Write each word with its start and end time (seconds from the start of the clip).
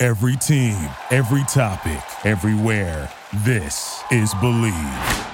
Every 0.00 0.36
team, 0.36 0.78
every 1.10 1.42
topic, 1.48 2.00
everywhere. 2.24 3.10
This 3.38 4.00
is 4.12 4.32
Bleav. 4.34 5.26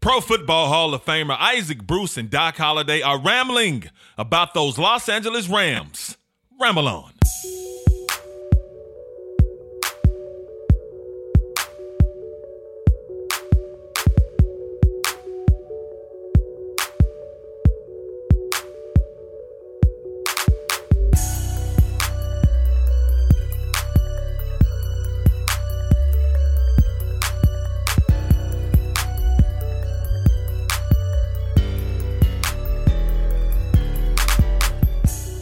Pro 0.00 0.20
Football 0.20 0.68
Hall 0.68 0.92
of 0.92 1.02
Famer 1.02 1.34
Isaac 1.40 1.86
Bruce 1.86 2.18
and 2.18 2.28
Doc 2.28 2.58
Holliday 2.58 3.00
are 3.00 3.18
rambling 3.18 3.84
about 4.18 4.52
those 4.52 4.76
Los 4.76 5.08
Angeles 5.08 5.48
Rams. 5.48 6.18
Ramble 6.60 6.88
on. 6.88 7.12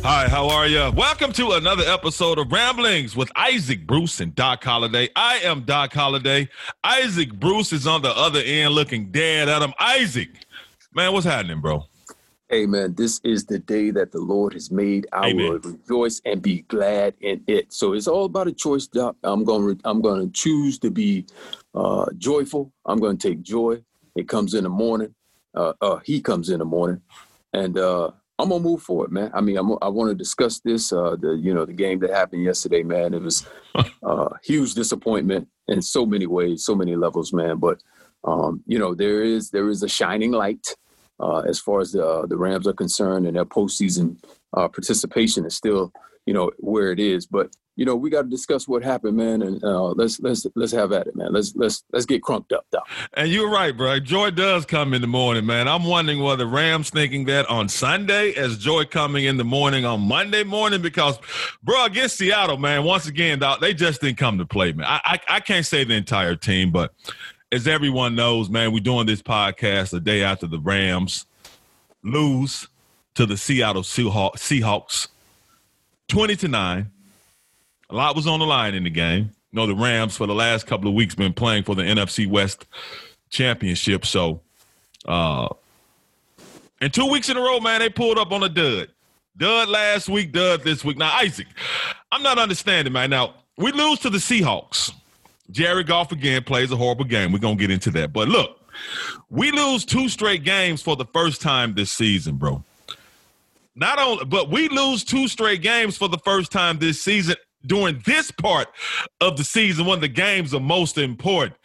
Hi, 0.06 0.28
how 0.28 0.50
are 0.50 0.66
you? 0.66 0.92
Welcome 0.94 1.32
to 1.32 1.52
another 1.52 1.82
episode 1.84 2.38
of 2.38 2.52
Ramblings 2.52 3.16
with 3.16 3.32
Isaac 3.36 3.86
Bruce 3.86 4.20
and 4.20 4.34
Doc 4.34 4.62
Holliday. 4.62 5.08
I 5.16 5.36
am 5.38 5.64
Doc 5.64 5.94
Holliday. 5.94 6.50
Isaac 6.84 7.32
Bruce 7.32 7.72
is 7.72 7.86
on 7.86 8.02
the 8.02 8.14
other 8.14 8.40
end 8.40 8.74
looking 8.74 9.10
dead 9.10 9.48
at 9.48 9.62
him. 9.62 9.72
Isaac, 9.80 10.28
man, 10.94 11.14
what's 11.14 11.24
happening, 11.24 11.62
bro? 11.62 11.84
Hey 12.50 12.66
man, 12.66 12.92
this 12.94 13.18
is 13.24 13.46
the 13.46 13.58
day 13.58 13.90
that 13.92 14.12
the 14.12 14.20
Lord 14.20 14.52
has 14.52 14.70
made. 14.70 15.06
I 15.10 15.30
Amen. 15.30 15.48
will 15.48 15.58
rejoice 15.60 16.20
and 16.26 16.42
be 16.42 16.60
glad 16.68 17.14
in 17.22 17.42
it. 17.46 17.72
So 17.72 17.94
it's 17.94 18.06
all 18.06 18.26
about 18.26 18.46
a 18.46 18.52
choice, 18.52 18.86
Doc. 18.86 19.16
I'm 19.22 19.42
going. 19.42 19.78
to 19.78 19.88
I'm 19.88 20.02
going 20.02 20.20
to 20.20 20.30
choose 20.30 20.78
to 20.80 20.90
be 20.90 21.24
uh, 21.74 22.04
joyful. 22.18 22.70
I'm 22.84 22.98
going 22.98 23.16
to 23.16 23.28
take 23.30 23.40
joy. 23.40 23.82
It 24.16 24.28
comes 24.28 24.52
in 24.52 24.64
the 24.64 24.68
morning. 24.68 25.14
Uh, 25.54 25.72
uh, 25.80 26.00
he 26.04 26.20
comes 26.20 26.50
in 26.50 26.58
the 26.58 26.66
morning, 26.66 27.00
and 27.54 27.78
uh, 27.78 28.10
I'm 28.38 28.48
gonna 28.48 28.62
move 28.62 28.82
forward, 28.82 29.12
man. 29.12 29.30
I 29.32 29.40
mean, 29.40 29.56
I'm, 29.56 29.72
I 29.80 29.88
want 29.88 30.10
to 30.10 30.14
discuss 30.14 30.60
this. 30.60 30.92
Uh, 30.92 31.16
the 31.20 31.32
you 31.32 31.54
know 31.54 31.64
the 31.64 31.72
game 31.72 32.00
that 32.00 32.10
happened 32.10 32.42
yesterday, 32.44 32.82
man. 32.82 33.14
It 33.14 33.22
was 33.22 33.46
uh, 34.02 34.28
huge 34.42 34.74
disappointment 34.74 35.48
in 35.68 35.80
so 35.80 36.04
many 36.04 36.26
ways, 36.26 36.64
so 36.64 36.74
many 36.74 36.96
levels, 36.96 37.32
man. 37.32 37.58
But 37.58 37.80
um, 38.24 38.62
you 38.66 38.78
know 38.78 38.94
there 38.94 39.22
is 39.22 39.50
there 39.50 39.68
is 39.68 39.82
a 39.82 39.88
shining 39.88 40.32
light 40.32 40.66
uh, 41.20 41.40
as 41.40 41.60
far 41.60 41.80
as 41.80 41.92
the 41.92 42.04
uh, 42.04 42.26
the 42.26 42.36
Rams 42.36 42.66
are 42.66 42.72
concerned, 42.72 43.26
and 43.26 43.36
their 43.36 43.44
postseason 43.44 44.18
uh, 44.56 44.66
participation 44.66 45.46
is 45.46 45.54
still 45.54 45.92
you 46.26 46.34
know 46.34 46.50
where 46.58 46.90
it 46.90 46.98
is. 46.98 47.26
But 47.26 47.54
you 47.76 47.84
know 47.84 47.96
we 47.96 48.10
got 48.10 48.22
to 48.22 48.28
discuss 48.28 48.68
what 48.68 48.82
happened, 48.82 49.16
man, 49.16 49.42
and 49.42 49.62
uh, 49.64 49.88
let's 49.88 50.20
let's 50.20 50.46
let's 50.54 50.72
have 50.72 50.92
at 50.92 51.06
it, 51.06 51.16
man. 51.16 51.32
Let's 51.32 51.54
let's 51.56 51.84
let's 51.92 52.06
get 52.06 52.22
crunked 52.22 52.52
up, 52.52 52.66
Doc. 52.70 52.88
And 53.14 53.28
you're 53.28 53.50
right, 53.50 53.76
bro. 53.76 53.98
Joy 53.98 54.30
does 54.30 54.64
come 54.64 54.94
in 54.94 55.00
the 55.00 55.08
morning, 55.08 55.44
man. 55.44 55.66
I'm 55.66 55.84
wondering 55.84 56.22
whether 56.22 56.46
Rams 56.46 56.90
thinking 56.90 57.24
that 57.26 57.48
on 57.50 57.68
Sunday 57.68 58.32
as 58.34 58.58
joy 58.58 58.84
coming 58.84 59.24
in 59.24 59.36
the 59.36 59.44
morning 59.44 59.84
on 59.84 60.00
Monday 60.02 60.44
morning 60.44 60.82
because, 60.82 61.18
bro, 61.62 61.84
against 61.86 62.16
Seattle, 62.16 62.58
man, 62.58 62.84
once 62.84 63.06
again, 63.06 63.40
they 63.60 63.74
just 63.74 64.00
didn't 64.00 64.18
come 64.18 64.38
to 64.38 64.46
play, 64.46 64.72
man. 64.72 64.86
I, 64.86 65.00
I, 65.04 65.20
I 65.36 65.40
can't 65.40 65.66
say 65.66 65.84
the 65.84 65.94
entire 65.94 66.36
team, 66.36 66.70
but 66.70 66.94
as 67.50 67.66
everyone 67.66 68.14
knows, 68.14 68.50
man, 68.50 68.72
we're 68.72 68.80
doing 68.80 69.06
this 69.06 69.22
podcast 69.22 69.90
the 69.90 70.00
day 70.00 70.22
after 70.22 70.46
the 70.46 70.58
Rams 70.58 71.26
lose 72.02 72.68
to 73.14 73.26
the 73.26 73.36
Seattle 73.36 73.82
Seahawks, 73.82 74.36
Seahawks 74.36 75.08
20 76.08 76.36
to 76.36 76.48
9. 76.48 76.90
A 77.94 77.96
lot 77.96 78.16
was 78.16 78.26
on 78.26 78.40
the 78.40 78.44
line 78.44 78.74
in 78.74 78.82
the 78.82 78.90
game. 78.90 79.30
You 79.52 79.56
know, 79.56 79.68
the 79.68 79.74
Rams 79.76 80.16
for 80.16 80.26
the 80.26 80.34
last 80.34 80.66
couple 80.66 80.88
of 80.88 80.94
weeks 80.94 81.14
been 81.14 81.32
playing 81.32 81.62
for 81.62 81.76
the 81.76 81.84
NFC 81.84 82.26
West 82.26 82.66
championship. 83.30 84.04
So, 84.04 84.40
uh, 85.06 85.46
and 86.80 86.92
two 86.92 87.08
weeks 87.08 87.28
in 87.28 87.36
a 87.36 87.40
row, 87.40 87.60
man, 87.60 87.78
they 87.78 87.88
pulled 87.88 88.18
up 88.18 88.32
on 88.32 88.42
a 88.42 88.48
dud. 88.48 88.88
Dud 89.36 89.68
last 89.68 90.08
week, 90.08 90.32
dud 90.32 90.64
this 90.64 90.84
week. 90.84 90.98
Now, 90.98 91.14
Isaac, 91.18 91.46
I'm 92.10 92.24
not 92.24 92.36
understanding, 92.36 92.92
man. 92.92 93.10
Now, 93.10 93.34
we 93.56 93.70
lose 93.70 94.00
to 94.00 94.10
the 94.10 94.18
Seahawks. 94.18 94.92
Jerry 95.52 95.84
Goff 95.84 96.10
again 96.10 96.42
plays 96.42 96.72
a 96.72 96.76
horrible 96.76 97.04
game. 97.04 97.30
We're 97.30 97.38
going 97.38 97.58
to 97.58 97.62
get 97.62 97.70
into 97.70 97.92
that. 97.92 98.12
But 98.12 98.26
look, 98.26 98.60
we 99.30 99.52
lose 99.52 99.84
two 99.84 100.08
straight 100.08 100.42
games 100.42 100.82
for 100.82 100.96
the 100.96 101.06
first 101.14 101.40
time 101.40 101.74
this 101.74 101.92
season, 101.92 102.38
bro. 102.38 102.64
Not 103.76 104.00
only, 104.00 104.24
but 104.24 104.50
we 104.50 104.68
lose 104.68 105.04
two 105.04 105.28
straight 105.28 105.62
games 105.62 105.96
for 105.96 106.08
the 106.08 106.18
first 106.18 106.50
time 106.50 106.78
this 106.80 107.00
season 107.00 107.36
during 107.66 108.02
this 108.06 108.30
part 108.30 108.68
of 109.20 109.36
the 109.36 109.44
season 109.44 109.86
when 109.86 110.00
the 110.00 110.08
games 110.08 110.54
are 110.54 110.60
most 110.60 110.98
important. 110.98 111.56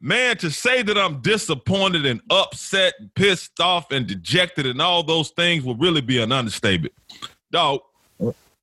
Man, 0.00 0.36
to 0.38 0.50
say 0.50 0.82
that 0.82 0.98
I'm 0.98 1.20
disappointed 1.20 2.06
and 2.06 2.20
upset, 2.28 2.94
and 2.98 3.14
pissed 3.14 3.60
off, 3.60 3.92
and 3.92 4.06
dejected, 4.06 4.66
and 4.66 4.82
all 4.82 5.04
those 5.04 5.30
things 5.30 5.62
will 5.62 5.76
really 5.76 6.00
be 6.00 6.20
an 6.20 6.32
understatement. 6.32 6.92
Dog, 7.52 7.80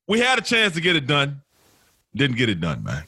we 0.06 0.20
had 0.20 0.38
a 0.38 0.42
chance 0.42 0.74
to 0.74 0.82
get 0.82 0.96
it 0.96 1.06
done, 1.06 1.40
didn't 2.14 2.36
get 2.36 2.50
it 2.50 2.60
done, 2.60 2.82
man. 2.84 3.04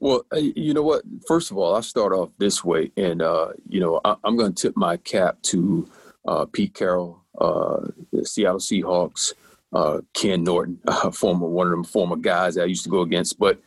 Well, 0.00 0.26
uh, 0.32 0.36
you 0.36 0.74
know 0.74 0.82
what? 0.82 1.02
First 1.28 1.50
of 1.50 1.56
all, 1.56 1.74
I'll 1.74 1.82
start 1.82 2.12
off 2.12 2.30
this 2.38 2.64
way, 2.64 2.90
and 2.96 3.22
uh, 3.22 3.52
you 3.68 3.80
know 3.80 4.00
I, 4.04 4.16
I'm 4.24 4.36
going 4.36 4.52
to 4.52 4.62
tip 4.62 4.76
my 4.76 4.96
cap 4.96 5.40
to 5.42 5.88
uh, 6.26 6.46
Pete 6.46 6.74
Carroll, 6.74 7.22
uh, 7.38 7.86
the 8.12 8.26
Seattle 8.26 8.58
Seahawks, 8.58 9.32
uh, 9.74 10.00
Ken 10.14 10.44
Norton, 10.44 10.78
uh, 10.86 11.10
former 11.10 11.46
one 11.46 11.66
of 11.66 11.72
them 11.72 11.84
former 11.84 12.16
guys 12.16 12.56
I 12.56 12.64
used 12.64 12.84
to 12.84 12.90
go 12.90 13.02
against, 13.02 13.38
but 13.38 13.60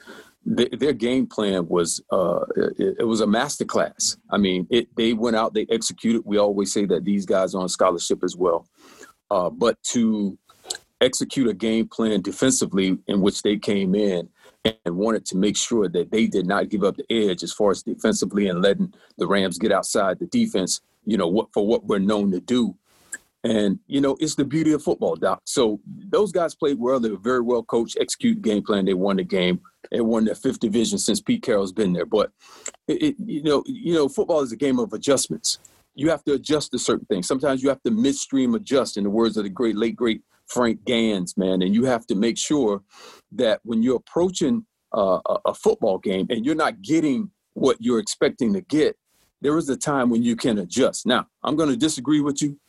th- 0.56 0.72
their 0.80 0.94
game 0.94 1.28
plan 1.28 1.68
was 1.68 2.02
uh, 2.12 2.46
it, 2.56 2.98
it 3.00 3.08
was 3.08 3.22
a 3.22 3.26
masterclass. 3.26 4.18
I 4.30 4.38
mean, 4.38 4.68
it, 4.70 4.88
they 4.96 5.14
went 5.14 5.36
out, 5.36 5.54
they 5.54 5.68
executed. 5.70 6.24
We 6.26 6.38
always 6.38 6.74
say 6.74 6.86
that 6.86 7.04
these 7.04 7.26
guys 7.26 7.54
are 7.54 7.62
on 7.62 7.70
scholarship 7.70 8.24
as 8.24 8.36
well, 8.36 8.68
uh, 9.30 9.50
but 9.50 9.82
to 9.92 10.38
execute 11.02 11.48
a 11.48 11.54
game 11.54 11.88
plan 11.88 12.22
defensively 12.22 12.98
in 13.08 13.22
which 13.22 13.44
they 13.44 13.58
came 13.58 13.94
in 13.94 14.28
and 14.66 14.98
wanted 14.98 15.26
to 15.26 15.38
make 15.38 15.56
sure 15.56 15.88
that 15.88 16.12
they 16.12 16.28
did 16.28 16.48
not 16.48 16.70
give 16.70 16.84
up 16.84 16.98
the 16.98 17.06
edge 17.10 17.44
as 17.44 17.54
far 17.54 17.72
as 17.72 17.84
defensively 17.84 18.48
and 18.48 18.62
letting 18.62 18.94
the 19.18 19.28
Rams 19.28 19.58
get 19.58 19.72
outside 19.72 20.20
the 20.20 20.26
defense, 20.28 20.82
you 21.06 21.18
know, 21.18 21.28
what 21.28 21.54
for 21.54 21.66
what 21.66 21.86
we're 21.86 22.00
known 22.00 22.32
to 22.32 22.40
do. 22.40 22.76
And, 23.44 23.80
you 23.88 24.02
know, 24.02 24.18
it's 24.20 24.36
the 24.36 24.44
beauty 24.44 24.74
of 24.74 24.84
football, 24.84 25.16
Doc. 25.16 25.42
So 25.46 25.80
those 25.86 26.32
guys 26.32 26.56
played 26.56 26.80
well. 26.80 27.00
They 27.00 27.12
were 27.12 27.18
very 27.18 27.42
well 27.42 27.64
coached, 27.64 27.98
execute 28.00 28.42
game 28.42 28.64
plan. 28.64 28.86
They 28.86 28.94
won 28.94 29.18
the 29.18 29.24
game. 29.24 29.62
They 29.92 30.02
won 30.02 30.26
their 30.26 30.36
fifth 30.36 30.60
division 30.60 30.98
since 30.98 31.22
Pete 31.22 31.44
Carroll's 31.44 31.72
been 31.72 31.94
there. 31.94 32.06
But 32.06 32.32
it, 32.88 33.02
it, 33.02 33.16
you 33.20 33.44
know, 33.44 33.64
you 33.66 33.94
know, 33.94 34.10
football 34.10 34.42
is 34.42 34.52
a 34.52 34.58
game 34.58 34.80
of 34.80 34.92
adjustments. 34.92 35.60
You 35.96 36.10
have 36.10 36.24
to 36.26 36.34
adjust 36.34 36.72
to 36.72 36.80
certain 36.80 37.06
things. 37.06 37.28
Sometimes 37.28 37.64
you 37.64 37.70
have 37.70 37.82
to 37.84 37.92
midstream 37.92 38.54
adjust, 38.56 38.98
in 38.98 39.04
the 39.04 39.10
words 39.10 39.38
of 39.38 39.44
the 39.44 39.50
great, 39.50 39.76
late, 39.76 39.96
great 39.96 40.22
Frank 40.48 40.82
Gansz, 40.84 41.38
man. 41.38 41.62
And 41.62 41.74
you 41.74 41.86
have 41.86 42.06
to 42.08 42.16
make 42.16 42.38
sure 42.38 42.82
that 43.34 43.62
when 43.64 43.82
you're 43.82 43.98
approaching 43.98 44.66
uh, 44.96 45.20
a, 45.28 45.38
a 45.46 45.54
football 45.54 46.00
game 46.00 46.28
and 46.30 46.46
you're 46.46 46.56
not 46.56 46.82
getting 46.82 47.32
what 47.54 47.78
you're 47.80 48.00
expecting 48.00 48.54
to 48.54 48.62
get, 48.62 48.98
there 49.42 49.58
is 49.58 49.70
a 49.70 49.78
time 49.78 50.10
when 50.10 50.24
you 50.24 50.36
can 50.36 50.58
adjust. 50.58 51.06
Now, 51.06 51.28
I'm 51.44 51.56
going 51.56 51.70
to 51.70 51.78
disagree 51.78 52.22
with 52.22 52.42
you 52.42 52.60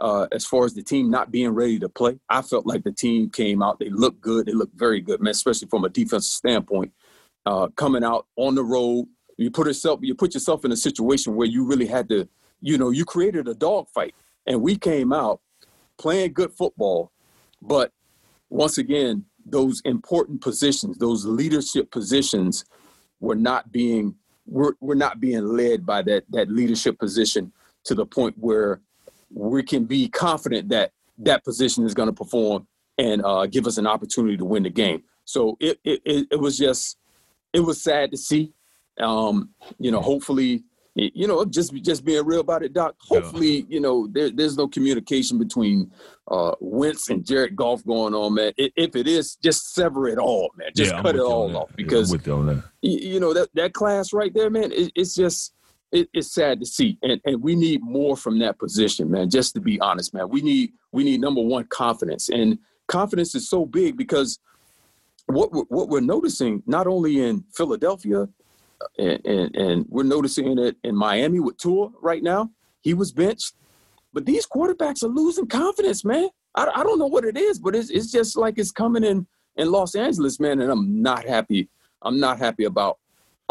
uh, 0.00 0.26
as 0.32 0.44
far 0.44 0.64
as 0.64 0.74
the 0.74 0.82
team 0.82 1.10
not 1.10 1.30
being 1.30 1.50
ready 1.50 1.78
to 1.78 1.88
play. 1.88 2.18
I 2.28 2.42
felt 2.42 2.66
like 2.66 2.84
the 2.84 2.92
team 2.92 3.30
came 3.30 3.62
out, 3.62 3.78
they 3.78 3.90
looked 3.90 4.20
good, 4.20 4.46
they 4.46 4.52
looked 4.52 4.78
very 4.78 5.00
good, 5.00 5.20
man, 5.20 5.30
especially 5.30 5.68
from 5.68 5.84
a 5.84 5.88
defensive 5.88 6.32
standpoint. 6.32 6.92
Uh, 7.44 7.68
coming 7.76 8.04
out 8.04 8.26
on 8.36 8.54
the 8.54 8.64
road, 8.64 9.06
you 9.36 9.50
put 9.50 9.66
yourself, 9.66 10.00
you 10.02 10.14
put 10.14 10.34
yourself 10.34 10.64
in 10.64 10.72
a 10.72 10.76
situation 10.76 11.34
where 11.34 11.48
you 11.48 11.64
really 11.64 11.86
had 11.86 12.08
to, 12.08 12.28
you 12.60 12.78
know, 12.78 12.90
you 12.90 13.04
created 13.04 13.48
a 13.48 13.54
dogfight, 13.54 14.14
and 14.46 14.60
we 14.60 14.76
came 14.76 15.12
out 15.12 15.40
playing 15.98 16.32
good 16.32 16.52
football, 16.52 17.12
but 17.60 17.92
once 18.50 18.78
again, 18.78 19.24
those 19.44 19.80
important 19.84 20.40
positions, 20.40 20.98
those 20.98 21.24
leadership 21.24 21.90
positions, 21.90 22.64
were 23.20 23.36
not 23.36 23.72
being 23.72 24.14
we're, 24.46 24.72
we're 24.80 24.94
not 24.94 25.20
being 25.20 25.46
led 25.46 25.86
by 25.86 26.02
that 26.02 26.24
that 26.30 26.50
leadership 26.50 26.98
position 26.98 27.52
to 27.84 27.94
the 27.94 28.04
point 28.04 28.36
where 28.38 28.80
we 29.34 29.62
can 29.62 29.84
be 29.84 30.08
confident 30.08 30.68
that 30.70 30.92
that 31.18 31.44
position 31.44 31.84
is 31.84 31.94
going 31.94 32.08
to 32.08 32.12
perform 32.12 32.66
and 32.98 33.24
uh, 33.24 33.46
give 33.46 33.66
us 33.66 33.78
an 33.78 33.86
opportunity 33.86 34.36
to 34.36 34.44
win 34.44 34.62
the 34.62 34.70
game. 34.70 35.02
So 35.24 35.56
it 35.60 35.78
it 35.84 36.00
it 36.30 36.40
was 36.40 36.58
just 36.58 36.98
it 37.52 37.60
was 37.60 37.82
sad 37.82 38.10
to 38.10 38.16
see. 38.16 38.52
Um, 38.98 39.50
you 39.78 39.90
know, 39.90 40.00
hopefully, 40.00 40.64
you 40.94 41.26
know, 41.26 41.44
just 41.44 41.72
just 41.76 42.04
being 42.04 42.24
real 42.26 42.40
about 42.40 42.62
it, 42.62 42.72
Doc. 42.72 42.96
Hopefully, 43.00 43.66
you 43.68 43.80
know, 43.80 44.06
there, 44.08 44.30
there's 44.30 44.56
no 44.56 44.68
communication 44.68 45.38
between 45.38 45.90
uh, 46.28 46.54
Wentz 46.60 47.08
and 47.08 47.24
Jared 47.24 47.56
Goff 47.56 47.84
going 47.86 48.14
on, 48.14 48.34
man. 48.34 48.52
If 48.56 48.96
it 48.96 49.06
is, 49.06 49.36
just 49.36 49.74
sever 49.74 50.08
it 50.08 50.18
all, 50.18 50.50
man. 50.56 50.70
Just 50.76 50.92
yeah, 50.92 51.02
cut 51.02 51.14
it 51.16 51.20
all 51.20 51.56
off 51.56 51.70
because 51.76 52.12
yeah, 52.12 52.60
you 52.82 53.20
know 53.20 53.32
that 53.32 53.48
that 53.54 53.72
class 53.72 54.12
right 54.12 54.34
there, 54.34 54.50
man. 54.50 54.72
It, 54.72 54.92
it's 54.94 55.14
just 55.14 55.54
it, 55.92 56.08
it's 56.12 56.32
sad 56.32 56.58
to 56.60 56.66
see, 56.66 56.98
and 57.02 57.20
and 57.24 57.42
we 57.42 57.54
need 57.54 57.82
more 57.82 58.16
from 58.16 58.38
that 58.40 58.58
position, 58.58 59.10
man. 59.10 59.30
Just 59.30 59.54
to 59.54 59.60
be 59.60 59.78
honest, 59.80 60.14
man, 60.14 60.28
we 60.28 60.40
need 60.40 60.72
we 60.90 61.04
need 61.04 61.20
number 61.20 61.42
one 61.42 61.64
confidence, 61.66 62.28
and 62.30 62.58
confidence 62.88 63.34
is 63.34 63.48
so 63.48 63.66
big 63.66 63.96
because 63.96 64.38
what 65.26 65.50
what 65.70 65.88
we're 65.88 66.00
noticing 66.00 66.62
not 66.66 66.86
only 66.86 67.20
in 67.20 67.44
Philadelphia, 67.54 68.22
uh, 68.22 68.26
and, 68.98 69.26
and, 69.26 69.56
and 69.56 69.86
we're 69.88 70.02
noticing 70.02 70.58
it 70.58 70.76
in 70.82 70.96
Miami 70.96 71.40
with 71.40 71.58
Tua 71.58 71.90
right 72.00 72.22
now. 72.22 72.50
He 72.80 72.94
was 72.94 73.12
benched, 73.12 73.54
but 74.12 74.26
these 74.26 74.46
quarterbacks 74.46 75.04
are 75.04 75.08
losing 75.08 75.46
confidence, 75.46 76.04
man. 76.04 76.28
I, 76.54 76.66
I 76.74 76.82
don't 76.82 76.98
know 76.98 77.06
what 77.06 77.24
it 77.24 77.36
is, 77.36 77.58
but 77.58 77.76
it's 77.76 77.90
it's 77.90 78.10
just 78.10 78.36
like 78.36 78.58
it's 78.58 78.72
coming 78.72 79.04
in 79.04 79.26
in 79.56 79.70
Los 79.70 79.94
Angeles, 79.94 80.40
man, 80.40 80.60
and 80.60 80.70
I'm 80.70 81.02
not 81.02 81.26
happy. 81.26 81.68
I'm 82.00 82.18
not 82.18 82.38
happy 82.38 82.64
about 82.64 82.98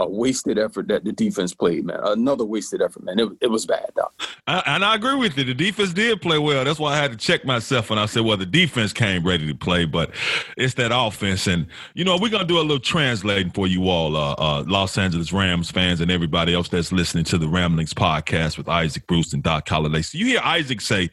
a 0.02 0.10
wasted 0.10 0.58
effort 0.58 0.88
that 0.88 1.04
the 1.04 1.12
defense 1.12 1.54
played, 1.54 1.86
man. 1.86 2.00
Another 2.04 2.44
wasted 2.44 2.82
effort, 2.82 3.04
man. 3.04 3.20
It, 3.20 3.30
it 3.42 3.48
was 3.48 3.66
bad, 3.66 3.90
dog. 3.96 4.12
And 4.48 4.84
I 4.84 4.96
agree 4.96 5.16
with 5.16 5.38
you. 5.38 5.44
The 5.44 5.54
defense 5.54 5.94
did 5.94 6.22
play 6.22 6.38
well. 6.38 6.66
That's 6.66 6.80
why 6.80 6.94
I 6.94 6.98
had 6.98 7.12
to 7.12 7.18
check 7.18 7.46
myself 7.46 7.90
when 7.90 8.00
I 8.00 8.06
said, 8.06 8.24
well, 8.24 8.38
the 8.38 8.46
defense 8.46 8.92
came 8.92 9.26
ready 9.26 9.48
to 9.48 9.56
play, 9.56 9.86
but 9.86 10.12
it's 10.58 10.74
that 10.74 10.92
offense. 10.94 11.48
And, 11.48 11.68
you 11.94 12.04
know, 12.04 12.18
we're 12.20 12.30
going 12.30 12.42
to 12.42 12.48
do 12.48 12.60
a 12.60 12.62
little 12.62 12.80
translating 12.80 13.52
for 13.52 13.68
you 13.68 13.88
all, 13.88 14.18
uh, 14.18 14.34
uh, 14.34 14.64
Los 14.68 14.98
Angeles 14.98 15.32
Rams 15.32 15.72
fans 15.72 16.02
and 16.02 16.12
everybody 16.12 16.54
else 16.54 16.68
that's 16.70 16.92
listening 16.92 17.24
to 17.26 17.38
the 17.38 17.48
Ramblings 17.48 17.94
podcast 17.94 18.58
with 18.58 18.68
Isaac 18.68 19.08
Bruce 19.08 19.34
and 19.34 19.44
Doc 19.44 19.70
Holliday. 19.70 20.02
So 20.02 20.18
you 20.18 20.26
hear 20.26 20.42
Isaac 20.44 20.82
say, 20.82 21.10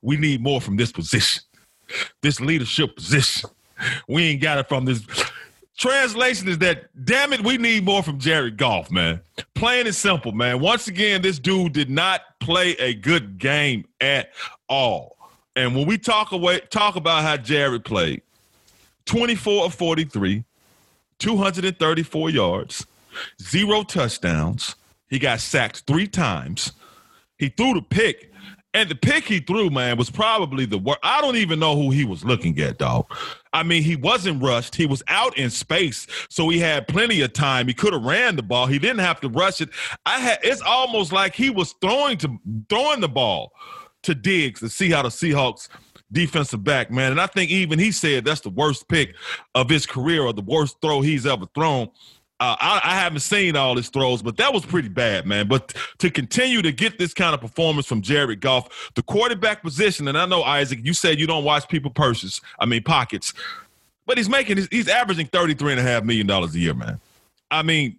we 0.00 0.16
need 0.16 0.42
more 0.42 0.60
from 0.60 0.76
this 0.76 0.92
position, 0.92 1.42
this 2.22 2.40
leadership 2.40 2.96
position. 2.96 3.50
We 4.08 4.24
ain't 4.24 4.42
got 4.42 4.58
it 4.58 4.68
from 4.68 4.84
this 4.84 5.02
Translation 5.78 6.48
is 6.48 6.58
that, 6.58 6.88
damn 7.04 7.32
it, 7.32 7.40
we 7.44 7.56
need 7.56 7.84
more 7.84 8.02
from 8.02 8.18
Jared 8.18 8.56
Goff, 8.56 8.90
man. 8.90 9.20
Plain 9.54 9.86
and 9.86 9.94
simple, 9.94 10.32
man. 10.32 10.58
Once 10.58 10.88
again, 10.88 11.22
this 11.22 11.38
dude 11.38 11.72
did 11.72 11.88
not 11.88 12.22
play 12.40 12.72
a 12.72 12.94
good 12.94 13.38
game 13.38 13.86
at 14.00 14.30
all. 14.68 15.16
And 15.54 15.76
when 15.76 15.86
we 15.86 15.96
talk 15.96 16.32
away, 16.32 16.60
talk 16.70 16.96
about 16.96 17.22
how 17.22 17.36
Jared 17.36 17.84
played, 17.84 18.22
24 19.06 19.66
of 19.66 19.74
43, 19.74 20.44
234 21.20 22.30
yards, 22.30 22.86
zero 23.40 23.84
touchdowns. 23.84 24.74
He 25.08 25.20
got 25.20 25.38
sacked 25.38 25.84
three 25.86 26.08
times. 26.08 26.72
He 27.36 27.50
threw 27.50 27.74
the 27.74 27.82
pick 27.82 28.27
and 28.78 28.88
the 28.88 28.94
pick 28.94 29.24
he 29.24 29.40
threw, 29.40 29.70
man, 29.70 29.96
was 29.96 30.08
probably 30.08 30.64
the 30.64 30.78
worst. 30.78 31.00
I 31.02 31.20
don't 31.20 31.34
even 31.34 31.58
know 31.58 31.74
who 31.74 31.90
he 31.90 32.04
was 32.04 32.24
looking 32.24 32.58
at, 32.60 32.78
dog. 32.78 33.12
I 33.52 33.64
mean, 33.64 33.82
he 33.82 33.96
wasn't 33.96 34.40
rushed. 34.40 34.76
He 34.76 34.86
was 34.86 35.02
out 35.08 35.36
in 35.36 35.50
space, 35.50 36.06
so 36.30 36.48
he 36.48 36.60
had 36.60 36.86
plenty 36.86 37.20
of 37.22 37.32
time. 37.32 37.66
He 37.66 37.74
could 37.74 37.92
have 37.92 38.04
ran 38.04 38.36
the 38.36 38.42
ball. 38.42 38.66
He 38.66 38.78
didn't 38.78 39.00
have 39.00 39.20
to 39.22 39.28
rush 39.28 39.60
it. 39.60 39.70
I 40.06 40.20
had. 40.20 40.38
It's 40.42 40.62
almost 40.62 41.12
like 41.12 41.34
he 41.34 41.50
was 41.50 41.74
throwing 41.80 42.18
to 42.18 42.38
throwing 42.68 43.00
the 43.00 43.08
ball 43.08 43.52
to 44.04 44.14
Diggs 44.14 44.60
to 44.60 44.68
see 44.68 44.90
how 44.90 45.02
the 45.02 45.08
Seahawks 45.08 45.68
defensive 46.12 46.62
back, 46.62 46.90
man. 46.90 47.10
And 47.10 47.20
I 47.20 47.26
think 47.26 47.50
even 47.50 47.78
he 47.78 47.90
said 47.90 48.24
that's 48.24 48.40
the 48.42 48.50
worst 48.50 48.88
pick 48.88 49.14
of 49.54 49.68
his 49.68 49.86
career 49.86 50.22
or 50.22 50.32
the 50.32 50.42
worst 50.42 50.76
throw 50.80 51.00
he's 51.00 51.26
ever 51.26 51.46
thrown. 51.54 51.90
Uh, 52.40 52.54
I, 52.60 52.80
I, 52.84 52.94
haven't 52.94 53.20
seen 53.20 53.56
all 53.56 53.76
his 53.76 53.88
throws, 53.88 54.22
but 54.22 54.36
that 54.36 54.54
was 54.54 54.64
pretty 54.64 54.88
bad, 54.88 55.26
man. 55.26 55.48
But 55.48 55.74
to 55.98 56.08
continue 56.08 56.62
to 56.62 56.70
get 56.70 56.96
this 56.96 57.12
kind 57.12 57.34
of 57.34 57.40
performance 57.40 57.86
from 57.86 58.00
Jared 58.00 58.40
Goff, 58.40 58.92
the 58.94 59.02
quarterback 59.02 59.60
position, 59.60 60.06
and 60.06 60.16
I 60.16 60.24
know 60.24 60.44
Isaac, 60.44 60.78
you 60.84 60.94
said 60.94 61.18
you 61.18 61.26
don't 61.26 61.42
watch 61.42 61.68
people 61.68 61.90
purses, 61.90 62.40
I 62.60 62.66
mean 62.66 62.84
pockets, 62.84 63.34
but 64.06 64.18
he's 64.18 64.28
making 64.28 64.68
he's 64.70 64.86
averaging 64.88 65.26
thirty 65.26 65.54
three 65.54 65.72
and 65.72 65.80
a 65.80 65.82
half 65.82 66.04
million 66.04 66.28
dollars 66.28 66.54
a 66.54 66.60
year, 66.60 66.74
man. 66.74 67.00
I 67.50 67.64
mean, 67.64 67.96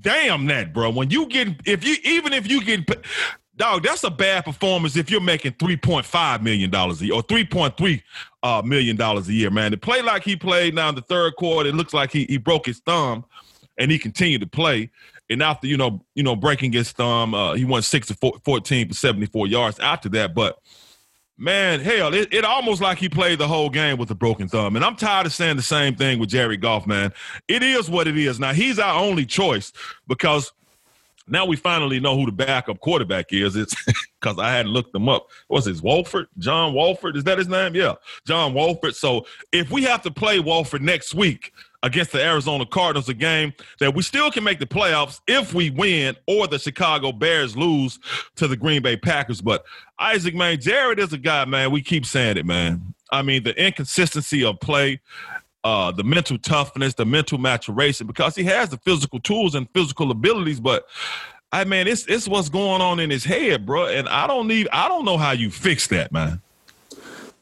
damn 0.00 0.46
that, 0.46 0.72
bro. 0.72 0.90
When 0.90 1.10
you 1.10 1.26
get 1.26 1.48
if 1.64 1.84
you 1.84 1.96
even 2.02 2.32
if 2.32 2.50
you 2.50 2.64
get 2.64 2.90
dog, 3.56 3.84
that's 3.84 4.02
a 4.02 4.10
bad 4.10 4.46
performance 4.46 4.96
if 4.96 5.12
you're 5.12 5.20
making 5.20 5.52
three 5.60 5.76
point 5.76 6.06
five 6.06 6.42
million 6.42 6.70
dollars 6.70 7.00
a 7.02 7.06
year 7.06 7.14
or 7.14 7.22
three 7.22 7.44
point 7.44 7.76
three 7.76 8.02
uh, 8.42 8.62
million 8.64 8.96
dollars 8.96 9.28
a 9.28 9.32
year, 9.32 9.50
man. 9.50 9.70
To 9.70 9.76
play 9.76 10.02
like 10.02 10.24
he 10.24 10.34
played 10.34 10.74
now 10.74 10.88
in 10.88 10.96
the 10.96 11.02
third 11.02 11.36
quarter, 11.36 11.68
it 11.68 11.76
looks 11.76 11.94
like 11.94 12.10
he 12.10 12.24
he 12.24 12.36
broke 12.36 12.66
his 12.66 12.80
thumb 12.80 13.24
and 13.78 13.90
he 13.90 13.98
continued 13.98 14.40
to 14.42 14.46
play. 14.46 14.90
And 15.28 15.42
after 15.42 15.66
you 15.66 15.76
know, 15.76 16.04
you 16.14 16.22
know, 16.22 16.36
breaking 16.36 16.72
his 16.72 16.92
thumb, 16.92 17.34
uh, 17.34 17.54
he 17.54 17.64
went 17.64 17.84
six 17.84 18.06
to 18.08 18.14
14 18.44 18.88
for 18.88 18.94
74 18.94 19.46
yards 19.48 19.78
after 19.80 20.08
that. 20.10 20.34
But 20.34 20.58
man, 21.36 21.80
hell, 21.80 22.14
it, 22.14 22.32
it 22.32 22.44
almost 22.44 22.80
like 22.80 22.98
he 22.98 23.08
played 23.08 23.38
the 23.38 23.48
whole 23.48 23.70
game 23.70 23.98
with 23.98 24.10
a 24.10 24.14
broken 24.14 24.48
thumb. 24.48 24.76
And 24.76 24.84
I'm 24.84 24.96
tired 24.96 25.26
of 25.26 25.32
saying 25.32 25.56
the 25.56 25.62
same 25.62 25.96
thing 25.96 26.18
with 26.18 26.28
Jerry 26.28 26.56
Goff, 26.56 26.86
man. 26.86 27.12
It 27.48 27.62
is 27.62 27.90
what 27.90 28.06
it 28.06 28.16
is. 28.16 28.38
Now 28.38 28.52
he's 28.52 28.78
our 28.78 28.98
only 28.98 29.26
choice 29.26 29.72
because 30.06 30.52
now 31.28 31.44
we 31.44 31.56
finally 31.56 31.98
know 31.98 32.16
who 32.16 32.26
the 32.26 32.32
backup 32.32 32.80
quarterback 32.80 33.32
is. 33.32 33.56
It's 33.56 33.74
because 34.20 34.38
I 34.38 34.50
hadn't 34.50 34.72
looked 34.72 34.92
them 34.92 35.08
up. 35.08 35.28
What's 35.48 35.66
his 35.66 35.82
Wolford? 35.82 36.28
John 36.38 36.72
Wolford? 36.72 37.16
Is 37.16 37.24
that 37.24 37.38
his 37.38 37.48
name? 37.48 37.74
Yeah, 37.74 37.94
John 38.26 38.54
Wolford. 38.54 38.94
So 38.94 39.26
if 39.52 39.70
we 39.70 39.82
have 39.84 40.02
to 40.02 40.10
play 40.10 40.38
Wolford 40.38 40.82
next 40.82 41.14
week, 41.14 41.52
against 41.86 42.10
the 42.10 42.22
Arizona 42.22 42.66
Cardinals, 42.66 43.08
a 43.08 43.14
game 43.14 43.54
that 43.78 43.94
we 43.94 44.02
still 44.02 44.30
can 44.30 44.42
make 44.42 44.58
the 44.58 44.66
playoffs 44.66 45.20
if 45.28 45.54
we 45.54 45.70
win 45.70 46.16
or 46.26 46.48
the 46.48 46.58
Chicago 46.58 47.12
Bears 47.12 47.56
lose 47.56 48.00
to 48.34 48.48
the 48.48 48.56
Green 48.56 48.82
Bay 48.82 48.96
Packers. 48.96 49.40
But 49.40 49.64
Isaac, 49.98 50.34
man, 50.34 50.60
Jared 50.60 50.98
is 50.98 51.12
a 51.12 51.18
guy, 51.18 51.44
man. 51.44 51.70
We 51.70 51.82
keep 51.82 52.04
saying 52.04 52.38
it, 52.38 52.44
man. 52.44 52.92
I 53.12 53.22
mean, 53.22 53.44
the 53.44 53.54
inconsistency 53.54 54.44
of 54.44 54.58
play, 54.58 55.00
uh, 55.62 55.92
the 55.92 56.02
mental 56.02 56.38
toughness, 56.38 56.94
the 56.94 57.06
mental 57.06 57.38
maturation, 57.38 58.08
because 58.08 58.34
he 58.34 58.42
has 58.44 58.70
the 58.70 58.78
physical 58.78 59.20
tools 59.20 59.54
and 59.54 59.68
physical 59.70 60.10
abilities, 60.10 60.58
but 60.58 60.86
I 61.52 61.62
man, 61.64 61.86
it's 61.86 62.04
it's 62.06 62.26
what's 62.26 62.48
going 62.48 62.82
on 62.82 62.98
in 62.98 63.10
his 63.10 63.24
head, 63.24 63.64
bro. 63.64 63.86
And 63.86 64.08
I 64.08 64.26
don't 64.26 64.48
need, 64.48 64.68
I 64.72 64.88
don't 64.88 65.04
know 65.04 65.16
how 65.16 65.30
you 65.30 65.50
fix 65.50 65.86
that, 65.88 66.10
man. 66.10 66.42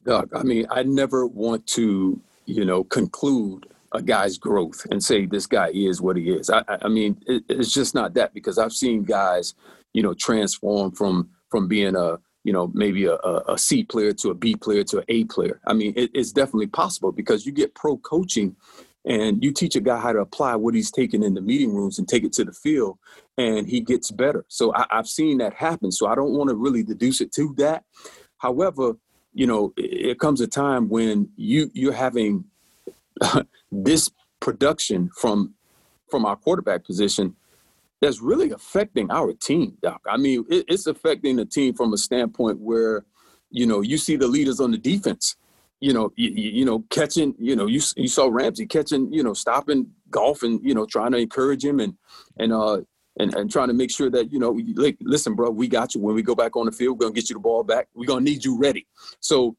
Doug, 0.05 0.29
I 0.35 0.43
mean, 0.43 0.67
I 0.71 0.83
never 0.83 1.27
want 1.27 1.67
to, 1.69 2.21
you 2.45 2.65
know, 2.67 2.85
conclude 2.85 3.67
a 3.95 4.03
guy's 4.03 4.37
growth 4.37 4.87
and 4.91 5.03
say 5.03 5.25
this 5.25 5.47
guy 5.47 5.71
is 5.73 6.03
what 6.03 6.17
he 6.17 6.31
is. 6.31 6.51
I, 6.51 6.63
I 6.83 6.89
mean, 6.89 7.17
it, 7.27 7.45
it's 7.49 7.73
just 7.73 7.95
not 7.95 8.15
that 8.15 8.35
because 8.35 8.59
I've 8.59 8.73
seen 8.73 9.05
guys, 9.05 9.55
you 9.93 10.03
know, 10.03 10.15
transform 10.15 10.93
from 10.93 11.31
from 11.49 11.69
being 11.69 11.97
a 11.97 12.19
you 12.43 12.53
know 12.53 12.71
maybe 12.75 13.07
a, 13.07 13.17
a 13.17 13.57
C 13.57 13.85
player 13.85 14.13
to 14.15 14.31
a 14.31 14.35
B 14.35 14.57
player 14.57 14.85
to 14.85 14.99
an 14.99 15.05
A 15.09 15.25
player. 15.25 15.61
I 15.67 15.73
mean, 15.73 15.95
it, 15.97 16.11
it's 16.13 16.33
definitely 16.33 16.67
possible 16.67 17.13
because 17.13 17.47
you 17.47 17.53
get 17.53 17.75
pro 17.75 17.97
coaching 17.97 18.57
and 19.07 19.45
you 19.45 19.53
teach 19.53 19.77
a 19.77 19.81
guy 19.81 19.99
how 19.99 20.13
to 20.13 20.21
apply 20.21 20.57
what 20.57 20.75
he's 20.75 20.91
taken 20.91 21.23
in 21.23 21.35
the 21.35 21.41
meeting 21.41 21.75
rooms 21.75 21.99
and 21.99 22.09
take 22.09 22.25
it 22.25 22.33
to 22.33 22.45
the 22.45 22.53
field 22.53 22.99
and 23.37 23.69
he 23.69 23.81
gets 23.81 24.11
better 24.11 24.45
so 24.49 24.75
I, 24.75 24.87
have 24.91 25.07
seen 25.07 25.39
that 25.39 25.53
happen 25.53 25.93
so 25.93 26.07
i 26.07 26.15
don't 26.15 26.33
want 26.33 26.49
to 26.51 26.57
really 26.57 26.83
deduce 26.83 27.21
it 27.21 27.33
to 27.33 27.55
that 27.59 27.85
however 28.39 28.95
you 29.35 29.47
know 29.47 29.73
it 29.77 30.19
comes 30.19 30.41
a 30.41 30.47
time 30.47 30.89
when 30.89 31.29
you 31.37 31.71
you're 31.75 31.93
having 31.93 32.45
this 33.73 34.11
production 34.41 35.11
from 35.17 35.55
from 36.11 36.25
our 36.25 36.37
quarterback 36.37 36.85
position 36.85 37.35
that's 38.01 38.21
really 38.21 38.51
affecting 38.51 39.11
our 39.11 39.33
team, 39.33 39.79
Doc. 39.83 40.03
I 40.07 40.17
mean, 40.19 40.45
it, 40.51 40.67
it's 40.69 40.87
affecting 40.87 41.37
the 41.37 41.47
team 41.47 41.75
from 41.75 41.93
a 41.95 41.97
standpoint 41.97 42.61
where, 42.61 43.05
you 43.51 43.67
know, 43.67 43.81
you 43.81 43.97
see 43.97 44.17
the 44.17 44.27
leaders 44.27 44.61
on 44.61 44.71
the 44.71 44.79
defense, 44.79 45.37
you 45.81 45.93
know, 45.93 46.13
you, 46.17 46.31
you 46.31 46.65
know, 46.65 46.85
catching, 46.91 47.35
you 47.39 47.57
know, 47.57 47.67
you 47.67 47.81
you 47.97 48.09
saw 48.09 48.29
Ramsey 48.31 48.67
catching, 48.67 49.13
you 49.13 49.23
know, 49.23 49.33
stopping 49.35 49.87
Goff 50.11 50.43
and 50.43 50.61
you 50.63 50.75
know, 50.75 50.87
trying 50.87 51.13
to 51.13 51.19
encourage 51.19 51.65
him 51.65 51.81
and 51.81 51.95
and 52.39 52.53
uh 52.53 52.83
and, 53.19 53.33
and 53.35 53.51
trying 53.51 53.69
to 53.69 53.75
make 53.75 53.91
sure 53.91 54.11
that 54.11 54.33
you 54.33 54.39
know, 54.39 54.61
like, 54.75 54.97
listen, 55.01 55.35
bro, 55.35 55.51
we 55.51 55.69
got 55.69 55.95
you. 55.95 56.01
When 56.01 56.15
we 56.15 56.23
go 56.23 56.35
back 56.35 56.57
on 56.57 56.67
the 56.67 56.73
field, 56.73 56.99
we're 56.99 57.07
gonna 57.07 57.15
get 57.15 57.31
you 57.31 57.35
the 57.35 57.41
ball 57.41 57.65
back. 57.65 57.89
We're 57.95 58.07
gonna 58.07 58.21
need 58.21 58.45
you 58.45 58.59
ready. 58.59 58.87
So, 59.21 59.57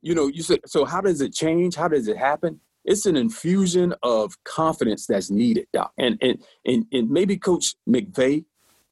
you 0.00 0.14
know, 0.14 0.28
you 0.28 0.42
said, 0.42 0.60
so 0.66 0.84
how 0.84 1.00
does 1.00 1.20
it 1.20 1.34
change? 1.34 1.74
How 1.74 1.88
does 1.88 2.08
it 2.08 2.16
happen? 2.16 2.60
It's 2.84 3.06
an 3.06 3.16
infusion 3.16 3.94
of 4.02 4.42
confidence 4.44 5.06
that's 5.06 5.30
needed, 5.30 5.66
Doc. 5.72 5.92
And 5.98 6.18
and 6.20 6.42
and, 6.64 6.86
and 6.92 7.10
maybe 7.10 7.36
Coach 7.36 7.76
McVay 7.88 8.44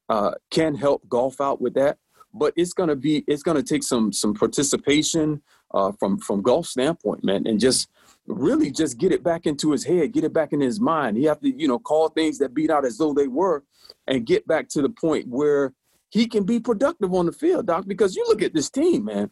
uh, 0.09 0.33
can 0.51 0.75
help 0.75 1.09
Goff 1.09 1.41
out 1.41 1.61
with 1.61 1.75
that, 1.75 1.99
but 2.33 2.53
it's 2.57 2.73
gonna 2.73 2.97
be 2.97 3.25
it's 3.27 3.43
gonna 3.43 3.63
take 3.63 3.83
some 3.83 4.13
some 4.13 4.35
participation 4.35 5.43
uh, 5.73 5.93
from 5.99 6.19
from 6.19 6.43
Goff 6.43 6.67
standpoint, 6.67 7.25
man, 7.25 7.47
and 7.47 7.59
just 7.59 7.89
really 8.27 8.71
just 8.71 8.99
get 8.99 9.13
it 9.13 9.25
back 9.25 9.47
into 9.47 9.73
his 9.73 9.85
head, 9.85 10.13
get 10.13 10.25
it 10.25 10.33
back 10.33 10.53
in 10.53 10.61
his 10.61 10.81
mind. 10.81 11.17
He 11.17 11.25
have 11.25 11.41
to 11.41 11.51
you 11.51 11.67
know 11.67 11.79
call 11.79 12.09
things 12.09 12.39
that 12.39 12.55
beat 12.55 12.71
out 12.71 12.85
as 12.85 12.97
though 12.97 13.13
they 13.13 13.29
were, 13.29 13.65
and 14.07 14.25
get 14.25 14.47
back 14.47 14.69
to 14.71 14.83
the 14.83 14.91
point 14.91 15.27
where 15.27 15.75
he 16.11 16.27
can 16.27 16.45
be 16.45 16.61
productive 16.61 17.13
on 17.13 17.27
the 17.27 17.33
field, 17.33 17.67
Doc. 17.67 17.87
Because 17.89 18.15
you 18.15 18.25
look 18.29 18.43
at 18.43 18.55
this 18.55 18.71
team, 18.71 19.07
man. 19.07 19.31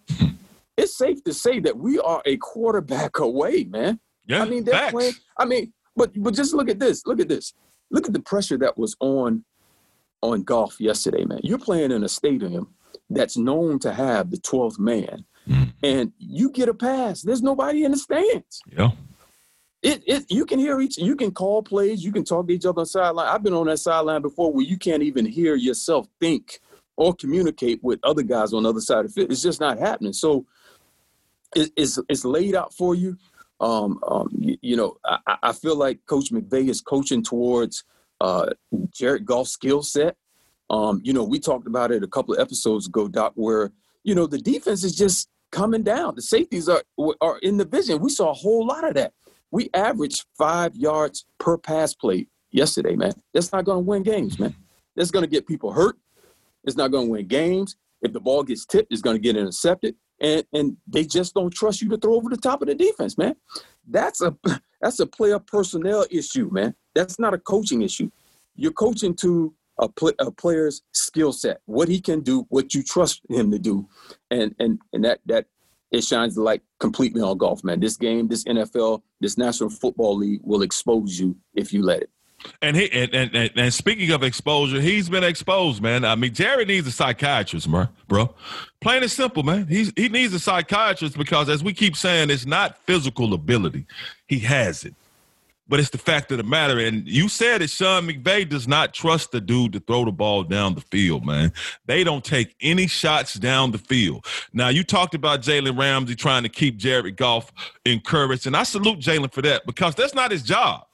It's 0.76 0.96
safe 0.96 1.24
to 1.24 1.34
say 1.34 1.58
that 1.58 1.76
we 1.76 1.98
are 1.98 2.22
a 2.24 2.36
quarterback 2.36 3.18
away, 3.18 3.64
man 3.64 3.98
Yeah, 4.28 4.42
I 4.42 4.48
mean, 4.48 4.62
they're 4.64 4.74
facts. 4.74 4.92
playing. 4.92 5.12
I 5.38 5.44
mean, 5.46 5.72
but 5.96 6.12
but 6.22 6.34
just 6.34 6.54
look 6.54 6.68
at 6.68 6.78
this. 6.78 7.04
Look 7.06 7.18
at 7.20 7.28
this. 7.28 7.52
Look 7.90 8.06
at 8.06 8.12
the 8.12 8.20
pressure 8.20 8.58
that 8.58 8.78
was 8.78 8.94
on 9.00 9.44
on 10.22 10.42
Goff 10.42 10.80
yesterday, 10.80 11.24
man. 11.24 11.40
You're 11.42 11.58
playing 11.58 11.90
in 11.90 12.04
a 12.04 12.08
stadium 12.08 12.74
that's 13.10 13.36
known 13.36 13.78
to 13.80 13.92
have 13.92 14.30
the 14.30 14.36
12th 14.36 14.78
man, 14.78 15.24
Mm. 15.48 15.72
and 15.82 16.12
you 16.18 16.50
get 16.50 16.68
a 16.68 16.74
pass. 16.74 17.22
There's 17.22 17.40
nobody 17.42 17.84
in 17.84 17.92
the 17.92 17.96
stands. 17.96 18.60
Yeah. 18.70 18.90
It, 19.80 20.02
it 20.06 20.24
you 20.28 20.44
can 20.44 20.58
hear 20.58 20.78
each 20.80 20.98
you 20.98 21.16
can 21.16 21.30
call 21.30 21.62
plays, 21.62 22.04
you 22.04 22.12
can 22.12 22.24
talk 22.24 22.48
to 22.48 22.52
each 22.52 22.66
other 22.66 22.80
on 22.80 22.82
the 22.82 22.86
sideline. 22.86 23.28
I've 23.28 23.42
been 23.42 23.54
on 23.54 23.66
that 23.68 23.78
sideline 23.78 24.20
before 24.22 24.52
where 24.52 24.64
you 24.66 24.76
can't 24.76 25.02
even 25.04 25.24
hear 25.24 25.54
yourself 25.54 26.06
think 26.20 26.60
or 26.96 27.14
communicate 27.14 27.78
with 27.82 28.00
other 28.02 28.22
guys 28.24 28.52
on 28.52 28.64
the 28.64 28.68
other 28.68 28.80
side 28.80 29.04
of 29.06 29.16
it. 29.16 29.30
It's 29.30 29.40
just 29.40 29.60
not 29.60 29.78
happening. 29.78 30.12
So 30.12 30.44
it, 31.56 31.70
it's 31.76 31.98
it's 32.08 32.24
laid 32.24 32.54
out 32.56 32.74
for 32.74 32.94
you. 32.94 33.16
Um, 33.60 33.98
um, 34.06 34.28
you, 34.38 34.56
you 34.62 34.76
know, 34.76 34.96
I, 35.04 35.36
I 35.42 35.52
feel 35.52 35.76
like 35.76 35.98
Coach 36.06 36.30
McVay 36.30 36.68
is 36.68 36.80
coaching 36.80 37.22
towards 37.22 37.84
uh, 38.20 38.50
Jared 38.90 39.24
Goff's 39.24 39.50
skill 39.50 39.82
set. 39.82 40.16
Um, 40.70 41.00
you 41.02 41.12
know, 41.12 41.24
we 41.24 41.38
talked 41.38 41.66
about 41.66 41.90
it 41.90 42.02
a 42.02 42.08
couple 42.08 42.34
of 42.34 42.40
episodes 42.40 42.86
ago, 42.86 43.08
Doc, 43.08 43.32
where 43.34 43.72
you 44.04 44.14
know 44.14 44.26
the 44.26 44.38
defense 44.38 44.84
is 44.84 44.94
just 44.94 45.28
coming 45.50 45.82
down. 45.82 46.14
The 46.14 46.22
safeties 46.22 46.68
are 46.68 46.82
are 47.20 47.38
in 47.38 47.56
the 47.56 47.64
vision. 47.64 48.00
We 48.00 48.10
saw 48.10 48.30
a 48.30 48.34
whole 48.34 48.66
lot 48.66 48.86
of 48.86 48.94
that. 48.94 49.12
We 49.50 49.70
averaged 49.72 50.26
five 50.36 50.76
yards 50.76 51.24
per 51.38 51.56
pass 51.56 51.94
play 51.94 52.26
yesterday, 52.50 52.96
man. 52.96 53.14
That's 53.32 53.52
not 53.52 53.64
going 53.64 53.78
to 53.78 53.88
win 53.88 54.02
games, 54.02 54.38
man. 54.38 54.54
That's 54.94 55.10
going 55.10 55.22
to 55.22 55.30
get 55.30 55.46
people 55.46 55.72
hurt. 55.72 55.96
It's 56.64 56.76
not 56.76 56.90
going 56.90 57.06
to 57.06 57.12
win 57.12 57.26
games. 57.26 57.76
If 58.02 58.12
the 58.12 58.20
ball 58.20 58.42
gets 58.42 58.66
tipped, 58.66 58.92
it's 58.92 59.02
going 59.02 59.16
to 59.16 59.22
get 59.22 59.36
intercepted, 59.36 59.94
and 60.20 60.44
and 60.52 60.76
they 60.86 61.04
just 61.04 61.34
don't 61.34 61.52
trust 61.52 61.80
you 61.80 61.88
to 61.90 61.96
throw 61.96 62.14
over 62.14 62.28
the 62.28 62.36
top 62.36 62.62
of 62.62 62.68
the 62.68 62.74
defense, 62.74 63.16
man. 63.18 63.36
That's 63.86 64.20
a 64.20 64.36
that's 64.80 65.00
a 65.00 65.06
player 65.06 65.38
personnel 65.38 66.06
issue, 66.10 66.48
man. 66.50 66.74
That's 66.94 67.18
not 67.18 67.34
a 67.34 67.38
coaching 67.38 67.82
issue. 67.82 68.10
You're 68.56 68.72
coaching 68.72 69.14
to 69.16 69.54
a, 69.78 69.88
a 70.18 70.30
player's 70.32 70.82
skill 70.92 71.32
set, 71.32 71.60
what 71.66 71.88
he 71.88 72.00
can 72.00 72.20
do, 72.20 72.46
what 72.48 72.74
you 72.74 72.82
trust 72.82 73.22
him 73.28 73.50
to 73.50 73.58
do, 73.58 73.88
and 74.30 74.54
and 74.58 74.80
and 74.92 75.04
that 75.04 75.20
that 75.26 75.46
it 75.90 76.04
shines 76.04 76.34
the 76.34 76.42
light 76.42 76.62
completely 76.80 77.22
on 77.22 77.38
Goff, 77.38 77.64
man. 77.64 77.80
This 77.80 77.96
game, 77.96 78.28
this 78.28 78.44
NFL, 78.44 79.02
this 79.20 79.38
National 79.38 79.70
Football 79.70 80.16
League 80.16 80.40
will 80.42 80.62
expose 80.62 81.18
you 81.18 81.36
if 81.54 81.72
you 81.72 81.82
let 81.82 82.02
it. 82.02 82.10
And 82.62 82.76
he 82.76 82.90
and, 82.92 83.34
and, 83.34 83.50
and, 83.56 83.74
speaking 83.74 84.10
of 84.12 84.22
exposure, 84.22 84.80
he's 84.80 85.08
been 85.08 85.24
exposed, 85.24 85.82
man. 85.82 86.04
I 86.04 86.14
mean, 86.14 86.32
Jared 86.32 86.68
needs 86.68 86.86
a 86.86 86.92
psychiatrist, 86.92 87.68
bro. 87.68 87.88
Bro, 88.06 88.34
plain 88.80 89.02
and 89.02 89.10
simple, 89.10 89.42
man. 89.42 89.66
He's 89.66 89.92
he 89.96 90.08
needs 90.08 90.32
a 90.34 90.38
psychiatrist 90.38 91.18
because, 91.18 91.48
as 91.48 91.64
we 91.64 91.72
keep 91.72 91.96
saying, 91.96 92.30
it's 92.30 92.46
not 92.46 92.78
physical 92.84 93.34
ability. 93.34 93.86
He 94.28 94.38
has 94.40 94.84
it, 94.84 94.94
but 95.68 95.80
it's 95.80 95.90
the 95.90 95.98
fact 95.98 96.30
of 96.30 96.38
the 96.38 96.44
matter. 96.44 96.78
And 96.78 97.08
you 97.08 97.28
said 97.28 97.60
it, 97.60 97.70
Sean 97.70 98.06
McVay 98.06 98.48
does 98.48 98.68
not 98.68 98.94
trust 98.94 99.32
the 99.32 99.40
dude 99.40 99.72
to 99.72 99.80
throw 99.80 100.04
the 100.04 100.12
ball 100.12 100.44
down 100.44 100.76
the 100.76 100.80
field, 100.80 101.26
man. 101.26 101.52
They 101.86 102.04
don't 102.04 102.24
take 102.24 102.54
any 102.60 102.86
shots 102.86 103.34
down 103.34 103.72
the 103.72 103.78
field. 103.78 104.24
Now, 104.52 104.68
you 104.68 104.84
talked 104.84 105.14
about 105.16 105.42
Jalen 105.42 105.76
Ramsey 105.76 106.14
trying 106.14 106.44
to 106.44 106.48
keep 106.48 106.76
Jared 106.76 107.16
Goff 107.16 107.52
encouraged, 107.84 108.46
and 108.46 108.56
I 108.56 108.62
salute 108.62 109.00
Jalen 109.00 109.32
for 109.32 109.42
that 109.42 109.66
because 109.66 109.96
that's 109.96 110.14
not 110.14 110.30
his 110.30 110.44
job. 110.44 110.84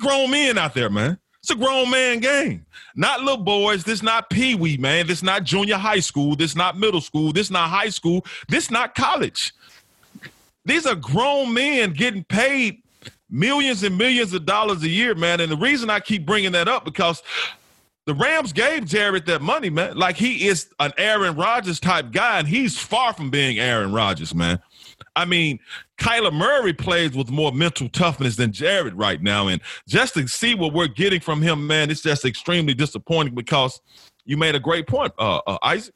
Grown 0.00 0.30
men 0.30 0.58
out 0.58 0.74
there, 0.74 0.90
man. 0.90 1.18
It's 1.40 1.50
a 1.50 1.56
grown 1.56 1.90
man 1.90 2.20
game. 2.20 2.64
Not 2.96 3.20
little 3.20 3.44
boys. 3.44 3.84
This 3.84 4.02
not 4.02 4.30
pee 4.30 4.54
wee, 4.54 4.78
man. 4.78 5.06
This 5.06 5.22
not 5.22 5.44
junior 5.44 5.76
high 5.76 6.00
school. 6.00 6.36
This 6.36 6.56
not 6.56 6.78
middle 6.78 7.02
school. 7.02 7.32
This 7.32 7.50
not 7.50 7.68
high 7.68 7.90
school. 7.90 8.24
This 8.48 8.70
not 8.70 8.94
college. 8.94 9.52
These 10.64 10.86
are 10.86 10.94
grown 10.94 11.52
men 11.52 11.92
getting 11.92 12.24
paid 12.24 12.82
millions 13.28 13.82
and 13.82 13.98
millions 13.98 14.32
of 14.32 14.46
dollars 14.46 14.82
a 14.84 14.88
year, 14.88 15.14
man. 15.14 15.40
And 15.40 15.52
the 15.52 15.56
reason 15.56 15.90
I 15.90 16.00
keep 16.00 16.24
bringing 16.24 16.52
that 16.52 16.68
up 16.68 16.84
because 16.84 17.22
the 18.06 18.14
Rams 18.14 18.52
gave 18.52 18.86
Jared 18.86 19.26
that 19.26 19.42
money, 19.42 19.70
man. 19.70 19.96
Like 19.96 20.16
he 20.16 20.46
is 20.46 20.68
an 20.78 20.92
Aaron 20.96 21.36
Rodgers 21.36 21.80
type 21.80 22.12
guy, 22.12 22.38
and 22.38 22.48
he's 22.48 22.78
far 22.78 23.12
from 23.12 23.30
being 23.30 23.58
Aaron 23.58 23.92
Rodgers, 23.92 24.34
man. 24.34 24.60
I 25.16 25.24
mean, 25.24 25.60
Kyler 25.98 26.32
Murray 26.32 26.72
plays 26.72 27.12
with 27.12 27.30
more 27.30 27.52
mental 27.52 27.88
toughness 27.88 28.36
than 28.36 28.52
Jared 28.52 28.94
right 28.94 29.22
now. 29.22 29.48
And 29.48 29.60
just 29.86 30.14
to 30.14 30.26
see 30.26 30.54
what 30.54 30.72
we're 30.72 30.88
getting 30.88 31.20
from 31.20 31.40
him, 31.40 31.66
man, 31.66 31.90
it's 31.90 32.02
just 32.02 32.24
extremely 32.24 32.74
disappointing 32.74 33.34
because 33.34 33.80
you 34.24 34.36
made 34.36 34.54
a 34.54 34.60
great 34.60 34.86
point, 34.86 35.12
uh, 35.18 35.40
uh, 35.46 35.58
Isaac. 35.62 35.94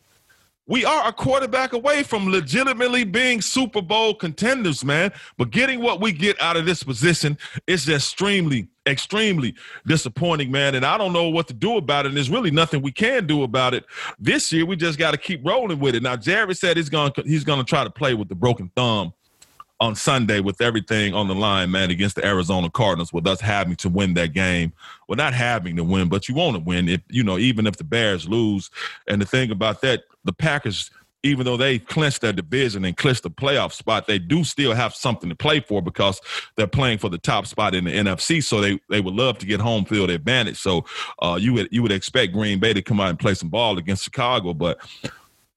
We 0.66 0.84
are 0.84 1.08
a 1.08 1.12
quarterback 1.14 1.72
away 1.72 2.02
from 2.02 2.30
legitimately 2.30 3.04
being 3.04 3.40
Super 3.40 3.80
Bowl 3.80 4.14
contenders, 4.14 4.84
man. 4.84 5.12
But 5.38 5.50
getting 5.50 5.80
what 5.80 6.02
we 6.02 6.12
get 6.12 6.40
out 6.42 6.58
of 6.58 6.66
this 6.66 6.82
position 6.82 7.38
is 7.66 7.87
just 7.87 8.12
extremely, 8.12 8.68
extremely 8.88 9.54
disappointing, 9.87 10.50
man. 10.50 10.75
And 10.75 10.85
I 10.85 10.99
don't 10.99 11.12
know 11.12 11.28
what 11.28 11.49
to 11.49 11.54
do 11.54 11.76
about 11.76 12.04
it. 12.04 12.09
And 12.09 12.16
there's 12.16 12.30
really 12.30 12.50
nothing 12.50 12.83
we 12.83 12.92
can 12.92 13.26
do 13.26 13.42
about 13.42 13.75
it. 13.75 13.85
This 14.18 14.52
year, 14.52 14.66
we 14.66 14.76
just 14.76 14.99
got 14.99 15.12
to 15.12 15.18
keep 15.18 15.45
rolling 15.45 15.78
with 15.78 15.95
it. 15.95 16.02
Now, 16.02 16.16
Jared 16.16 16.57
said 16.57 16.76
he's 16.76 16.88
going 16.88 17.12
he's 17.25 17.45
going 17.45 17.59
to 17.59 17.64
try 17.64 17.85
to 17.85 17.90
play 17.90 18.14
with 18.14 18.28
the 18.28 18.35
broken 18.35 18.71
thumb 18.75 19.12
on 19.80 19.95
Sunday 19.95 20.40
with 20.40 20.61
everything 20.61 21.14
on 21.14 21.28
the 21.28 21.35
line, 21.35 21.71
man, 21.71 21.90
against 21.90 22.16
the 22.16 22.26
Arizona 22.26 22.68
Cardinals, 22.68 23.12
with 23.12 23.26
us 23.26 23.40
having 23.40 23.76
to 23.76 23.88
win 23.88 24.14
that 24.14 24.33
game. 24.33 24.73
Well, 25.07 25.16
not 25.16 25.35
having 25.35 25.76
to 25.76 25.85
win, 25.85 26.09
but 26.09 26.28
you 26.28 26.35
want 26.35 26.57
to 26.57 26.62
win. 26.62 26.88
If 26.88 27.00
you 27.09 27.23
know, 27.23 27.38
even 27.38 27.66
if 27.66 27.76
the 27.76 27.85
Bears 27.85 28.28
lose. 28.28 28.71
And 29.07 29.21
the 29.23 29.26
thing 29.26 29.50
about 29.50 29.80
that, 29.83 30.02
the 30.25 30.33
Packers, 30.33 30.90
even 31.22 31.44
though 31.44 31.56
they 31.56 31.78
clinched 31.78 32.20
their 32.20 32.32
division 32.32 32.84
and 32.84 32.96
clinched 32.96 33.25
the 33.25 33.30
playoff 33.30 33.72
spot, 33.72 34.06
they 34.06 34.18
do 34.18 34.44
still 34.44 34.72
have 34.72 34.94
something 34.94 35.28
to 35.28 35.34
play 35.34 35.60
for 35.60 35.82
because 35.82 36.20
they're 36.56 36.66
playing 36.66 36.98
for 36.98 37.08
the 37.08 37.18
top 37.18 37.46
spot 37.46 37.75
in 37.75 37.84
the 37.84 37.90
NFC. 37.90 38.42
So 38.42 38.60
they 38.60 38.78
they 38.88 39.00
would 39.00 39.14
love 39.14 39.38
to 39.38 39.46
get 39.46 39.60
home 39.60 39.84
field 39.84 40.10
advantage. 40.10 40.58
So 40.58 40.84
uh, 41.20 41.38
you 41.40 41.52
would 41.54 41.68
you 41.70 41.82
would 41.82 41.92
expect 41.92 42.32
Green 42.32 42.60
Bay 42.60 42.72
to 42.72 42.82
come 42.82 43.00
out 43.00 43.10
and 43.10 43.18
play 43.18 43.34
some 43.34 43.48
ball 43.48 43.78
against 43.78 44.04
Chicago, 44.04 44.54
but 44.54 44.78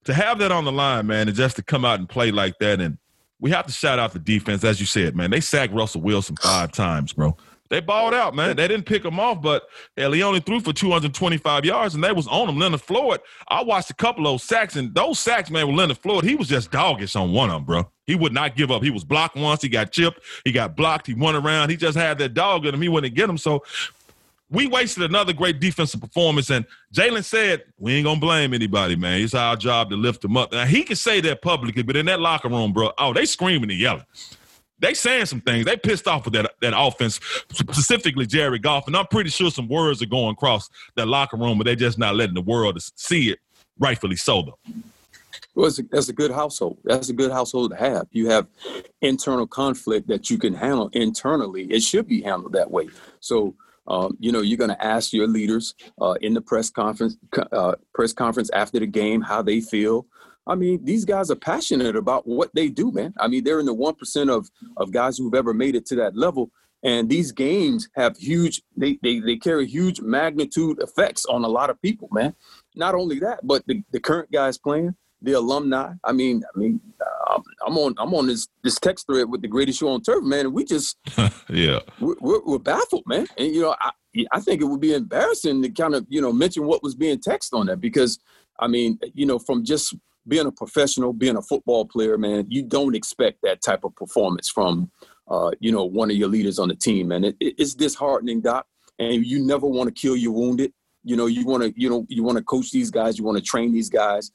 to 0.05 0.13
have 0.13 0.39
that 0.39 0.51
on 0.51 0.65
the 0.65 0.71
line, 0.71 1.07
man, 1.07 1.27
and 1.27 1.37
just 1.37 1.55
to 1.57 1.63
come 1.63 1.85
out 1.85 1.99
and 1.99 2.09
play 2.09 2.31
like 2.31 2.57
that 2.59 2.81
and 2.81 2.97
we 3.39 3.49
have 3.49 3.65
to 3.65 3.73
shout 3.73 3.97
out 3.97 4.13
the 4.13 4.19
defense, 4.19 4.63
as 4.63 4.79
you 4.79 4.85
said, 4.85 5.15
man. 5.15 5.31
They 5.31 5.41
sacked 5.41 5.73
Russell 5.73 6.01
Wilson 6.01 6.35
five 6.35 6.71
times, 6.71 7.11
bro. 7.11 7.35
They 7.71 7.79
balled 7.79 8.13
out, 8.13 8.35
man. 8.35 8.57
They 8.57 8.67
didn't 8.67 8.85
pick 8.85 9.05
him 9.05 9.17
off, 9.17 9.41
but 9.41 9.63
he 9.95 10.21
only 10.23 10.41
threw 10.41 10.59
for 10.59 10.73
225 10.73 11.63
yards, 11.63 11.95
and 11.95 12.03
they 12.03 12.11
was 12.11 12.27
on 12.27 12.49
him. 12.49 12.59
Leonard 12.59 12.81
Floyd, 12.81 13.21
I 13.47 13.63
watched 13.63 13.89
a 13.89 13.93
couple 13.93 14.27
of 14.27 14.33
those 14.33 14.43
sacks, 14.43 14.75
and 14.75 14.93
those 14.93 15.19
sacks, 15.19 15.49
man, 15.49 15.67
with 15.67 15.77
Leonard 15.77 15.97
Floyd, 15.97 16.25
he 16.25 16.35
was 16.35 16.49
just 16.49 16.69
doggish 16.69 17.15
on 17.15 17.31
one 17.31 17.49
of 17.49 17.55
them, 17.55 17.63
bro. 17.63 17.89
He 18.05 18.15
would 18.15 18.33
not 18.33 18.57
give 18.57 18.71
up. 18.71 18.83
He 18.83 18.89
was 18.89 19.05
blocked 19.05 19.37
once. 19.37 19.61
He 19.61 19.69
got 19.69 19.93
chipped. 19.93 20.19
He 20.43 20.51
got 20.51 20.75
blocked. 20.75 21.07
He 21.07 21.13
went 21.13 21.37
around. 21.37 21.69
He 21.69 21.77
just 21.77 21.97
had 21.97 22.17
that 22.17 22.33
dog 22.33 22.65
in 22.65 22.73
him. 22.73 22.81
He 22.81 22.89
wouldn't 22.89 23.15
get 23.15 23.29
him. 23.29 23.37
So 23.37 23.63
we 24.49 24.67
wasted 24.67 25.03
another 25.03 25.31
great 25.31 25.61
defensive 25.61 26.01
performance. 26.01 26.49
And 26.49 26.65
Jalen 26.93 27.23
said, 27.23 27.63
we 27.79 27.93
ain't 27.93 28.03
going 28.03 28.17
to 28.17 28.25
blame 28.25 28.53
anybody, 28.53 28.97
man. 28.97 29.21
It's 29.21 29.33
our 29.33 29.55
job 29.55 29.91
to 29.91 29.95
lift 29.95 30.23
them 30.23 30.35
up. 30.35 30.51
Now, 30.51 30.65
he 30.65 30.83
can 30.83 30.97
say 30.97 31.21
that 31.21 31.41
publicly, 31.41 31.83
but 31.83 31.95
in 31.95 32.07
that 32.07 32.19
locker 32.19 32.49
room, 32.49 32.73
bro, 32.73 32.91
oh, 32.97 33.13
they 33.13 33.25
screaming 33.25 33.71
and 33.71 33.79
yelling. 33.79 34.03
They 34.81 34.95
saying 34.95 35.27
some 35.27 35.41
things. 35.41 35.65
They 35.65 35.77
pissed 35.77 36.07
off 36.07 36.25
with 36.25 36.33
that, 36.33 36.51
that 36.61 36.73
offense, 36.75 37.19
specifically 37.51 38.25
Jerry 38.25 38.57
Goff. 38.57 38.87
And 38.87 38.97
I'm 38.97 39.07
pretty 39.07 39.29
sure 39.29 39.51
some 39.51 39.67
words 39.67 40.01
are 40.01 40.07
going 40.07 40.33
across 40.33 40.69
that 40.95 41.07
locker 41.07 41.37
room, 41.37 41.59
but 41.59 41.65
they're 41.65 41.75
just 41.75 41.99
not 41.99 42.15
letting 42.15 42.33
the 42.33 42.41
world 42.41 42.81
see 42.95 43.29
it, 43.29 43.39
rightfully 43.79 44.15
so, 44.15 44.41
though. 44.41 44.73
Well, 45.53 45.67
a, 45.69 45.83
that's 45.91 46.09
a 46.09 46.13
good 46.13 46.31
household. 46.31 46.79
That's 46.83 47.09
a 47.09 47.13
good 47.13 47.31
household 47.31 47.71
to 47.71 47.77
have. 47.77 48.07
You 48.11 48.29
have 48.29 48.47
internal 49.01 49.45
conflict 49.45 50.07
that 50.07 50.29
you 50.29 50.37
can 50.37 50.55
handle 50.55 50.89
internally. 50.93 51.65
It 51.65 51.83
should 51.83 52.07
be 52.07 52.21
handled 52.21 52.53
that 52.53 52.71
way. 52.71 52.89
So, 53.19 53.53
um, 53.87 54.17
you 54.19 54.31
know, 54.31 54.41
you're 54.41 54.57
going 54.57 54.69
to 54.69 54.83
ask 54.83 55.13
your 55.13 55.27
leaders 55.27 55.75
uh, 55.99 56.15
in 56.21 56.33
the 56.33 56.41
press 56.41 56.69
conference, 56.69 57.17
uh, 57.51 57.75
press 57.93 58.13
conference 58.13 58.49
after 58.51 58.79
the 58.79 58.87
game 58.87 59.21
how 59.21 59.41
they 59.41 59.61
feel. 59.61 60.07
I 60.47 60.55
mean, 60.55 60.83
these 60.83 61.05
guys 61.05 61.29
are 61.29 61.35
passionate 61.35 61.95
about 61.95 62.27
what 62.27 62.49
they 62.53 62.69
do, 62.69 62.91
man. 62.91 63.13
I 63.19 63.27
mean, 63.27 63.43
they're 63.43 63.59
in 63.59 63.65
the 63.65 63.73
one 63.73 63.95
percent 63.95 64.29
of 64.29 64.49
of 64.77 64.91
guys 64.91 65.17
who've 65.17 65.35
ever 65.35 65.53
made 65.53 65.75
it 65.75 65.85
to 65.87 65.95
that 65.97 66.15
level. 66.15 66.51
And 66.83 67.09
these 67.09 67.31
games 67.31 67.87
have 67.95 68.17
huge, 68.17 68.63
they, 68.75 68.97
they, 69.03 69.19
they 69.19 69.35
carry 69.35 69.67
huge 69.67 70.01
magnitude 70.01 70.81
effects 70.81 71.25
on 71.25 71.43
a 71.43 71.47
lot 71.47 71.69
of 71.69 71.79
people, 71.79 72.09
man. 72.11 72.33
Not 72.75 72.95
only 72.95 73.19
that, 73.19 73.45
but 73.45 73.61
the, 73.67 73.83
the 73.91 73.99
current 73.99 74.31
guys 74.31 74.57
playing, 74.57 74.95
the 75.21 75.33
alumni. 75.33 75.93
I 76.03 76.11
mean, 76.11 76.43
I 76.43 76.57
mean, 76.57 76.81
um, 77.29 77.43
I'm 77.65 77.77
on 77.77 77.93
I'm 77.99 78.13
on 78.13 78.27
this 78.27 78.47
this 78.63 78.79
text 78.79 79.05
thread 79.05 79.29
with 79.29 79.41
the 79.41 79.47
greatest 79.47 79.79
show 79.79 79.89
on 79.89 80.01
turf, 80.01 80.23
man, 80.23 80.47
and 80.47 80.53
we 80.53 80.65
just 80.65 80.97
yeah 81.49 81.79
we're, 81.99 82.15
we're, 82.19 82.43
we're, 82.43 82.59
baffled, 82.59 83.03
man. 83.05 83.27
And 83.37 83.53
you 83.53 83.61
know, 83.61 83.75
I 83.79 83.91
I 84.31 84.39
think 84.39 84.61
it 84.61 84.65
would 84.65 84.81
be 84.81 84.93
embarrassing 84.93 85.61
to 85.61 85.69
kind 85.69 85.93
of 85.93 86.05
you 86.09 86.21
know 86.21 86.33
mention 86.33 86.65
what 86.65 86.81
was 86.81 86.95
being 86.95 87.19
texted 87.19 87.53
on 87.53 87.67
that 87.67 87.79
because 87.79 88.19
I 88.59 88.67
mean, 88.67 88.99
you 89.13 89.25
know, 89.25 89.37
from 89.37 89.63
just 89.63 89.95
being 90.27 90.45
a 90.45 90.51
professional, 90.51 91.13
being 91.13 91.37
a 91.37 91.41
football 91.41 91.85
player, 91.85 92.17
man, 92.17 92.45
you 92.49 92.63
don't 92.63 92.95
expect 92.95 93.39
that 93.43 93.61
type 93.61 93.83
of 93.83 93.95
performance 93.95 94.49
from 94.49 94.91
uh, 95.27 95.51
you 95.59 95.71
know 95.71 95.85
one 95.85 96.11
of 96.11 96.17
your 96.17 96.29
leaders 96.29 96.59
on 96.59 96.67
the 96.67 96.75
team, 96.75 97.11
And 97.11 97.25
It, 97.25 97.35
it, 97.39 97.55
it's 97.57 97.73
disheartening, 97.73 98.41
Doc, 98.41 98.65
and 98.99 99.25
you 99.25 99.45
never 99.45 99.67
want 99.67 99.93
to 99.93 100.01
kill 100.01 100.15
your 100.15 100.33
wounded. 100.33 100.73
You 101.03 101.15
know, 101.15 101.25
you 101.25 101.45
want 101.45 101.63
to 101.63 101.73
you 101.75 101.89
know 101.89 102.05
you 102.09 102.23
want 102.23 102.37
to 102.37 102.43
coach 102.43 102.71
these 102.71 102.91
guys, 102.91 103.17
you 103.17 103.23
want 103.23 103.37
to 103.37 103.43
train 103.43 103.71
these 103.71 103.89
guys 103.89 104.31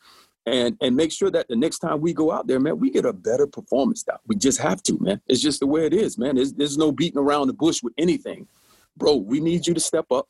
and 0.46 0.76
and 0.80 0.96
make 0.96 1.12
sure 1.12 1.30
that 1.30 1.48
the 1.48 1.56
next 1.56 1.80
time 1.80 2.00
we 2.00 2.12
go 2.12 2.32
out 2.32 2.46
there, 2.46 2.60
man, 2.60 2.78
we 2.78 2.90
get 2.90 3.04
a 3.04 3.12
better 3.12 3.46
performance. 3.46 4.02
Doc. 4.02 4.20
We 4.26 4.36
just 4.36 4.60
have 4.60 4.82
to, 4.84 4.96
man. 5.00 5.20
It's 5.26 5.42
just 5.42 5.60
the 5.60 5.66
way 5.66 5.86
it 5.86 5.92
is, 5.92 6.16
man. 6.16 6.36
There's, 6.36 6.52
there's 6.52 6.78
no 6.78 6.92
beating 6.92 7.18
around 7.18 7.48
the 7.48 7.52
bush 7.52 7.82
with 7.82 7.92
anything, 7.98 8.46
bro. 8.96 9.16
We 9.16 9.40
need 9.40 9.66
you 9.66 9.74
to 9.74 9.80
step 9.80 10.06
up. 10.10 10.28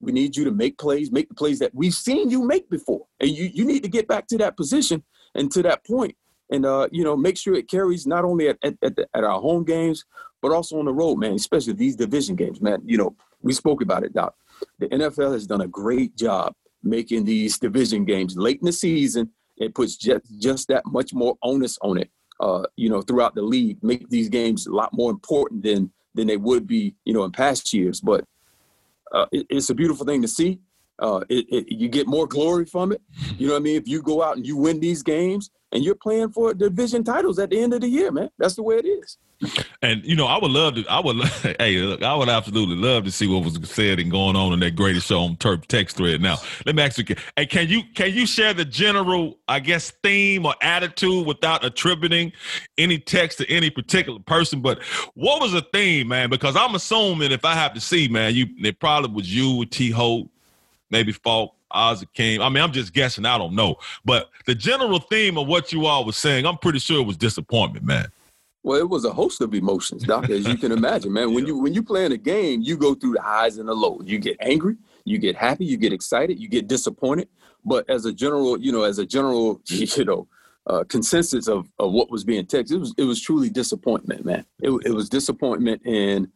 We 0.00 0.12
need 0.12 0.36
you 0.36 0.44
to 0.44 0.50
make 0.50 0.78
plays, 0.78 1.10
make 1.10 1.28
the 1.28 1.34
plays 1.34 1.58
that 1.58 1.74
we've 1.74 1.94
seen 1.94 2.30
you 2.30 2.44
make 2.44 2.70
before, 2.70 3.06
and 3.20 3.30
you 3.30 3.50
you 3.52 3.64
need 3.64 3.82
to 3.82 3.88
get 3.88 4.06
back 4.08 4.26
to 4.28 4.38
that 4.38 4.56
position 4.56 5.02
and 5.34 5.50
to 5.52 5.62
that 5.62 5.84
point, 5.84 6.16
and 6.50 6.64
uh, 6.64 6.88
you 6.92 7.04
know, 7.04 7.16
make 7.16 7.36
sure 7.36 7.54
it 7.54 7.68
carries 7.68 8.06
not 8.06 8.24
only 8.24 8.48
at 8.48 8.58
at, 8.62 8.74
at, 8.82 8.96
the, 8.96 9.08
at 9.14 9.24
our 9.24 9.40
home 9.40 9.64
games, 9.64 10.04
but 10.40 10.52
also 10.52 10.78
on 10.78 10.84
the 10.84 10.92
road, 10.92 11.16
man. 11.16 11.34
Especially 11.34 11.72
these 11.72 11.96
division 11.96 12.36
games, 12.36 12.60
man. 12.60 12.80
You 12.84 12.98
know, 12.98 13.16
we 13.42 13.52
spoke 13.52 13.82
about 13.82 14.04
it, 14.04 14.14
Doc. 14.14 14.34
The 14.78 14.88
NFL 14.88 15.32
has 15.32 15.46
done 15.46 15.62
a 15.62 15.68
great 15.68 16.16
job 16.16 16.54
making 16.82 17.24
these 17.24 17.58
division 17.58 18.04
games 18.04 18.36
late 18.36 18.60
in 18.60 18.66
the 18.66 18.72
season 18.72 19.30
it 19.58 19.74
puts 19.74 19.96
just 19.96 20.24
just 20.40 20.68
that 20.68 20.84
much 20.86 21.12
more 21.12 21.36
onus 21.42 21.78
on 21.82 21.98
it. 21.98 22.10
Uh, 22.40 22.62
you 22.76 22.88
know, 22.88 23.02
throughout 23.02 23.34
the 23.34 23.42
league, 23.42 23.82
make 23.82 24.08
these 24.08 24.28
games 24.28 24.66
a 24.66 24.72
lot 24.72 24.90
more 24.92 25.10
important 25.10 25.62
than 25.62 25.90
than 26.14 26.26
they 26.26 26.36
would 26.36 26.66
be, 26.66 26.94
you 27.04 27.12
know, 27.12 27.24
in 27.24 27.32
past 27.32 27.72
years. 27.72 28.00
But 28.00 28.24
uh, 29.12 29.26
it, 29.32 29.46
it's 29.50 29.70
a 29.70 29.74
beautiful 29.74 30.06
thing 30.06 30.22
to 30.22 30.28
see. 30.28 30.60
Uh, 30.98 31.20
it, 31.28 31.46
it, 31.48 31.72
you 31.72 31.88
get 31.88 32.06
more 32.06 32.26
glory 32.26 32.64
from 32.64 32.92
it. 32.92 33.00
You 33.36 33.46
know 33.46 33.54
what 33.54 33.60
I 33.60 33.62
mean? 33.62 33.76
If 33.76 33.86
you 33.86 34.02
go 34.02 34.22
out 34.22 34.36
and 34.36 34.46
you 34.46 34.56
win 34.56 34.80
these 34.80 35.02
games, 35.02 35.50
and 35.72 35.84
you're 35.84 35.94
playing 35.94 36.30
for 36.30 36.54
division 36.54 37.04
titles 37.04 37.38
at 37.38 37.50
the 37.50 37.60
end 37.60 37.74
of 37.74 37.80
the 37.80 37.88
year, 37.88 38.10
man. 38.10 38.30
That's 38.38 38.54
the 38.54 38.62
way 38.62 38.76
it 38.76 38.86
is. 38.86 39.18
And 39.82 40.04
you 40.04 40.16
know, 40.16 40.26
I 40.26 40.38
would 40.38 40.50
love 40.50 40.74
to. 40.74 40.84
I 40.88 40.98
would. 40.98 41.16
hey, 41.60 41.76
look, 41.76 42.02
I 42.02 42.14
would 42.14 42.28
absolutely 42.28 42.74
love 42.74 43.04
to 43.04 43.12
see 43.12 43.28
what 43.28 43.44
was 43.44 43.58
said 43.70 44.00
and 44.00 44.10
going 44.10 44.34
on 44.34 44.52
in 44.52 44.60
that 44.60 44.74
greatest 44.74 45.06
show 45.06 45.20
on 45.20 45.36
Turf 45.36 45.68
text 45.68 45.96
thread. 45.96 46.20
Now, 46.20 46.38
let 46.66 46.74
me 46.74 46.82
ask 46.82 46.98
you. 46.98 47.14
Hey, 47.36 47.46
can 47.46 47.68
you 47.68 47.82
can 47.94 48.12
you 48.12 48.26
share 48.26 48.52
the 48.52 48.64
general, 48.64 49.38
I 49.46 49.60
guess, 49.60 49.92
theme 50.02 50.44
or 50.44 50.54
attitude 50.60 51.24
without 51.24 51.64
attributing 51.64 52.32
any 52.78 52.98
text 52.98 53.38
to 53.38 53.48
any 53.48 53.70
particular 53.70 54.18
person? 54.18 54.60
But 54.60 54.82
what 55.14 55.40
was 55.40 55.52
the 55.52 55.62
theme, 55.72 56.08
man? 56.08 56.30
Because 56.30 56.56
I'm 56.56 56.74
assuming 56.74 57.30
if 57.30 57.44
I 57.44 57.54
have 57.54 57.74
to 57.74 57.80
see, 57.80 58.08
man, 58.08 58.34
you 58.34 58.46
it 58.58 58.80
probably 58.80 59.12
was 59.12 59.32
you, 59.32 59.52
with 59.52 59.70
T. 59.70 59.90
Holt, 59.90 60.28
maybe 60.90 61.12
Faulk, 61.12 61.54
Isaac 61.70 62.12
came. 62.14 62.40
I 62.40 62.48
mean, 62.48 62.62
I'm 62.62 62.72
just 62.72 62.92
guessing. 62.92 63.24
I 63.26 63.38
don't 63.38 63.54
know. 63.54 63.76
But 64.04 64.30
the 64.46 64.54
general 64.54 64.98
theme 64.98 65.38
of 65.38 65.46
what 65.46 65.72
you 65.72 65.86
all 65.86 66.04
was 66.04 66.16
saying, 66.16 66.46
I'm 66.46 66.58
pretty 66.58 66.78
sure 66.78 67.00
it 67.00 67.06
was 67.06 67.16
disappointment, 67.16 67.84
man. 67.84 68.08
Well, 68.62 68.78
it 68.78 68.88
was 68.88 69.04
a 69.04 69.12
host 69.12 69.40
of 69.40 69.54
emotions, 69.54 70.02
Doc, 70.02 70.28
as 70.30 70.46
you 70.46 70.56
can 70.56 70.72
imagine, 70.80 71.12
man. 71.12 71.32
When 71.32 71.46
you 71.46 71.58
when 71.58 71.74
you 71.74 71.82
play 71.82 72.04
in 72.04 72.12
a 72.12 72.16
game, 72.16 72.60
you 72.60 72.76
go 72.76 72.94
through 72.94 73.14
the 73.14 73.22
highs 73.22 73.58
and 73.58 73.68
the 73.68 73.74
lows. 73.74 74.02
You 74.04 74.18
get 74.18 74.36
angry, 74.40 74.76
you 75.04 75.18
get 75.18 75.36
happy, 75.36 75.64
you 75.64 75.76
get 75.76 75.92
excited, 75.92 76.38
you 76.38 76.48
get 76.48 76.68
disappointed. 76.68 77.28
But 77.64 77.88
as 77.88 78.04
a 78.04 78.12
general, 78.12 78.58
you 78.58 78.72
know, 78.72 78.82
as 78.82 78.98
a 78.98 79.06
general, 79.06 79.60
you 79.68 80.04
know, 80.04 80.26
uh, 80.66 80.84
consensus 80.84 81.48
of, 81.48 81.66
of 81.78 81.92
what 81.92 82.10
was 82.10 82.24
being 82.24 82.44
texted, 82.44 82.72
it 82.72 82.78
was 82.78 82.94
it 82.98 83.04
was 83.04 83.22
truly 83.22 83.48
disappointment, 83.48 84.24
man. 84.24 84.44
It, 84.60 84.70
it 84.84 84.92
was 84.92 85.08
disappointment 85.08 85.82
in, 85.86 86.30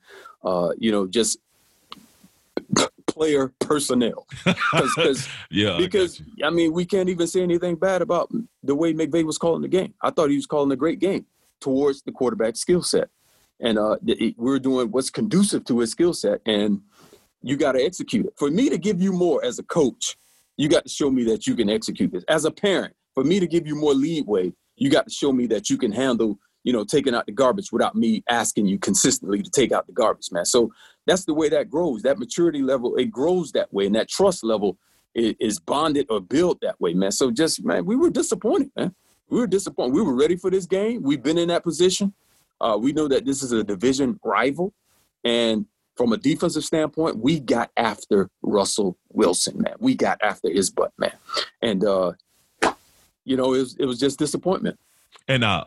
uh, 0.45 0.71
you 0.79 0.91
know, 0.91 1.07
just 1.07 1.39
player 3.13 3.53
personnel. 3.61 4.27
Cause, 4.45 4.95
cause, 4.95 5.29
yeah, 5.51 5.77
because 5.79 6.23
I, 6.43 6.47
I, 6.47 6.51
mean, 6.51 6.73
we 6.73 6.85
can't 6.85 7.09
even 7.09 7.27
say 7.27 7.43
anything 7.43 7.77
bad 7.77 8.01
about 8.01 8.31
the 8.63 8.75
way 8.75 8.95
McVay 8.95 9.25
was 9.25 9.39
calling 9.39 9.63
the 9.63 9.69
game. 9.69 9.95
I 10.01 10.11
thought 10.11 10.31
he 10.31 10.37
was 10.37 10.47
calling 10.47 10.73
a 10.73 10.77
great 10.77 10.99
game 10.99 11.27
towards 11.61 12.03
the 12.03 12.13
quarterback 12.13 12.57
skill 12.57 12.83
set, 12.83 13.09
and 13.61 13.79
uh, 13.79 13.97
we 14.03 14.35
we're 14.39 14.59
doing 14.59 14.91
what's 14.91 15.11
conducive 15.11 15.65
to 15.67 15.81
his 15.81 15.91
skill 15.91 16.15
set, 16.15 16.41
and 16.47 16.81
you 17.43 17.57
got 17.57 17.73
to 17.73 17.83
execute 17.85 18.27
it. 18.27 18.33
For 18.37 18.51
me 18.51 18.71
to 18.71 18.79
give 18.79 19.01
you 19.01 19.13
more 19.13 19.45
as 19.45 19.59
a 19.59 19.63
coach, 19.63 20.17
you 20.57 20.69
got 20.69 20.85
to 20.85 20.91
show 20.91 21.11
me 21.11 21.25
that 21.25 21.47
you 21.47 21.55
can 21.55 21.69
execute 21.69 22.13
this. 22.13 22.25
As 22.29 22.45
a 22.45 22.51
parent, 22.51 22.95
for 23.15 23.25
me 23.25 23.41
to 23.41 23.47
give 23.47 23.67
you 23.67 23.75
more 23.75 23.95
leadway, 23.95 24.53
you 24.77 24.91
got 24.91 25.07
to 25.09 25.13
show 25.13 25.33
me 25.33 25.47
that 25.49 25.69
you 25.69 25.77
can 25.77 25.93
handle 25.93 26.39
you 26.65 26.73
know, 26.73 26.85
taking 26.85 27.15
out 27.15 27.27
the 27.27 27.33
garbage 27.33 27.73
without 27.73 27.95
me 27.95 28.23
asking 28.29 28.67
you 28.67 28.79
consistently 28.79 29.43
to 29.43 29.51
take 29.51 29.73
out 29.73 29.87
the 29.87 29.93
garbage, 29.93 30.31
man. 30.31 30.45
So 30.45 30.73
that's 31.07 31.25
the 31.25 31.35
way 31.35 31.49
that 31.49 31.71
grows. 31.71 32.03
That 32.03 32.19
maturity 32.19 32.63
level, 32.63 32.97
it 32.97 33.07
grows 33.07 33.53
that 33.53 33.73
way, 33.73 33.87
and 33.87 33.95
that 33.95 34.09
trust 34.09 34.45
level 34.45 34.79
is, 35.15 35.35
is 35.41 35.59
bonded 35.59 36.07
or 36.09 36.21
built 36.21 36.61
that 36.63 36.81
way, 36.81 36.95
man. 36.95 37.13
So 37.13 37.31
just 37.31 37.65
man, 37.65 37.85
we 37.85 37.97
were 37.97 38.11
disappointed, 38.11 38.71
man. 38.77 38.95
We 39.29 39.41
were 39.41 39.47
disappointed. 39.47 39.95
We 39.95 40.03
were 40.03 40.15
ready 40.15 40.37
for 40.37 40.51
this 40.51 40.67
game. 40.67 41.03
We've 41.03 41.23
been 41.23 41.39
in 41.39 41.49
that 41.49 41.65
position. 41.65 42.13
Uh, 42.61 42.79
we 42.81 42.93
know 42.93 43.09
that 43.09 43.25
this 43.25 43.43
is 43.43 43.51
a 43.51 43.65
division 43.65 44.21
rival, 44.23 44.73
and 45.25 45.67
from 45.97 46.13
a 46.13 46.17
defensive 46.17 46.65
standpoint, 46.65 47.19
we 47.19 47.39
got 47.41 47.71
after 47.77 48.31
Russell 48.43 48.97
Wilson, 49.11 49.61
man. 49.61 49.75
We 49.79 49.95
got 49.95 50.19
after 50.23 50.51
his 50.51 50.71
butt, 50.71 50.93
man. 50.97 51.13
And 51.61 51.85
uh, 51.85 52.13
you 53.25 53.37
know, 53.37 53.55
it 53.55 53.59
was 53.59 53.77
it 53.79 53.85
was 53.85 53.99
just 53.99 54.19
disappointment. 54.19 54.79
And 55.29 55.45
uh, 55.45 55.65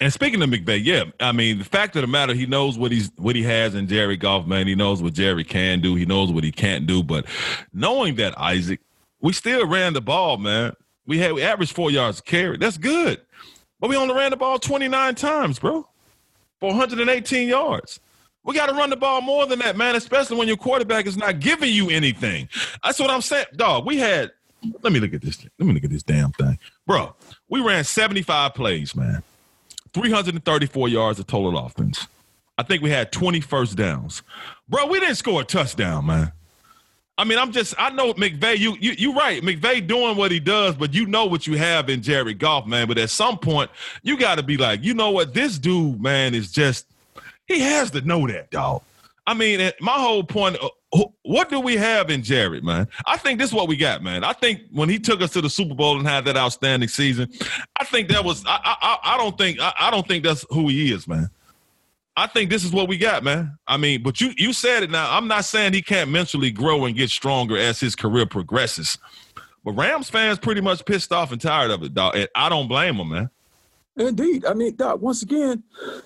and 0.00 0.12
speaking 0.12 0.42
of 0.42 0.50
McVay, 0.50 0.84
yeah, 0.84 1.04
I 1.20 1.32
mean 1.32 1.58
the 1.58 1.64
fact 1.64 1.94
of 1.96 2.02
the 2.02 2.08
matter, 2.08 2.34
he 2.34 2.46
knows 2.46 2.76
what 2.76 2.90
he's 2.90 3.10
what 3.16 3.36
he 3.36 3.42
has 3.42 3.74
in 3.74 3.86
Jerry 3.86 4.16
Goff, 4.16 4.46
man. 4.46 4.66
He 4.66 4.74
knows 4.74 5.02
what 5.02 5.12
Jerry 5.12 5.44
can 5.44 5.80
do. 5.80 5.94
He 5.94 6.04
knows 6.04 6.32
what 6.32 6.44
he 6.44 6.50
can't 6.50 6.86
do. 6.86 7.02
But 7.02 7.26
knowing 7.72 8.16
that, 8.16 8.36
Isaac, 8.38 8.80
we 9.20 9.32
still 9.32 9.66
ran 9.66 9.92
the 9.92 10.00
ball, 10.00 10.36
man. 10.36 10.72
We 11.06 11.18
had 11.18 11.32
we 11.32 11.42
averaged 11.42 11.74
four 11.74 11.90
yards 11.90 12.20
carry. 12.20 12.56
That's 12.56 12.78
good. 12.78 13.20
But 13.78 13.90
we 13.90 13.96
only 13.96 14.14
ran 14.14 14.30
the 14.30 14.36
ball 14.36 14.58
29 14.58 15.14
times, 15.14 15.58
bro. 15.58 15.86
418 16.60 17.48
yards. 17.48 18.00
We 18.44 18.54
got 18.54 18.66
to 18.66 18.74
run 18.74 18.90
the 18.90 18.96
ball 18.96 19.20
more 19.20 19.46
than 19.46 19.58
that, 19.60 19.76
man, 19.76 19.96
especially 19.96 20.36
when 20.36 20.48
your 20.48 20.56
quarterback 20.56 21.06
is 21.06 21.16
not 21.16 21.40
giving 21.40 21.72
you 21.72 21.90
anything. 21.90 22.48
That's 22.82 22.98
what 22.98 23.10
I'm 23.10 23.22
saying. 23.22 23.46
Dog, 23.56 23.86
we 23.86 23.98
had 23.98 24.32
let 24.82 24.92
me 24.92 25.00
look 25.00 25.14
at 25.14 25.22
this. 25.22 25.44
Let 25.58 25.66
me 25.66 25.74
look 25.74 25.84
at 25.84 25.90
this 25.90 26.02
damn 26.02 26.32
thing. 26.32 26.58
Bro, 26.86 27.14
we 27.48 27.60
ran 27.60 27.84
75 27.84 28.54
plays, 28.54 28.94
man. 28.96 29.22
334 29.94 30.88
yards 30.88 31.18
of 31.18 31.26
total 31.26 31.58
offense. 31.58 32.06
I 32.58 32.62
think 32.62 32.82
we 32.82 32.90
had 32.90 33.10
20 33.10 33.40
first 33.40 33.76
downs. 33.76 34.22
Bro, 34.68 34.86
we 34.86 35.00
didn't 35.00 35.16
score 35.16 35.40
a 35.40 35.44
touchdown, 35.44 36.06
man. 36.06 36.32
I 37.16 37.22
mean, 37.22 37.38
I'm 37.38 37.52
just 37.52 37.74
I 37.78 37.90
know 37.90 38.12
McVay, 38.14 38.58
you 38.58 38.76
you 38.80 38.92
you 38.98 39.14
right. 39.14 39.40
McVay 39.40 39.86
doing 39.86 40.16
what 40.16 40.32
he 40.32 40.40
does, 40.40 40.74
but 40.74 40.92
you 40.94 41.06
know 41.06 41.26
what 41.26 41.46
you 41.46 41.56
have 41.56 41.88
in 41.88 42.02
Jerry 42.02 42.34
Goff, 42.34 42.66
man. 42.66 42.88
But 42.88 42.98
at 42.98 43.10
some 43.10 43.38
point, 43.38 43.70
you 44.02 44.16
gotta 44.16 44.42
be 44.42 44.56
like, 44.56 44.82
you 44.82 44.94
know 44.94 45.10
what, 45.10 45.32
this 45.32 45.58
dude, 45.58 46.02
man, 46.02 46.34
is 46.34 46.50
just 46.50 46.86
he 47.46 47.60
has 47.60 47.92
to 47.92 48.00
know 48.00 48.26
that, 48.26 48.50
dog. 48.50 48.82
I 49.26 49.34
mean, 49.34 49.70
my 49.80 49.92
whole 49.92 50.24
point 50.24 50.56
uh, 50.60 50.68
what 51.22 51.48
do 51.48 51.60
we 51.60 51.76
have 51.76 52.10
in 52.10 52.22
Jared, 52.22 52.62
man? 52.62 52.88
I 53.06 53.16
think 53.16 53.38
this 53.38 53.50
is 53.50 53.54
what 53.54 53.68
we 53.68 53.76
got, 53.76 54.02
man. 54.02 54.22
I 54.22 54.32
think 54.32 54.62
when 54.70 54.88
he 54.88 54.98
took 54.98 55.20
us 55.20 55.30
to 55.32 55.40
the 55.40 55.50
Super 55.50 55.74
Bowl 55.74 55.98
and 55.98 56.06
had 56.06 56.24
that 56.26 56.36
outstanding 56.36 56.88
season, 56.88 57.32
I 57.78 57.84
think 57.84 58.08
that 58.08 58.24
was. 58.24 58.44
I 58.46 58.58
I, 58.64 59.14
I 59.14 59.16
don't 59.16 59.36
think 59.36 59.60
I, 59.60 59.72
I 59.78 59.90
don't 59.90 60.06
think 60.06 60.24
that's 60.24 60.44
who 60.50 60.68
he 60.68 60.92
is, 60.92 61.08
man. 61.08 61.30
I 62.16 62.28
think 62.28 62.48
this 62.48 62.64
is 62.64 62.70
what 62.70 62.88
we 62.88 62.96
got, 62.96 63.24
man. 63.24 63.58
I 63.66 63.76
mean, 63.76 64.02
but 64.02 64.20
you 64.20 64.32
you 64.36 64.52
said 64.52 64.84
it 64.84 64.90
now. 64.90 65.16
I'm 65.16 65.26
not 65.26 65.44
saying 65.44 65.72
he 65.72 65.82
can't 65.82 66.10
mentally 66.10 66.50
grow 66.50 66.84
and 66.84 66.94
get 66.94 67.10
stronger 67.10 67.56
as 67.56 67.80
his 67.80 67.96
career 67.96 68.26
progresses. 68.26 68.98
But 69.64 69.72
Rams 69.72 70.10
fans 70.10 70.38
pretty 70.38 70.60
much 70.60 70.84
pissed 70.84 71.10
off 71.10 71.32
and 71.32 71.40
tired 71.40 71.70
of 71.70 71.82
it, 71.82 71.94
dog. 71.94 72.14
And 72.14 72.28
I 72.34 72.48
don't 72.48 72.68
blame 72.68 72.98
them, 72.98 73.08
man. 73.08 73.30
Indeed. 73.96 74.44
I 74.44 74.54
mean, 74.54 74.76
Doc, 74.76 75.00
once 75.00 75.22
again, 75.22 75.62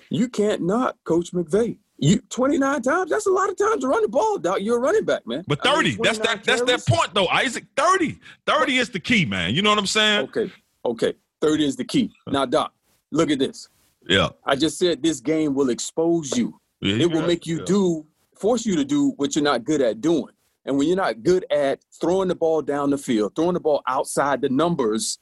you 0.09 0.29
can't 0.29 0.61
not 0.61 0.95
Coach 1.03 1.31
McVay. 1.31 1.77
You 2.01 2.21
29 2.29 2.81
times, 2.81 3.11
that's 3.11 3.25
a 3.25 3.31
lot 3.31 3.49
of 3.49 3.57
times 3.57 3.81
to 3.81 3.87
run 3.87 4.01
the 4.01 4.07
ball, 4.07 4.37
Doc. 4.37 4.59
You're 4.61 4.77
a 4.77 4.79
running 4.79 5.03
back, 5.03 5.27
man. 5.27 5.43
But 5.47 5.61
30, 5.63 5.77
I 5.77 5.81
mean, 5.81 5.97
that's 6.01 6.17
that 6.19 6.43
that's 6.45 6.61
that 6.61 6.85
point 6.87 7.13
though, 7.13 7.27
Isaac. 7.27 7.65
30. 7.75 8.19
30 8.45 8.77
is 8.77 8.89
the 8.89 8.99
key, 8.99 9.25
man. 9.25 9.53
You 9.53 9.61
know 9.61 9.69
what 9.69 9.79
I'm 9.79 9.85
saying? 9.85 10.29
Okay. 10.29 10.51
Okay. 10.85 11.13
30 11.41 11.65
is 11.65 11.75
the 11.75 11.83
key. 11.83 12.11
Now, 12.27 12.45
Doc, 12.45 12.73
look 13.11 13.31
at 13.31 13.39
this. 13.39 13.67
Yeah. 14.07 14.29
I 14.45 14.55
just 14.55 14.77
said 14.77 15.03
this 15.03 15.19
game 15.19 15.53
will 15.53 15.69
expose 15.69 16.35
you. 16.37 16.59
Yeah, 16.81 16.95
it 16.95 17.11
will 17.11 17.25
make 17.25 17.45
you 17.45 17.59
yeah. 17.59 17.65
do, 17.65 18.05
force 18.37 18.65
you 18.65 18.75
to 18.77 18.85
do 18.85 19.09
what 19.17 19.35
you're 19.35 19.43
not 19.43 19.65
good 19.65 19.81
at 19.81 19.99
doing. 19.99 20.33
And 20.65 20.77
when 20.77 20.87
you're 20.87 20.97
not 20.97 21.23
good 21.23 21.45
at 21.51 21.79
throwing 21.99 22.29
the 22.29 22.35
ball 22.35 22.61
down 22.61 22.89
the 22.89 22.97
field, 22.97 23.35
throwing 23.35 23.53
the 23.53 23.59
ball 23.59 23.81
outside 23.87 24.41
the 24.41 24.49
numbers, 24.49 25.19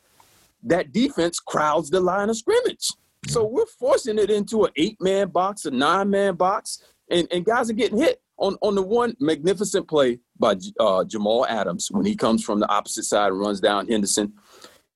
that 0.63 0.91
defense 0.91 1.39
crowds 1.39 1.89
the 1.89 1.99
line 1.99 2.29
of 2.29 2.37
scrimmage. 2.37 2.91
So 3.25 3.45
we're 3.45 3.65
forcing 3.65 4.19
it 4.19 4.29
into 4.29 4.65
an 4.65 4.71
eight 4.75 4.97
man 5.01 5.29
box, 5.29 5.65
a 5.65 5.71
nine 5.71 6.09
man 6.09 6.35
box, 6.35 6.83
and, 7.09 7.27
and 7.31 7.43
guys 7.43 7.69
are 7.69 7.73
getting 7.73 7.97
hit 7.97 8.21
on, 8.37 8.57
on 8.61 8.75
the 8.75 8.81
one 8.81 9.15
magnificent 9.19 9.87
play 9.87 10.19
by 10.39 10.55
uh, 10.79 11.03
Jamal 11.03 11.45
Adams 11.47 11.89
when 11.91 12.05
he 12.05 12.15
comes 12.15 12.43
from 12.43 12.59
the 12.59 12.69
opposite 12.69 13.03
side 13.03 13.31
and 13.31 13.39
runs 13.39 13.59
down 13.59 13.87
Henderson. 13.87 14.33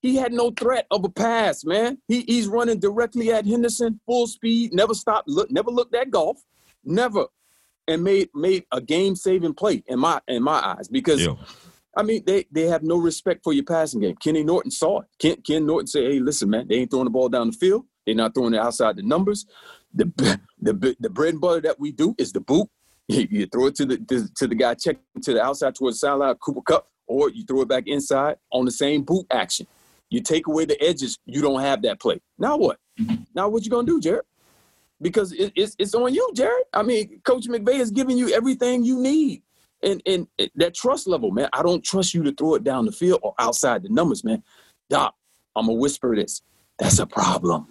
He 0.01 0.15
had 0.15 0.33
no 0.33 0.51
threat 0.51 0.87
of 0.89 1.03
a 1.03 1.09
pass, 1.09 1.63
man. 1.63 1.99
He, 2.07 2.21
he's 2.21 2.47
running 2.47 2.79
directly 2.79 3.31
at 3.31 3.45
Henderson, 3.45 3.99
full 4.05 4.27
speed, 4.27 4.73
never 4.73 4.93
stopped, 4.93 5.27
look, 5.27 5.51
never 5.51 5.69
looked 5.69 5.95
at 5.95 6.09
Goff, 6.09 6.37
never, 6.83 7.25
and 7.87 8.03
made 8.03 8.29
made 8.33 8.63
a 8.71 8.81
game 8.81 9.15
saving 9.15 9.53
play 9.53 9.83
in 9.87 9.99
my 9.99 10.21
in 10.27 10.43
my 10.43 10.75
eyes 10.77 10.87
because. 10.87 11.23
Yeah. 11.23 11.35
I 11.93 12.03
mean, 12.03 12.23
they, 12.25 12.45
they 12.49 12.67
have 12.67 12.83
no 12.83 12.95
respect 12.95 13.43
for 13.43 13.51
your 13.51 13.65
passing 13.65 13.99
game. 13.99 14.15
Kenny 14.15 14.45
Norton 14.45 14.71
saw 14.71 15.01
it. 15.01 15.07
Ken, 15.19 15.35
Ken 15.45 15.65
Norton 15.65 15.87
said, 15.87 16.03
hey, 16.03 16.19
listen, 16.21 16.49
man, 16.49 16.65
they 16.69 16.75
ain't 16.75 16.89
throwing 16.89 17.03
the 17.03 17.11
ball 17.11 17.27
down 17.27 17.47
the 17.47 17.57
field. 17.57 17.83
They're 18.05 18.15
not 18.15 18.33
throwing 18.33 18.53
it 18.53 18.59
outside 18.59 18.95
the 18.95 19.03
numbers. 19.03 19.45
The 19.93 20.05
the 20.61 20.95
the 20.99 21.09
bread 21.09 21.33
and 21.33 21.41
butter 21.41 21.61
that 21.61 21.79
we 21.79 21.91
do 21.91 22.15
is 22.17 22.31
the 22.31 22.41
boot. 22.41 22.67
You, 23.07 23.45
throw 23.45 23.65
it 23.65 23.75
to 23.75 23.85
the 23.85 24.29
to, 24.37 24.47
the 24.47 24.55
guy 24.55 24.73
checking 24.73 25.01
to 25.23 25.33
the 25.33 25.41
outside 25.41 25.75
towards 25.75 25.99
the 25.99 26.07
sideline, 26.07 26.35
Cooper 26.35 26.61
Kupp, 26.61 26.87
or 27.07 27.29
you 27.29 27.43
throw 27.43 27.61
it 27.61 27.67
back 27.67 27.83
inside 27.87 28.37
on 28.53 28.63
the 28.63 28.71
same 28.71 29.03
boot 29.03 29.25
action. 29.29 29.67
You 30.09 30.21
take 30.21 30.47
away 30.47 30.63
the 30.63 30.81
edges, 30.81 31.17
you 31.25 31.41
don't 31.41 31.59
have 31.59 31.81
that 31.81 31.99
play. 31.99 32.21
Now 32.37 32.55
what? 32.55 32.79
Now 33.35 33.49
what 33.49 33.65
you 33.65 33.71
gonna 33.71 33.85
do, 33.85 33.99
Jared? 33.99 34.23
Because 35.01 35.33
it, 35.33 35.51
it's 35.55 35.75
it's 35.77 35.93
on 35.93 36.13
you, 36.13 36.31
Jared. 36.33 36.65
I 36.73 36.83
mean, 36.83 37.19
Coach 37.25 37.47
McVay 37.47 37.79
is 37.79 37.91
giving 37.91 38.17
you 38.17 38.33
everything 38.33 38.85
you 38.85 38.97
need, 39.01 39.41
and 39.83 40.01
and 40.05 40.27
that 40.55 40.73
trust 40.73 41.05
level, 41.05 41.31
man. 41.31 41.49
I 41.51 41.63
don't 41.63 41.83
trust 41.83 42.13
you 42.13 42.23
to 42.23 42.31
throw 42.33 42.55
it 42.55 42.63
down 42.63 42.85
the 42.85 42.93
field 42.93 43.19
or 43.23 43.33
outside 43.39 43.83
the 43.83 43.89
numbers, 43.89 44.23
man. 44.23 44.41
Doc, 44.89 45.15
I'm 45.55 45.65
gonna 45.65 45.79
whisper 45.79 46.15
this. 46.15 46.41
That's 46.81 46.97
a 46.97 47.05
problem. 47.05 47.67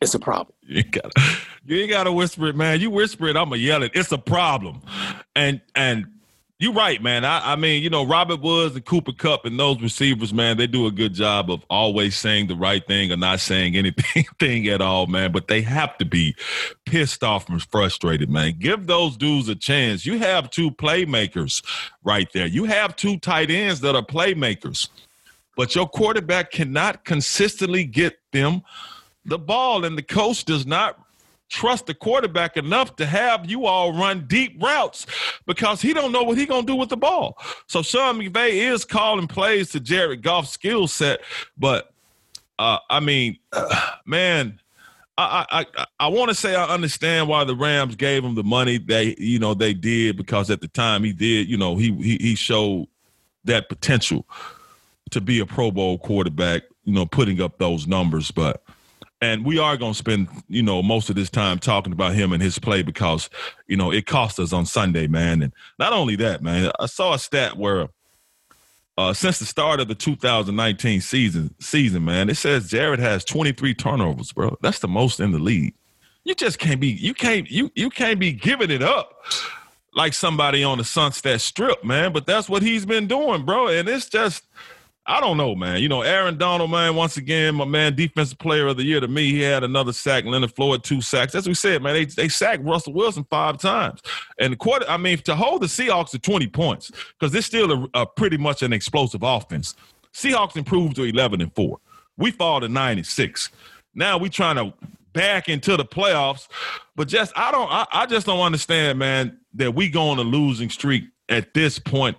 It's 0.00 0.14
a 0.14 0.18
problem. 0.18 0.54
You 0.70 0.82
gotta, 0.82 1.10
you 1.64 1.78
ain't 1.78 1.90
gotta 1.90 2.12
whisper 2.12 2.48
it, 2.48 2.54
man. 2.54 2.78
You 2.78 2.90
whisper 2.90 3.26
it, 3.26 3.38
I'm 3.38 3.48
gonna 3.48 3.56
yell 3.56 3.82
it. 3.82 3.92
It's 3.94 4.12
a 4.12 4.18
problem, 4.18 4.82
and 5.34 5.62
and 5.74 6.06
you're 6.58 6.74
right, 6.74 7.00
man. 7.00 7.24
I, 7.24 7.52
I, 7.52 7.56
mean, 7.56 7.84
you 7.84 7.88
know, 7.88 8.04
Robert 8.04 8.40
Woods 8.40 8.74
and 8.74 8.84
Cooper 8.84 9.12
Kupp 9.12 9.44
and 9.44 9.58
those 9.58 9.80
receivers, 9.80 10.34
man, 10.34 10.56
they 10.56 10.66
do 10.66 10.86
a 10.86 10.90
good 10.90 11.14
job 11.14 11.50
of 11.52 11.64
always 11.70 12.16
saying 12.16 12.48
the 12.48 12.56
right 12.56 12.84
thing 12.84 13.12
or 13.12 13.16
not 13.16 13.38
saying 13.38 13.76
anything 14.40 14.66
at 14.66 14.80
all, 14.80 15.06
man. 15.06 15.30
But 15.30 15.46
they 15.46 15.62
have 15.62 15.96
to 15.98 16.04
be 16.04 16.34
pissed 16.84 17.22
off 17.22 17.48
and 17.48 17.62
frustrated, 17.62 18.28
man. 18.28 18.56
Give 18.58 18.86
those 18.86 19.16
dudes 19.16 19.48
a 19.48 19.54
chance. 19.54 20.04
You 20.04 20.18
have 20.18 20.50
two 20.50 20.70
playmakers 20.72 21.64
right 22.02 22.28
there. 22.34 22.46
You 22.46 22.64
have 22.64 22.96
two 22.96 23.18
tight 23.18 23.50
ends 23.50 23.80
that 23.80 23.94
are 23.94 24.02
playmakers, 24.02 24.88
but 25.58 25.74
your 25.74 25.88
quarterback 25.88 26.52
cannot 26.52 27.04
consistently 27.04 27.82
get 27.82 28.16
them 28.30 28.62
the 29.24 29.40
ball, 29.40 29.84
and 29.84 29.98
the 29.98 30.02
coach 30.02 30.44
does 30.44 30.64
not 30.64 31.00
trust 31.48 31.86
the 31.86 31.94
quarterback 31.94 32.56
enough 32.56 32.94
to 32.94 33.04
have 33.04 33.50
you 33.50 33.66
all 33.66 33.92
run 33.92 34.24
deep 34.28 34.62
routes 34.62 35.04
because 35.46 35.82
he 35.82 35.92
don't 35.92 36.12
know 36.12 36.22
what 36.22 36.38
he 36.38 36.46
gonna 36.46 36.64
do 36.64 36.76
with 36.76 36.90
the 36.90 36.96
ball. 36.96 37.36
So 37.66 37.82
Sean 37.82 38.20
McVay 38.20 38.72
is 38.72 38.84
calling 38.84 39.26
plays 39.26 39.70
to 39.70 39.80
Jared 39.80 40.22
Goff's 40.22 40.50
skill 40.50 40.86
set, 40.86 41.22
but 41.58 41.92
uh, 42.60 42.78
I 42.88 43.00
mean, 43.00 43.38
uh, 43.52 43.90
man. 44.06 44.60
I 45.20 45.66
I, 45.74 45.86
I 45.98 46.06
want 46.06 46.28
to 46.28 46.34
say 46.36 46.54
I 46.54 46.66
understand 46.66 47.26
why 47.26 47.42
the 47.42 47.56
Rams 47.56 47.96
gave 47.96 48.22
him 48.22 48.36
the 48.36 48.44
money 48.44 48.78
they 48.78 49.16
you 49.18 49.40
know 49.40 49.52
they 49.52 49.74
did 49.74 50.16
because 50.16 50.48
at 50.48 50.60
the 50.60 50.68
time 50.68 51.02
he 51.02 51.12
did 51.12 51.48
you 51.48 51.56
know 51.56 51.76
he 51.76 51.92
he, 51.94 52.18
he 52.18 52.34
showed 52.36 52.86
that 53.42 53.68
potential 53.68 54.28
to 55.10 55.20
be 55.20 55.40
a 55.40 55.46
Pro 55.46 55.70
Bowl 55.70 55.98
quarterback 55.98 56.62
you 56.88 56.94
know 56.94 57.04
putting 57.04 57.40
up 57.40 57.58
those 57.58 57.86
numbers 57.86 58.30
but 58.30 58.62
and 59.20 59.44
we 59.44 59.58
are 59.58 59.76
going 59.76 59.92
to 59.92 59.98
spend 59.98 60.26
you 60.48 60.62
know 60.62 60.82
most 60.82 61.10
of 61.10 61.16
this 61.16 61.28
time 61.28 61.58
talking 61.58 61.92
about 61.92 62.14
him 62.14 62.32
and 62.32 62.42
his 62.42 62.58
play 62.58 62.82
because 62.82 63.28
you 63.66 63.76
know 63.76 63.92
it 63.92 64.06
cost 64.06 64.40
us 64.40 64.52
on 64.52 64.64
sunday 64.64 65.06
man. 65.06 65.42
And 65.42 65.52
not 65.78 65.92
only 65.92 66.16
that 66.16 66.42
man 66.42 66.72
i 66.80 66.86
saw 66.86 67.12
a 67.12 67.18
stat 67.18 67.56
where 67.56 67.88
uh, 68.96 69.12
since 69.12 69.38
the 69.38 69.44
start 69.44 69.78
of 69.78 69.86
the 69.86 69.94
2019 69.94 71.00
season 71.02 71.54
season 71.60 72.04
man 72.04 72.30
it 72.30 72.36
says 72.36 72.70
jared 72.70 73.00
has 73.00 73.22
23 73.24 73.74
turnovers 73.74 74.32
bro. 74.32 74.56
That's 74.62 74.78
the 74.78 74.88
most 74.88 75.20
in 75.20 75.32
the 75.32 75.38
league. 75.38 75.74
You 76.24 76.34
just 76.34 76.58
can't 76.58 76.80
be 76.80 76.88
you 76.88 77.12
can't 77.12 77.50
you 77.50 77.70
you 77.74 77.90
can't 77.90 78.18
be 78.18 78.32
giving 78.32 78.70
it 78.70 78.82
up 78.82 79.24
like 79.94 80.14
somebody 80.14 80.64
on 80.64 80.78
the 80.78 80.84
sunset 80.84 81.42
strip 81.42 81.84
man 81.84 82.14
but 82.14 82.24
that's 82.24 82.48
what 82.48 82.62
he's 82.62 82.86
been 82.86 83.06
doing 83.06 83.44
bro. 83.44 83.68
And 83.68 83.88
it's 83.90 84.08
just 84.08 84.44
I 85.10 85.22
don't 85.22 85.38
know, 85.38 85.54
man. 85.54 85.80
You 85.80 85.88
know, 85.88 86.02
Aaron 86.02 86.36
Donald, 86.36 86.70
man, 86.70 86.94
once 86.94 87.16
again, 87.16 87.54
my 87.54 87.64
man, 87.64 87.96
defensive 87.96 88.38
player 88.38 88.66
of 88.66 88.76
the 88.76 88.84
year 88.84 89.00
to 89.00 89.08
me. 89.08 89.32
He 89.32 89.40
had 89.40 89.64
another 89.64 89.94
sack. 89.94 90.26
Leonard 90.26 90.54
Floyd, 90.54 90.84
two 90.84 91.00
sacks. 91.00 91.34
As 91.34 91.48
we 91.48 91.54
said, 91.54 91.82
man, 91.82 91.94
they, 91.94 92.04
they 92.04 92.28
sacked 92.28 92.62
Russell 92.62 92.92
Wilson 92.92 93.24
five 93.30 93.56
times. 93.56 94.02
And 94.38 94.52
the 94.52 94.56
quarter, 94.58 94.84
I 94.86 94.98
mean, 94.98 95.16
to 95.18 95.34
hold 95.34 95.62
the 95.62 95.66
Seahawks 95.66 96.10
to 96.10 96.18
20 96.18 96.48
points, 96.48 96.92
because 97.18 97.34
it's 97.34 97.46
still 97.46 97.88
a, 97.94 98.02
a 98.02 98.06
pretty 98.06 98.36
much 98.36 98.62
an 98.62 98.74
explosive 98.74 99.22
offense. 99.22 99.74
Seahawks 100.12 100.58
improved 100.58 100.96
to 100.96 101.04
11 101.04 101.40
and 101.40 101.54
4. 101.54 101.78
We 102.18 102.30
fall 102.30 102.60
to 102.60 102.68
9 102.68 102.98
and 102.98 103.06
6. 103.06 103.50
Now 103.94 104.18
we 104.18 104.28
trying 104.28 104.56
to 104.56 104.74
back 105.14 105.48
into 105.48 105.78
the 105.78 105.86
playoffs. 105.86 106.48
But 106.96 107.08
just 107.08 107.32
I 107.34 107.50
don't 107.50 107.70
I, 107.70 107.86
I 107.92 108.06
just 108.06 108.26
don't 108.26 108.40
understand, 108.40 108.98
man, 108.98 109.40
that 109.54 109.74
we 109.74 109.88
go 109.88 110.10
on 110.10 110.18
a 110.18 110.22
losing 110.22 110.68
streak 110.68 111.04
at 111.30 111.54
this 111.54 111.78
point 111.78 112.16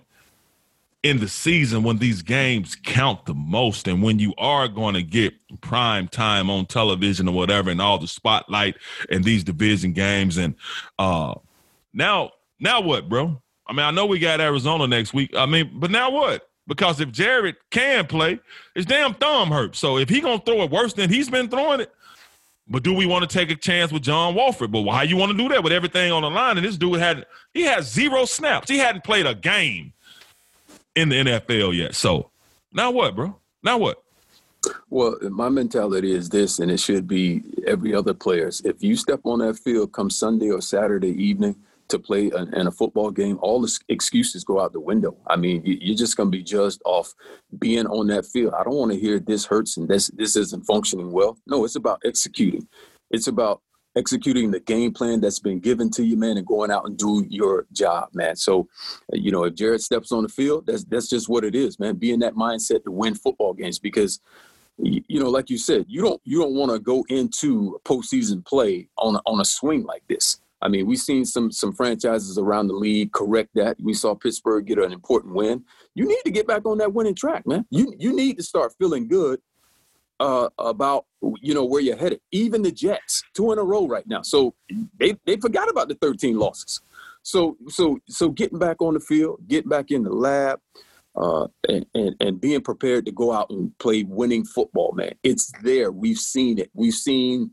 in 1.02 1.18
the 1.18 1.28
season 1.28 1.82
when 1.82 1.96
these 1.96 2.20
games 2.20 2.76
count 2.84 3.24
the 3.24 3.34
most 3.34 3.88
and 3.88 4.02
when 4.02 4.18
you 4.18 4.34
are 4.36 4.68
going 4.68 4.94
to 4.94 5.02
get 5.02 5.32
prime 5.62 6.06
time 6.06 6.50
on 6.50 6.66
television 6.66 7.26
or 7.26 7.34
whatever 7.34 7.70
and 7.70 7.80
all 7.80 7.98
the 7.98 8.06
spotlight 8.06 8.76
and 9.10 9.24
these 9.24 9.42
division 9.42 9.92
games 9.92 10.36
and 10.36 10.54
uh 10.98 11.34
now 11.94 12.30
now 12.58 12.80
what 12.80 13.08
bro 13.08 13.40
i 13.66 13.72
mean 13.72 13.84
i 13.84 13.90
know 13.90 14.04
we 14.04 14.18
got 14.18 14.40
arizona 14.40 14.86
next 14.86 15.14
week 15.14 15.34
i 15.36 15.46
mean 15.46 15.70
but 15.74 15.90
now 15.90 16.10
what 16.10 16.50
because 16.66 17.00
if 17.00 17.10
jared 17.10 17.56
can 17.70 18.06
play 18.06 18.38
his 18.74 18.84
damn 18.84 19.14
thumb 19.14 19.50
hurts 19.50 19.78
so 19.78 19.96
if 19.96 20.08
he 20.08 20.20
gonna 20.20 20.40
throw 20.44 20.62
it 20.62 20.70
worse 20.70 20.92
than 20.92 21.08
he's 21.08 21.30
been 21.30 21.48
throwing 21.48 21.80
it 21.80 21.92
but 22.68 22.84
do 22.84 22.92
we 22.92 23.06
want 23.06 23.28
to 23.28 23.38
take 23.38 23.50
a 23.50 23.56
chance 23.56 23.90
with 23.90 24.02
John 24.02 24.36
Wolford? 24.36 24.70
But 24.70 24.82
why 24.82 25.02
you 25.02 25.16
want 25.16 25.32
to 25.32 25.36
do 25.36 25.48
that 25.48 25.64
with 25.64 25.72
everything 25.72 26.12
on 26.12 26.22
the 26.22 26.30
line? 26.30 26.56
And 26.56 26.64
this 26.64 26.76
dude 26.76 27.00
had 27.00 27.26
he 27.52 27.62
had 27.62 27.82
zero 27.82 28.26
snaps. 28.26 28.70
He 28.70 28.78
hadn't 28.78 29.02
played 29.02 29.26
a 29.26 29.34
game 29.34 29.92
in 30.94 31.08
the 31.08 31.16
NFL 31.16 31.76
yet. 31.76 31.94
So 31.94 32.30
now 32.72 32.90
what, 32.90 33.14
bro? 33.14 33.36
Now 33.62 33.78
what? 33.78 34.02
Well, 34.90 35.16
my 35.22 35.48
mentality 35.48 36.12
is 36.12 36.28
this, 36.28 36.58
and 36.58 36.70
it 36.70 36.80
should 36.80 37.06
be 37.06 37.42
every 37.66 37.94
other 37.94 38.12
player's. 38.12 38.60
If 38.60 38.82
you 38.82 38.96
step 38.96 39.20
on 39.24 39.38
that 39.38 39.58
field 39.58 39.92
come 39.92 40.10
Sunday 40.10 40.50
or 40.50 40.60
Saturday 40.60 41.10
evening 41.22 41.56
to 41.88 41.98
play 41.98 42.30
in 42.52 42.66
a 42.66 42.70
football 42.70 43.10
game, 43.10 43.38
all 43.40 43.60
the 43.60 43.78
excuses 43.88 44.44
go 44.44 44.60
out 44.60 44.72
the 44.72 44.80
window. 44.80 45.16
I 45.26 45.36
mean, 45.36 45.62
you're 45.64 45.96
just 45.96 46.16
going 46.16 46.30
to 46.30 46.36
be 46.36 46.42
judged 46.42 46.80
off 46.84 47.12
being 47.58 47.86
on 47.86 48.06
that 48.08 48.26
field. 48.26 48.54
I 48.54 48.62
don't 48.62 48.76
want 48.76 48.92
to 48.92 48.98
hear 48.98 49.18
this 49.18 49.44
hurts 49.44 49.76
and 49.76 49.88
this 49.88 50.08
this 50.08 50.36
isn't 50.36 50.66
functioning 50.66 51.10
well. 51.10 51.38
No, 51.46 51.64
it's 51.64 51.76
about 51.76 52.02
executing. 52.04 52.68
It's 53.10 53.26
about 53.26 53.62
executing 54.00 54.50
the 54.50 54.60
game 54.60 54.92
plan 54.92 55.20
that's 55.20 55.38
been 55.38 55.60
given 55.60 55.90
to 55.90 56.02
you, 56.02 56.16
man, 56.16 56.38
and 56.38 56.46
going 56.46 56.70
out 56.70 56.86
and 56.86 56.96
do 56.96 57.24
your 57.28 57.66
job, 57.72 58.08
man. 58.14 58.34
So, 58.34 58.66
uh, 59.12 59.16
you 59.16 59.30
know, 59.30 59.44
if 59.44 59.54
Jared 59.54 59.82
steps 59.82 60.10
on 60.10 60.22
the 60.22 60.28
field, 60.28 60.66
that's 60.66 60.84
that's 60.84 61.08
just 61.08 61.28
what 61.28 61.44
it 61.44 61.54
is, 61.54 61.78
man. 61.78 61.96
Be 61.96 62.10
in 62.10 62.20
that 62.20 62.34
mindset 62.34 62.82
to 62.84 62.90
win 62.90 63.14
football 63.14 63.52
games 63.52 63.78
because 63.78 64.20
you 64.82 65.20
know, 65.20 65.28
like 65.28 65.50
you 65.50 65.58
said, 65.58 65.84
you 65.88 66.00
don't 66.00 66.20
you 66.24 66.40
don't 66.40 66.54
want 66.54 66.72
to 66.72 66.78
go 66.78 67.04
into 67.10 67.78
postseason 67.84 68.44
play 68.44 68.88
on 68.96 69.16
a, 69.16 69.20
on 69.26 69.40
a 69.40 69.44
swing 69.44 69.84
like 69.84 70.02
this. 70.08 70.40
I 70.62 70.68
mean, 70.68 70.86
we've 70.86 70.98
seen 70.98 71.26
some 71.26 71.52
some 71.52 71.72
franchises 71.72 72.38
around 72.38 72.68
the 72.68 72.74
league 72.74 73.12
correct 73.12 73.50
that. 73.54 73.76
We 73.80 73.92
saw 73.92 74.14
Pittsburgh 74.14 74.66
get 74.66 74.78
an 74.78 74.92
important 74.92 75.34
win. 75.34 75.64
You 75.94 76.06
need 76.06 76.22
to 76.24 76.30
get 76.30 76.46
back 76.46 76.64
on 76.64 76.78
that 76.78 76.94
winning 76.94 77.14
track, 77.14 77.46
man. 77.46 77.66
You 77.70 77.92
you 77.98 78.14
need 78.14 78.38
to 78.38 78.42
start 78.42 78.74
feeling 78.78 79.06
good 79.08 79.40
uh, 80.20 80.50
about 80.58 81.06
you 81.40 81.54
know 81.54 81.64
where 81.64 81.80
you're 81.80 81.96
headed. 81.96 82.20
Even 82.30 82.62
the 82.62 82.70
Jets, 82.70 83.24
two 83.34 83.50
in 83.52 83.58
a 83.58 83.64
row 83.64 83.88
right 83.88 84.06
now. 84.06 84.22
So 84.22 84.54
they 84.98 85.16
they 85.26 85.36
forgot 85.36 85.68
about 85.68 85.88
the 85.88 85.94
13 85.96 86.38
losses. 86.38 86.80
So 87.22 87.56
so 87.68 87.98
so 88.08 88.28
getting 88.28 88.58
back 88.58 88.80
on 88.80 88.94
the 88.94 89.00
field, 89.00 89.40
getting 89.48 89.70
back 89.70 89.90
in 89.90 90.04
the 90.04 90.12
lab, 90.12 90.60
uh, 91.16 91.48
and, 91.68 91.86
and 91.94 92.14
and 92.20 92.40
being 92.40 92.60
prepared 92.60 93.06
to 93.06 93.12
go 93.12 93.32
out 93.32 93.50
and 93.50 93.76
play 93.78 94.04
winning 94.04 94.44
football, 94.44 94.92
man. 94.92 95.14
It's 95.22 95.50
there. 95.62 95.90
We've 95.90 96.18
seen 96.18 96.58
it. 96.58 96.70
We've 96.74 96.94
seen 96.94 97.52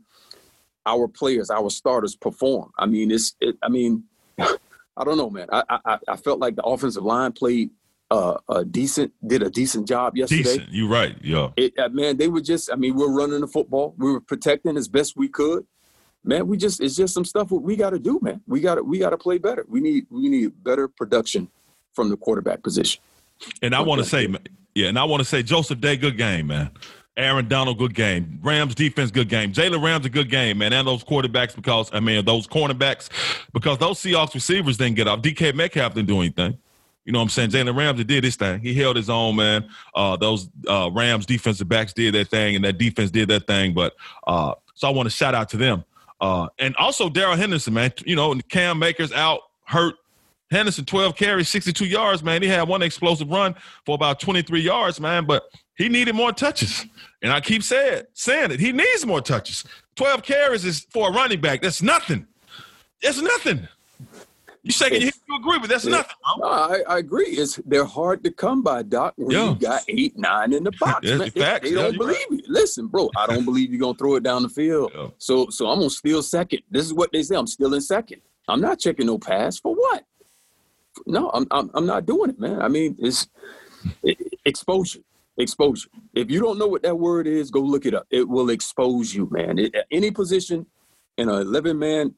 our 0.86 1.08
players, 1.08 1.50
our 1.50 1.70
starters 1.70 2.16
perform. 2.16 2.70
I 2.78 2.86
mean, 2.86 3.10
it's. 3.10 3.34
It, 3.40 3.56
I 3.62 3.68
mean, 3.68 4.04
I 4.38 5.04
don't 5.04 5.16
know, 5.16 5.30
man. 5.30 5.48
I, 5.50 5.62
I 5.84 5.98
I 6.08 6.16
felt 6.16 6.38
like 6.38 6.56
the 6.56 6.64
offensive 6.64 7.04
line 7.04 7.32
played 7.32 7.70
uh, 8.10 8.38
a 8.48 8.64
decent 8.64 9.12
did 9.26 9.42
a 9.42 9.50
decent 9.50 9.86
job 9.86 10.16
yesterday. 10.16 10.42
Decent. 10.42 10.68
You're 10.70 10.88
right. 10.88 11.16
Yeah. 11.22 11.50
It, 11.56 11.78
uh, 11.78 11.88
man, 11.90 12.16
they 12.16 12.28
were 12.28 12.40
just. 12.40 12.70
I 12.72 12.76
mean, 12.76 12.94
we 12.94 13.04
are 13.04 13.10
running 13.10 13.40
the 13.40 13.46
football. 13.46 13.94
We 13.98 14.12
were 14.12 14.20
protecting 14.20 14.76
as 14.76 14.88
best 14.88 15.16
we 15.16 15.28
could. 15.28 15.66
Man, 16.24 16.46
we 16.46 16.56
just 16.56 16.80
it's 16.80 16.96
just 16.96 17.14
some 17.14 17.24
stuff 17.24 17.50
we 17.50 17.76
got 17.76 17.90
to 17.90 17.98
do, 17.98 18.18
man. 18.22 18.40
We 18.46 18.60
got 18.60 18.76
to 18.76 18.82
we 18.82 18.98
got 18.98 19.10
to 19.10 19.18
play 19.18 19.38
better. 19.38 19.64
We 19.68 19.80
need 19.80 20.06
we 20.10 20.28
need 20.28 20.62
better 20.64 20.88
production 20.88 21.48
from 21.92 22.10
the 22.10 22.16
quarterback 22.16 22.62
position. 22.62 23.02
And 23.62 23.74
I 23.74 23.80
want 23.80 24.02
to 24.02 24.08
say, 24.08 24.26
yeah, 24.74 24.88
and 24.88 24.98
I 24.98 25.04
want 25.04 25.20
to 25.20 25.24
say 25.24 25.42
Joseph 25.42 25.80
Day, 25.80 25.96
good 25.96 26.16
game, 26.16 26.48
man. 26.48 26.70
Aaron 27.16 27.48
Donald, 27.48 27.78
good 27.78 27.94
game. 27.94 28.38
Rams 28.42 28.74
defense, 28.76 29.10
good 29.10 29.28
game. 29.28 29.52
Jalen 29.52 29.82
Rams, 29.82 30.06
a 30.06 30.10
good 30.10 30.30
game, 30.30 30.58
man. 30.58 30.72
And 30.72 30.86
those 30.86 31.02
quarterbacks, 31.02 31.54
because 31.54 31.90
I 31.92 32.00
mean 32.00 32.24
those 32.24 32.46
cornerbacks, 32.46 33.10
because 33.52 33.78
those 33.78 33.98
Seahawks 33.98 34.34
receivers 34.34 34.76
didn't 34.76 34.96
get 34.96 35.08
off. 35.08 35.20
DK 35.20 35.54
Metcalf 35.54 35.94
didn't 35.94 36.08
do 36.08 36.20
anything. 36.20 36.58
You 37.08 37.12
know 37.12 37.20
what 37.20 37.22
I'm 37.22 37.28
saying? 37.30 37.50
Jalen 37.52 37.74
Ramsey 37.74 38.04
did 38.04 38.22
his 38.22 38.36
thing. 38.36 38.60
He 38.60 38.74
held 38.74 38.94
his 38.94 39.08
own, 39.08 39.36
man. 39.36 39.66
Uh, 39.94 40.18
those 40.18 40.50
uh, 40.68 40.90
Rams 40.92 41.24
defensive 41.24 41.66
backs 41.66 41.94
did 41.94 42.14
their 42.14 42.24
thing, 42.24 42.54
and 42.54 42.62
that 42.66 42.76
defense 42.76 43.10
did 43.10 43.30
their 43.30 43.40
thing. 43.40 43.72
But 43.72 43.94
uh, 44.26 44.52
so 44.74 44.88
I 44.88 44.90
want 44.90 45.06
to 45.06 45.10
shout 45.10 45.34
out 45.34 45.48
to 45.48 45.56
them. 45.56 45.86
Uh, 46.20 46.48
and 46.58 46.76
also 46.76 47.08
Darrell 47.08 47.34
Henderson, 47.34 47.72
man. 47.72 47.94
You 48.04 48.14
know, 48.14 48.34
Cam 48.50 48.82
Akers 48.82 49.10
out, 49.12 49.40
hurt. 49.64 49.94
Henderson, 50.50 50.84
12 50.84 51.16
carries, 51.16 51.48
62 51.48 51.86
yards, 51.86 52.22
man. 52.22 52.42
He 52.42 52.48
had 52.48 52.68
one 52.68 52.82
explosive 52.82 53.30
run 53.30 53.54
for 53.86 53.94
about 53.94 54.20
23 54.20 54.60
yards, 54.60 55.00
man, 55.00 55.24
but 55.24 55.44
he 55.78 55.88
needed 55.88 56.14
more 56.14 56.32
touches. 56.32 56.84
And 57.22 57.32
I 57.32 57.40
keep 57.40 57.62
saying, 57.62 58.02
saying 58.12 58.50
it. 58.50 58.60
He 58.60 58.70
needs 58.72 59.06
more 59.06 59.22
touches. 59.22 59.64
12 59.96 60.22
carries 60.22 60.66
is 60.66 60.86
for 60.90 61.08
a 61.08 61.12
running 61.14 61.40
back. 61.40 61.62
That's 61.62 61.80
nothing. 61.80 62.26
It's 63.00 63.20
nothing. 63.22 63.66
You 64.62 64.72
shaking 64.72 65.00
your 65.02 65.06
head? 65.06 65.14
You 65.28 65.36
agree, 65.36 65.58
but 65.58 65.68
that's 65.68 65.84
Yeah. 65.84 65.90
nothing. 65.92 66.16
No, 66.38 66.48
I, 66.48 66.82
I 66.88 66.98
agree. 66.98 67.26
It's 67.26 67.56
they're 67.64 67.84
hard 67.84 68.22
to 68.24 68.30
come 68.32 68.62
by, 68.62 68.82
Doc. 68.82 69.14
When 69.16 69.30
Yeah. 69.30 69.50
you 69.52 69.58
got 69.58 69.84
eight, 69.88 70.16
nine 70.18 70.52
in 70.52 70.64
the 70.64 70.72
box, 70.80 71.06
man. 71.06 71.18
the 71.18 71.30
facts. 71.30 71.68
They 71.68 71.74
don't 71.74 71.94
you're 71.94 71.98
believe 72.06 72.26
you. 72.30 72.42
Listen, 72.48 72.86
bro, 72.86 73.10
I 73.16 73.26
don't 73.26 73.44
believe 73.44 73.70
you're 73.70 73.80
gonna 73.80 73.96
throw 73.96 74.16
it 74.16 74.22
down 74.22 74.42
the 74.42 74.48
field. 74.48 74.92
Yeah. 74.94 75.08
So, 75.18 75.48
so 75.50 75.68
I'm 75.68 75.78
gonna 75.78 75.90
steal 75.90 76.22
second. 76.22 76.62
This 76.70 76.84
is 76.86 76.92
what 76.94 77.10
they 77.12 77.22
say. 77.22 77.36
I'm 77.36 77.46
still 77.46 77.74
in 77.74 77.80
second. 77.80 78.20
I'm 78.48 78.60
not 78.60 78.78
checking 78.78 79.06
no 79.06 79.18
pass 79.18 79.58
for 79.58 79.74
what? 79.74 80.04
No, 81.06 81.30
I'm 81.30 81.46
I'm, 81.50 81.70
I'm 81.74 81.86
not 81.86 82.06
doing 82.06 82.30
it, 82.30 82.40
man. 82.40 82.60
I 82.60 82.68
mean, 82.68 82.96
it's 82.98 83.28
e- 84.04 84.16
exposure. 84.44 85.00
Exposure. 85.36 85.88
If 86.14 86.30
you 86.30 86.40
don't 86.40 86.58
know 86.58 86.66
what 86.66 86.82
that 86.82 86.96
word 86.98 87.28
is, 87.28 87.50
go 87.52 87.60
look 87.60 87.86
it 87.86 87.94
up. 87.94 88.06
It 88.10 88.28
will 88.28 88.50
expose 88.50 89.14
you, 89.14 89.28
man. 89.30 89.58
It, 89.58 89.74
any 89.92 90.10
position 90.10 90.66
in 91.16 91.28
an 91.28 91.36
11 91.42 91.78
man 91.78 92.14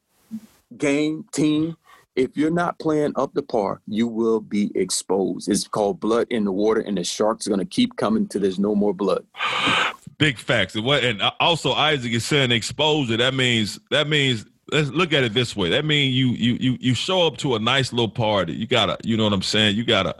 game 0.77 1.25
team, 1.31 1.75
if 2.15 2.35
you're 2.35 2.51
not 2.51 2.79
playing 2.79 3.13
up 3.15 3.33
to 3.33 3.41
par, 3.41 3.81
you 3.87 4.07
will 4.07 4.39
be 4.39 4.71
exposed. 4.75 5.49
It's 5.49 5.67
called 5.67 5.99
blood 5.99 6.27
in 6.29 6.45
the 6.45 6.51
water, 6.51 6.81
and 6.81 6.97
the 6.97 7.03
shark's 7.03 7.47
are 7.47 7.51
going 7.51 7.59
to 7.59 7.65
keep 7.65 7.95
coming 7.95 8.27
till 8.27 8.41
there's 8.41 8.59
no 8.59 8.75
more 8.75 8.93
blood. 8.93 9.25
Big 10.17 10.37
facts. 10.37 10.75
And 10.75 10.85
what? 10.85 11.03
And 11.03 11.21
also, 11.39 11.71
Isaac 11.71 12.11
is 12.11 12.25
saying 12.25 12.51
exposure. 12.51 13.17
That 13.17 13.33
means 13.33 13.79
that 13.89 14.07
means. 14.07 14.45
Let's 14.71 14.89
look 14.89 15.11
at 15.11 15.25
it 15.25 15.33
this 15.33 15.53
way. 15.53 15.69
That 15.69 15.83
means 15.83 16.15
you 16.15 16.27
you 16.27 16.53
you 16.53 16.77
you 16.79 16.93
show 16.93 17.27
up 17.27 17.35
to 17.37 17.55
a 17.55 17.59
nice 17.59 17.91
little 17.91 18.07
party. 18.07 18.53
You 18.53 18.67
got 18.67 18.89
a, 18.89 18.97
you 19.03 19.17
know 19.17 19.25
what 19.25 19.33
I'm 19.33 19.41
saying. 19.41 19.75
You 19.75 19.83
got 19.83 20.05
a, 20.05 20.15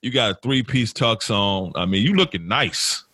you 0.00 0.10
got 0.10 0.30
a 0.30 0.34
three 0.42 0.62
piece 0.62 0.92
tux 0.94 1.30
on. 1.30 1.72
I 1.74 1.84
mean, 1.84 2.02
you 2.06 2.14
looking 2.14 2.48
nice. 2.48 3.04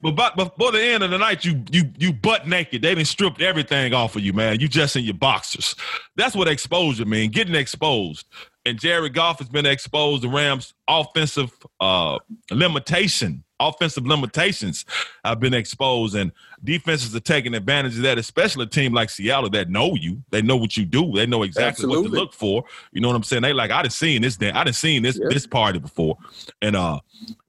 But 0.00 0.12
by, 0.12 0.30
by 0.34 0.70
the 0.70 0.80
end 0.80 1.02
of 1.02 1.10
the 1.10 1.18
night, 1.18 1.44
you 1.44 1.64
you 1.72 1.90
you 1.98 2.12
butt 2.12 2.46
naked. 2.46 2.82
They 2.82 2.94
done 2.94 3.04
stripped 3.04 3.42
everything 3.42 3.94
off 3.94 4.14
of 4.14 4.22
you, 4.22 4.32
man. 4.32 4.60
You 4.60 4.68
just 4.68 4.94
in 4.94 5.04
your 5.04 5.14
boxers. 5.14 5.74
That's 6.16 6.36
what 6.36 6.46
exposure 6.46 7.04
mean. 7.04 7.30
Getting 7.30 7.56
exposed. 7.56 8.26
And 8.64 8.78
Jared 8.78 9.14
Goff 9.14 9.38
has 9.40 9.48
been 9.48 9.66
exposed. 9.66 10.22
The 10.22 10.28
Rams' 10.28 10.74
offensive 10.86 11.52
uh, 11.80 12.18
limitation, 12.50 13.42
offensive 13.60 14.06
limitations 14.06 14.84
have 15.24 15.40
been 15.40 15.54
exposed, 15.54 16.14
and 16.14 16.32
defenses 16.64 17.14
are 17.14 17.20
taking 17.20 17.54
advantage 17.54 17.96
of 17.96 18.02
that. 18.02 18.18
Especially 18.18 18.64
a 18.64 18.66
team 18.66 18.92
like 18.92 19.10
Seattle 19.10 19.50
that 19.50 19.70
know 19.70 19.94
you. 19.94 20.22
They 20.30 20.42
know 20.42 20.56
what 20.56 20.76
you 20.76 20.84
do. 20.84 21.12
They 21.12 21.26
know 21.26 21.42
exactly 21.42 21.86
what 21.86 22.02
to 22.02 22.08
look 22.08 22.32
for. 22.32 22.64
You 22.92 23.00
know 23.00 23.08
what 23.08 23.16
I'm 23.16 23.22
saying? 23.22 23.42
They 23.42 23.52
like 23.52 23.70
I 23.70 23.82
done 23.82 23.90
seen 23.90 24.22
this. 24.22 24.36
Day, 24.36 24.50
I 24.50 24.64
done 24.64 24.72
seen 24.72 25.02
this 25.02 25.18
Yeah. 25.20 25.28
this 25.30 25.46
party 25.46 25.78
before. 25.78 26.16
And 26.62 26.76
uh, 26.76 27.00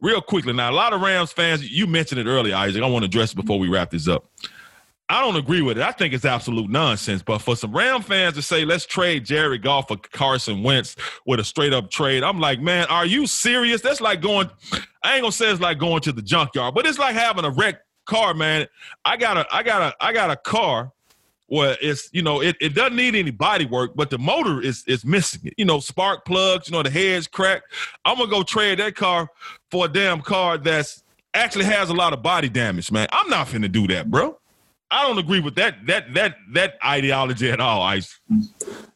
real 0.01 0.21
quickly 0.21 0.53
now, 0.53 0.71
a 0.71 0.73
lot 0.73 0.93
of 0.93 1.01
Rams 1.01 1.31
fans. 1.31 1.69
You 1.69 1.87
mentioned 1.87 2.19
it 2.19 2.27
earlier, 2.27 2.55
Isaac. 2.55 2.81
I 2.83 2.87
want 2.87 3.03
to 3.03 3.07
address 3.07 3.33
it 3.33 3.35
before 3.35 3.59
we 3.59 3.67
wrap 3.67 3.89
this 3.91 4.07
up. 4.07 4.25
I 5.11 5.21
don't 5.21 5.37
agree 5.37 5.63
with 5.63 5.79
it. 5.79 5.83
I 5.83 5.91
think 5.91 6.13
it's 6.13 6.23
absolute 6.23 6.69
nonsense. 6.69 7.23
But 7.23 7.39
for 7.39 7.55
some 7.55 7.75
Ram 7.75 8.03
fans 8.03 8.35
to 8.35 8.43
say, 8.43 8.63
let's 8.63 8.85
trade 8.85 9.25
Jerry 9.25 9.57
Goff 9.57 9.87
for 9.87 9.97
Carson 9.97 10.61
Wentz 10.61 10.95
with 11.25 11.39
a 11.39 11.43
straight 11.43 11.73
up 11.73 11.89
trade, 11.89 12.21
I'm 12.23 12.39
like, 12.39 12.59
man, 12.59 12.85
are 12.91 13.07
you 13.07 13.25
serious? 13.25 13.81
That's 13.81 14.01
like 14.01 14.21
going, 14.21 14.51
I 15.03 15.15
ain't 15.15 15.21
gonna 15.21 15.31
say 15.31 15.49
it's 15.49 15.61
like 15.61 15.79
going 15.79 16.01
to 16.01 16.11
the 16.11 16.21
junkyard, 16.21 16.75
but 16.75 16.85
it's 16.85 16.99
like 16.99 17.15
having 17.15 17.45
a 17.45 17.49
wrecked 17.49 17.83
car, 18.05 18.33
man. 18.33 18.67
I 19.05 19.17
got 19.17 19.37
a, 19.37 19.45
I 19.51 19.63
got 19.63 19.81
a, 19.81 20.03
I 20.03 20.13
got 20.13 20.31
a 20.31 20.35
car 20.35 20.91
where 21.47 21.77
it's, 21.81 22.09
you 22.13 22.21
know, 22.21 22.41
it, 22.41 22.55
it 22.61 22.75
doesn't 22.75 22.95
need 22.95 23.15
any 23.15 23.31
body 23.31 23.65
work, 23.65 23.91
but 23.95 24.09
the 24.09 24.17
motor 24.17 24.61
is 24.61 24.83
is 24.87 25.05
missing 25.05 25.41
it. 25.45 25.53
You 25.57 25.65
know, 25.65 25.79
spark 25.79 26.25
plugs, 26.25 26.67
you 26.67 26.73
know, 26.73 26.83
the 26.83 26.89
head's 26.89 27.27
cracked. 27.27 27.65
I'm 28.05 28.17
gonna 28.17 28.29
go 28.29 28.43
trade 28.43 28.79
that 28.79 28.95
car 28.95 29.27
for 29.71 29.85
a 29.85 29.87
damn 29.87 30.21
car 30.21 30.57
that's 30.57 31.03
actually 31.33 31.65
has 31.65 31.89
a 31.89 31.93
lot 31.93 32.13
of 32.13 32.21
body 32.21 32.49
damage, 32.49 32.91
man. 32.91 33.07
I'm 33.11 33.29
not 33.29 33.47
finna 33.47 33.71
do 33.71 33.87
that, 33.87 34.09
bro. 34.09 34.37
I 34.91 35.03
don't 35.07 35.19
agree 35.19 35.39
with 35.39 35.55
that 35.55 35.85
that 35.85 36.13
that 36.15 36.37
that 36.53 36.77
ideology 36.83 37.49
at 37.51 37.59
all, 37.59 37.81
Ice. 37.83 38.19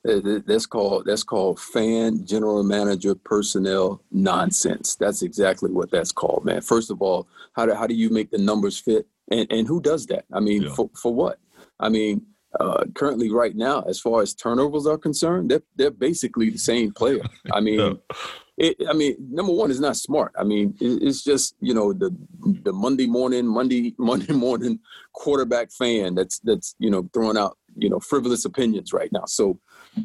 That's 0.04 0.66
called 0.66 1.06
that's 1.06 1.24
called 1.24 1.60
fan 1.60 2.26
general 2.26 2.64
manager 2.64 3.14
personnel 3.16 4.02
nonsense. 4.12 4.96
That's 4.96 5.22
exactly 5.22 5.72
what 5.72 5.92
that's 5.92 6.12
called, 6.12 6.46
man. 6.46 6.62
First 6.62 6.90
of 6.90 7.02
all, 7.02 7.28
how 7.56 7.66
do 7.68 7.74
how 7.74 7.86
do 7.88 7.94
you 7.94 8.10
make 8.10 8.32
the 8.32 8.40
numbers 8.40 8.80
fit? 8.80 9.08
And 9.30 9.48
and 9.52 9.68
who 9.68 9.80
does 9.82 10.08
that? 10.08 10.26
I 10.34 10.40
mean, 10.40 10.64
Yeah. 10.64 10.74
for 10.74 10.90
for 11.00 11.14
what? 11.14 11.40
I 11.80 11.90
mean, 11.90 12.26
uh, 12.60 12.86
currently 12.96 13.32
right 13.32 13.56
now, 13.56 13.82
as 13.82 14.00
far 14.00 14.22
as 14.22 14.34
turnovers 14.34 14.88
are 14.88 14.98
concerned, 14.98 15.52
they're 15.52 15.64
they're 15.76 15.92
basically 15.92 16.50
the 16.50 16.58
same 16.60 16.92
player. 16.92 17.22
I 17.52 17.60
mean. 17.60 18.00
It, 18.58 18.78
I 18.88 18.94
mean, 18.94 19.16
number 19.32 19.52
one 19.52 19.72
is 19.72 19.80
not 19.80 19.98
smart. 19.98 20.32
I 20.38 20.44
mean, 20.44 20.76
it, 20.80 21.02
it's 21.02 21.24
just 21.24 21.56
you 21.60 21.74
know 21.74 21.92
the 21.92 22.16
the 22.64 22.72
Monday 22.72 23.08
morning, 23.08 23.48
Monday 23.48 23.96
Monday 23.98 24.34
morning 24.34 24.80
quarterback 25.14 25.72
fan 25.72 26.16
that's 26.16 26.40
that's 26.40 26.76
you 26.80 26.90
know 26.90 27.10
throwing 27.14 27.38
out 27.38 27.58
you 27.76 27.90
know 27.90 28.00
frivolous 28.00 28.46
opinions 28.46 28.94
right 28.94 29.12
now. 29.12 29.26
So, 29.26 29.60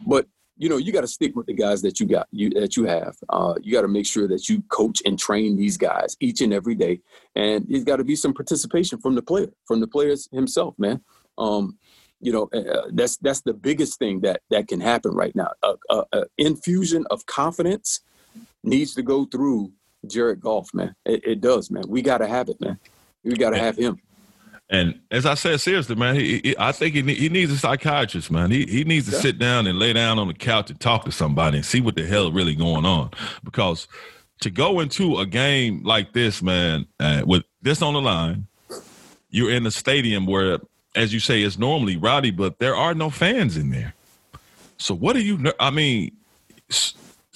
but 0.06 0.26
you 0.56 0.68
know 0.68 0.78
you 0.78 0.92
got 0.92 1.02
to 1.02 1.08
stick 1.08 1.36
with 1.36 1.46
the 1.46 1.52
guys 1.52 1.82
that 1.82 2.00
you 2.00 2.06
got 2.06 2.26
you 2.30 2.48
that 2.50 2.76
you 2.76 2.84
have. 2.84 3.16
Uh, 3.28 3.54
you 3.62 3.72
got 3.72 3.82
to 3.82 3.88
make 3.88 4.06
sure 4.06 4.26
that 4.28 4.48
you 4.48 4.62
coach 4.70 5.02
and 5.04 5.18
train 5.18 5.56
these 5.56 5.76
guys 5.76 6.16
each 6.20 6.40
and 6.40 6.54
every 6.54 6.74
day, 6.74 7.00
and 7.36 7.66
there's 7.68 7.84
got 7.84 7.96
to 7.96 8.04
be 8.04 8.16
some 8.16 8.32
participation 8.32 8.98
from 8.98 9.14
the 9.14 9.22
player, 9.22 9.52
from 9.66 9.80
the 9.80 9.86
players 9.86 10.26
himself, 10.32 10.74
man. 10.78 11.02
Um, 11.36 11.78
you 12.20 12.32
know 12.32 12.48
uh, 12.52 12.88
that's 12.92 13.16
that's 13.18 13.42
the 13.42 13.52
biggest 13.52 13.98
thing 13.98 14.20
that 14.22 14.40
that 14.50 14.68
can 14.68 14.80
happen 14.80 15.12
right 15.12 15.36
now. 15.36 15.52
A 15.90 16.24
infusion 16.38 17.06
of 17.10 17.26
confidence 17.26 18.00
needs 18.62 18.94
to 18.94 19.02
go 19.02 19.24
through 19.24 19.72
Jared 20.06 20.40
Goff, 20.40 20.72
man. 20.74 20.94
It, 21.04 21.24
it 21.24 21.40
does, 21.40 21.70
man. 21.70 21.84
We 21.88 22.02
got 22.02 22.18
to 22.18 22.26
have 22.26 22.48
it, 22.48 22.60
man. 22.60 22.78
We 23.24 23.36
got 23.36 23.50
to 23.50 23.58
have 23.58 23.76
him. 23.76 23.98
And 24.70 25.00
as 25.10 25.24
I 25.24 25.34
said, 25.34 25.60
seriously, 25.60 25.94
man, 25.94 26.14
he, 26.14 26.40
he, 26.44 26.54
I 26.58 26.72
think 26.72 26.94
he, 26.94 27.02
he 27.14 27.28
needs 27.30 27.50
a 27.50 27.56
psychiatrist, 27.56 28.30
man. 28.30 28.50
He 28.50 28.66
he 28.66 28.84
needs 28.84 29.06
to 29.06 29.12
Yeah. 29.12 29.20
sit 29.20 29.38
down 29.38 29.66
and 29.66 29.78
lay 29.78 29.94
down 29.94 30.18
on 30.18 30.28
the 30.28 30.34
couch 30.34 30.70
and 30.70 30.78
talk 30.78 31.04
to 31.06 31.12
somebody 31.12 31.56
and 31.56 31.66
see 31.66 31.80
what 31.80 31.96
the 31.96 32.06
hell 32.06 32.30
really 32.30 32.54
going 32.54 32.84
on. 32.84 33.10
Because 33.42 33.88
to 34.40 34.50
go 34.50 34.80
into 34.80 35.18
a 35.18 35.26
game 35.26 35.82
like 35.84 36.12
this, 36.12 36.42
man, 36.42 36.86
uh, 37.00 37.22
with 37.26 37.44
this 37.62 37.80
on 37.80 37.94
the 37.94 38.02
line, 38.02 38.46
you're 39.30 39.50
in 39.50 39.66
a 39.66 39.70
stadium 39.70 40.26
where, 40.26 40.58
as 40.94 41.14
you 41.14 41.20
say, 41.20 41.42
it's 41.42 41.58
normally 41.58 41.96
rowdy, 41.96 42.30
but 42.30 42.58
there 42.58 42.76
are 42.76 42.94
no 42.94 43.08
fans 43.08 43.56
in 43.56 43.70
there. 43.70 43.94
So 44.76 44.94
what 44.94 45.14
do 45.14 45.22
you? 45.22 45.50
I 45.58 45.70
mean, 45.70 46.12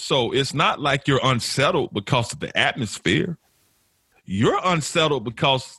so 0.02 0.32
it's 0.32 0.52
not 0.52 0.80
like 0.80 1.06
you're 1.06 1.20
unsettled 1.22 1.94
because 1.94 2.32
of 2.32 2.40
the 2.40 2.54
atmosphere. 2.58 3.38
You're 4.24 4.58
unsettled 4.64 5.22
because 5.22 5.78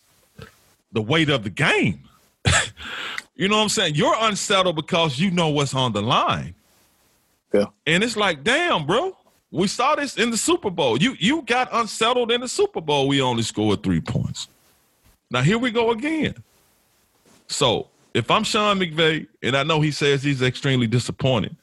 the 0.94 1.02
weight 1.02 1.30
of 1.30 1.44
the 1.44 1.50
game. 1.50 2.08
you 3.36 3.50
know 3.50 3.58
what 3.58 3.64
I'm 3.64 3.70
saying? 3.70 3.96
You're 3.96 4.16
unsettled 4.18 4.78
because 4.78 5.20
you 5.20 5.30
know 5.30 5.50
what's 5.50 5.74
on 5.74 5.92
the 5.92 6.02
line. 6.02 6.56
Yeah. 7.54 7.66
And 7.86 8.02
it's 8.02 8.16
like, 8.16 8.46
damn, 8.46 8.86
bro. 8.86 9.18
We 9.52 9.68
saw 9.68 9.94
this 9.96 10.16
in 10.16 10.32
the 10.32 10.38
Super 10.38 10.70
Bowl. 10.70 11.02
You 11.02 11.18
you 11.20 11.42
got 11.42 11.68
unsettled 11.74 12.32
in 12.32 12.40
the 12.40 12.48
Super 12.48 12.80
Bowl. 12.80 13.10
We 13.10 13.22
only 13.22 13.44
scored 13.44 13.84
three 13.84 14.00
points. 14.00 14.48
Now 15.32 15.42
here 15.42 15.58
we 15.58 15.70
go 15.70 15.92
again. 15.92 16.36
So 17.48 17.90
if 18.14 18.32
I'm 18.32 18.46
Sean 18.46 18.80
McVay, 18.80 19.28
and 19.44 19.58
I 19.58 19.64
know 19.64 19.82
he 19.82 19.92
says 19.92 20.24
he's 20.24 20.42
extremely 20.42 20.88
disappointed, 20.88 21.58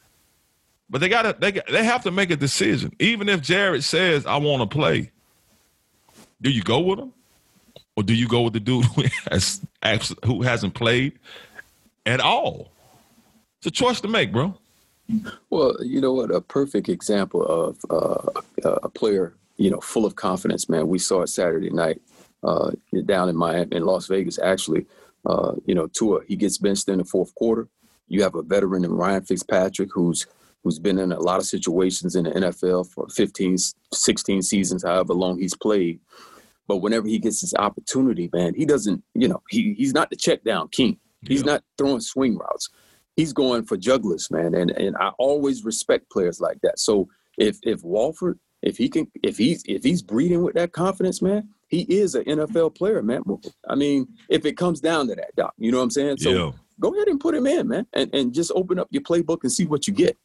but 0.91 1.01
they 1.01 1.09
gotta 1.09 1.37
they 1.39 1.53
they 1.71 1.85
have 1.85 2.03
to 2.03 2.11
make 2.11 2.31
a 2.31 2.37
decision. 2.37 2.93
Even 2.99 3.29
if 3.29 3.41
Jared 3.41 3.85
says 3.85 4.27
I 4.27 4.37
want 4.37 4.69
to 4.69 4.77
play, 4.77 5.13
do 6.43 6.51
you 6.51 6.63
go 6.63 6.81
with 6.81 6.99
him, 6.99 7.13
or 7.97 8.03
do 8.03 8.15
you 8.15 8.29
go 8.29 8.43
with 8.43 8.53
the 8.53 8.61
dude 8.61 8.85
who 8.87 9.05
has, 9.31 9.61
who 10.25 10.43
hasn't 10.43 10.75
played 10.75 11.19
at 12.05 12.21
all? 12.21 12.71
It's 13.59 13.67
a 13.67 13.71
choice 13.71 14.01
to 14.01 14.09
make, 14.09 14.33
bro. 14.33 14.59
Well, 15.51 15.77
you 15.81 16.01
know 16.01 16.13
what? 16.13 16.31
A 16.31 16.41
perfect 16.41 16.89
example 16.89 17.45
of 17.45 17.79
uh, 17.91 18.41
a 18.83 18.89
player, 18.89 19.35
you 19.57 19.71
know, 19.71 19.81
full 19.81 20.07
of 20.07 20.17
confidence, 20.17 20.69
man. 20.69 20.89
We 20.89 20.99
saw 20.99 21.23
it 21.23 21.29
Saturday 21.29 21.71
night 21.71 22.01
uh, 22.43 22.71
down 23.05 23.29
in 23.29 23.37
Miami, 23.37 23.77
in 23.77 23.85
Las 23.85 24.07
Vegas, 24.07 24.39
actually. 24.39 24.87
Uh, 25.27 25.57
you 25.67 25.75
know, 25.75 25.89
Tua, 25.89 26.21
he 26.27 26.37
gets 26.37 26.59
benched 26.59 26.89
in 26.89 26.99
the 26.99 27.05
fourth 27.05 27.35
quarter. 27.35 27.69
You 28.09 28.23
have 28.23 28.35
a 28.35 28.43
veteran 28.43 28.85
in 28.85 28.93
Ryan 28.93 29.23
Fitzpatrick 29.23 29.91
who's 29.93 30.27
who's 30.63 30.79
been 30.79 30.99
in 30.99 31.13
a 31.13 31.19
lot 31.21 31.39
of 31.41 31.47
situations 31.47 32.17
in 32.17 32.25
the 32.25 32.31
NFL 32.31 32.91
for 32.93 33.09
15, 33.09 33.57
16 33.93 34.43
seasons, 34.43 34.83
however 34.85 35.15
long 35.15 35.39
he's 35.39 35.57
played. 35.57 36.01
But 36.69 36.79
whenever 36.79 37.09
he 37.09 37.19
gets 37.19 37.41
his 37.41 37.55
opportunity, 37.55 38.31
man, 38.33 38.55
he 38.55 38.65
doesn't, 38.65 39.03
you 39.15 39.27
know, 39.29 39.43
he 39.49 39.75
he's 39.75 39.93
not 39.95 40.11
the 40.11 40.17
check 40.17 40.45
down 40.45 40.69
king. 40.69 40.99
He's 41.27 41.41
Yeah. 41.41 41.53
not 41.53 41.65
throwing 41.77 42.01
swing 42.01 42.37
routes. 42.39 42.69
He's 43.17 43.33
going 43.33 43.65
for 43.65 43.77
jugglers, 43.77 44.31
man. 44.31 44.55
And 44.55 44.71
and 44.71 44.97
I 44.97 45.09
always 45.19 45.65
respect 45.65 46.11
players 46.11 46.41
like 46.41 46.61
that. 46.63 46.79
So 46.79 47.09
if 47.39 47.59
if 47.63 47.83
Wolford, 47.83 48.39
if 48.63 48.77
he 48.77 48.89
can 48.89 49.11
if 49.23 49.37
he's 49.37 49.65
if 49.67 49.83
he's 49.83 50.03
breeding 50.03 50.43
with 50.45 50.55
that 50.55 50.73
confidence, 50.73 51.21
man, 51.21 51.49
he 51.67 51.83
is 51.83 52.15
an 52.15 52.25
NFL 52.25 52.75
player, 52.77 53.03
man. 53.03 53.23
I 53.69 53.75
mean, 53.75 54.07
if 54.29 54.45
it 54.47 54.57
comes 54.57 54.81
down 54.81 55.09
to 55.09 55.15
that, 55.17 55.35
Doc, 55.37 55.55
you 55.59 55.73
know 55.73 55.79
what 55.79 55.85
I'm 55.85 55.91
saying? 55.91 56.19
So 56.19 56.31
yeah. 56.31 56.53
go 56.79 56.95
ahead 56.95 57.09
and 57.09 57.19
put 57.19 57.35
him 57.35 57.47
in, 57.47 57.67
man, 57.69 57.87
and, 57.93 58.15
and 58.15 58.33
just 58.33 58.53
open 58.55 58.79
up 58.79 58.89
your 58.91 59.03
playbook 59.03 59.39
and 59.43 59.51
see 59.53 59.67
what 59.67 59.89
you 59.89 59.93
get. 59.95 60.17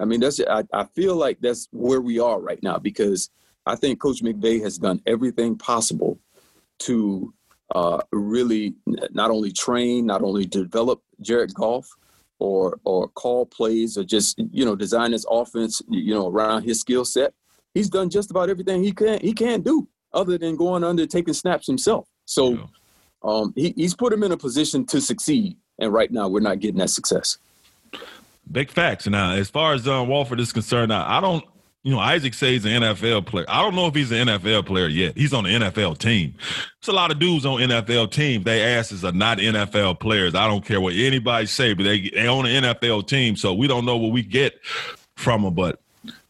I 0.00 0.04
mean, 0.04 0.20
that's 0.20 0.40
I, 0.40 0.64
I 0.72 0.84
feel 0.84 1.16
like 1.16 1.40
that's 1.40 1.68
where 1.72 2.00
we 2.00 2.18
are 2.18 2.40
right 2.40 2.62
now 2.62 2.78
because 2.78 3.30
I 3.66 3.76
think 3.76 4.00
Coach 4.00 4.22
McVay 4.22 4.62
has 4.62 4.78
done 4.78 5.00
everything 5.06 5.56
possible 5.56 6.18
to 6.80 7.34
uh, 7.74 8.00
really 8.10 8.74
not 9.12 9.30
only 9.30 9.52
train, 9.52 10.06
not 10.06 10.22
only 10.22 10.46
develop 10.46 11.02
Jared 11.20 11.54
Goff, 11.54 11.88
or 12.40 12.80
or 12.84 13.08
call 13.08 13.46
plays 13.46 13.96
or 13.96 14.02
just 14.02 14.38
you 14.50 14.64
know 14.64 14.74
design 14.74 15.12
his 15.12 15.26
offense 15.30 15.80
you 15.88 16.14
know 16.14 16.28
around 16.28 16.64
his 16.64 16.80
skill 16.80 17.04
set. 17.04 17.32
He's 17.74 17.88
done 17.88 18.10
just 18.10 18.30
about 18.30 18.50
everything 18.50 18.82
he 18.82 18.92
can 18.92 19.20
he 19.20 19.32
can 19.32 19.60
do 19.60 19.86
other 20.12 20.36
than 20.38 20.56
going 20.56 20.82
under 20.82 21.06
taking 21.06 21.34
snaps 21.34 21.66
himself. 21.66 22.08
So 22.24 22.54
um, 23.22 23.52
he, 23.54 23.72
he's 23.76 23.94
put 23.94 24.12
him 24.12 24.24
in 24.24 24.32
a 24.32 24.36
position 24.36 24.84
to 24.86 25.00
succeed, 25.00 25.56
and 25.78 25.92
right 25.92 26.10
now 26.10 26.28
we're 26.28 26.40
not 26.40 26.58
getting 26.58 26.78
that 26.78 26.90
success. 26.90 27.38
Big 28.50 28.70
facts. 28.70 29.06
Now, 29.06 29.32
as 29.32 29.48
far 29.48 29.74
as 29.74 29.86
um, 29.86 30.08
Wolford 30.08 30.40
is 30.40 30.52
concerned, 30.52 30.92
I, 30.92 31.18
I 31.18 31.20
don't 31.20 31.44
you 31.82 31.92
know, 31.92 31.98
Isaac 31.98 32.34
says 32.34 32.66
an 32.66 32.82
NFL 32.82 33.24
player. 33.24 33.46
I 33.48 33.62
don't 33.62 33.74
know 33.74 33.86
if 33.86 33.94
he's 33.94 34.12
an 34.12 34.28
NFL 34.28 34.66
player 34.66 34.86
yet. 34.86 35.16
He's 35.16 35.32
on 35.32 35.44
the 35.44 35.50
NFL 35.50 35.96
team. 35.96 36.34
It's 36.78 36.88
a 36.88 36.92
lot 36.92 37.10
of 37.10 37.18
dudes 37.18 37.46
on 37.46 37.60
NFL 37.60 38.10
teams. 38.10 38.44
They 38.44 38.62
asses 38.62 39.02
are 39.02 39.12
not 39.12 39.38
NFL 39.38 39.98
players. 39.98 40.34
I 40.34 40.46
don't 40.46 40.64
care 40.64 40.80
what 40.80 40.94
anybody 40.94 41.46
say, 41.46 41.72
but 41.72 41.84
they 41.84 42.10
they 42.10 42.26
own 42.26 42.44
an 42.44 42.64
NFL 42.64 43.06
team, 43.06 43.34
so 43.34 43.54
we 43.54 43.66
don't 43.66 43.86
know 43.86 43.96
what 43.96 44.12
we 44.12 44.22
get 44.22 44.60
from 45.16 45.42
them. 45.42 45.54
But 45.54 45.80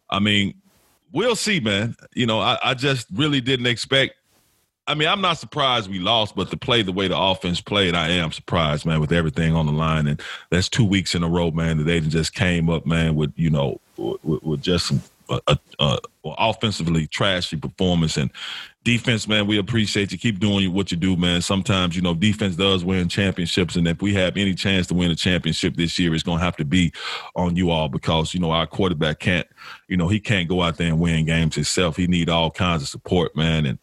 I 0.08 0.20
mean, 0.20 0.54
we'll 1.12 1.36
see, 1.36 1.58
man. 1.58 1.96
You 2.14 2.26
know, 2.26 2.38
I, 2.38 2.56
I 2.62 2.74
just 2.74 3.08
really 3.12 3.40
didn't 3.40 3.66
expect. 3.66 4.14
I 4.90 4.94
mean, 4.94 5.06
I'm 5.06 5.20
not 5.20 5.38
surprised 5.38 5.88
we 5.88 6.00
lost, 6.00 6.34
but 6.34 6.50
to 6.50 6.56
play 6.56 6.82
the 6.82 6.90
way 6.90 7.06
the 7.06 7.16
offense 7.16 7.60
played, 7.60 7.94
I 7.94 8.08
am 8.08 8.32
surprised, 8.32 8.84
man, 8.84 9.00
with 9.00 9.12
everything 9.12 9.54
on 9.54 9.66
the 9.66 9.72
line. 9.72 10.08
And 10.08 10.20
that's 10.50 10.68
two 10.68 10.84
weeks 10.84 11.14
in 11.14 11.22
a 11.22 11.28
row, 11.28 11.52
man, 11.52 11.78
that 11.78 11.84
they 11.84 12.00
just 12.00 12.34
came 12.34 12.68
up, 12.68 12.86
man, 12.86 13.14
with 13.14 13.32
you 13.36 13.50
know, 13.50 13.80
with, 13.96 14.42
with 14.42 14.62
just 14.62 14.88
some 14.88 15.00
a, 15.28 15.40
a, 15.46 15.58
a 15.78 15.98
offensively 16.24 17.06
trashy 17.06 17.56
performance 17.56 18.16
and 18.16 18.32
defense, 18.82 19.28
man. 19.28 19.46
We 19.46 19.58
appreciate 19.58 20.10
you. 20.10 20.18
Keep 20.18 20.40
doing 20.40 20.72
what 20.72 20.90
you 20.90 20.96
do, 20.96 21.16
man. 21.16 21.40
Sometimes 21.40 21.94
you 21.94 22.02
know 22.02 22.14
defense 22.14 22.56
does 22.56 22.84
win 22.84 23.08
championships, 23.08 23.76
and 23.76 23.86
if 23.86 24.02
we 24.02 24.12
have 24.14 24.36
any 24.36 24.54
chance 24.54 24.88
to 24.88 24.94
win 24.94 25.12
a 25.12 25.16
championship 25.16 25.76
this 25.76 25.98
year, 26.00 26.12
it's 26.14 26.24
going 26.24 26.38
to 26.38 26.44
have 26.44 26.56
to 26.56 26.64
be 26.64 26.92
on 27.36 27.54
you 27.54 27.70
all 27.70 27.88
because 27.88 28.34
you 28.34 28.40
know 28.40 28.50
our 28.50 28.66
quarterback 28.66 29.20
can't, 29.20 29.46
you 29.86 29.96
know, 29.96 30.08
he 30.08 30.18
can't 30.18 30.48
go 30.48 30.62
out 30.62 30.78
there 30.78 30.88
and 30.88 30.98
win 30.98 31.26
games 31.26 31.54
himself. 31.54 31.96
He 31.96 32.08
need 32.08 32.28
all 32.28 32.50
kinds 32.50 32.82
of 32.82 32.88
support, 32.88 33.36
man, 33.36 33.66
and 33.66 33.78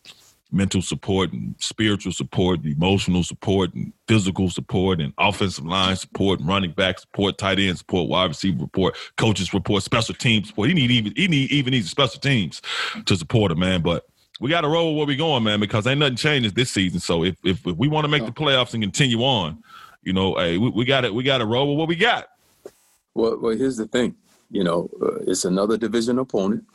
mental 0.52 0.82
support 0.82 1.34
and 1.34 1.56
spiritual 1.60 2.12
support, 2.12 2.66
emotional 2.66 3.24
support 3.24 3.74
and 3.74 3.92
physical 4.08 4.50
support 4.50 5.02
and 5.02 5.14
offensive 5.18 5.66
line 5.66 5.96
support, 5.96 6.40
and 6.40 6.48
running 6.48 6.72
back 6.72 7.00
support, 7.00 7.38
tight 7.38 7.60
end 7.60 7.78
support, 7.78 8.10
wide 8.10 8.30
receiver 8.30 8.60
support, 8.60 8.96
coaches 9.18 9.54
report, 9.54 9.84
special 9.84 10.16
teams 10.16 10.50
support. 10.50 10.70
He 10.70 10.76
need 10.76 10.92
even 10.92 11.14
he 11.16 11.28
need 11.28 11.52
even 11.52 11.72
needs 11.72 11.90
special 11.90 12.20
teams 12.20 12.62
to 13.06 13.16
support 13.16 13.52
him, 13.52 13.60
man. 13.60 13.82
But 13.82 14.06
we 14.40 14.50
got 14.50 14.62
to 14.62 14.68
roll 14.68 14.94
with 14.94 14.98
where 14.98 15.08
we 15.08 15.16
going, 15.16 15.44
man, 15.44 15.60
because 15.60 15.88
ain't 15.88 16.00
nothing 16.00 16.16
changes 16.16 16.54
this 16.54 16.72
season. 16.72 17.00
So 17.00 17.24
if 17.24 17.36
if, 17.44 17.66
if 17.66 17.76
we 17.76 17.88
want 17.88 18.06
to 18.06 18.10
make 18.10 18.26
the 18.26 18.32
playoffs 18.32 18.74
and 18.74 18.84
continue 18.84 19.20
on, 19.20 19.64
you 20.04 20.14
know, 20.14 20.36
hey, 20.36 20.58
we 20.58 20.86
got 20.86 21.06
it. 21.06 21.14
We 21.14 21.24
got 21.24 21.40
to 21.40 21.46
roll 21.46 21.70
with 21.70 21.78
what 21.78 21.88
we 21.88 21.96
got. 21.96 22.30
Well, 23.14 23.38
well, 23.40 23.58
here's 23.58 23.78
the 23.78 23.88
thing. 23.88 24.16
You 24.50 24.64
know, 24.64 24.90
uh, 25.02 25.16
it's 25.28 25.44
another 25.44 25.78
division 25.78 26.20
opponent. 26.20 26.66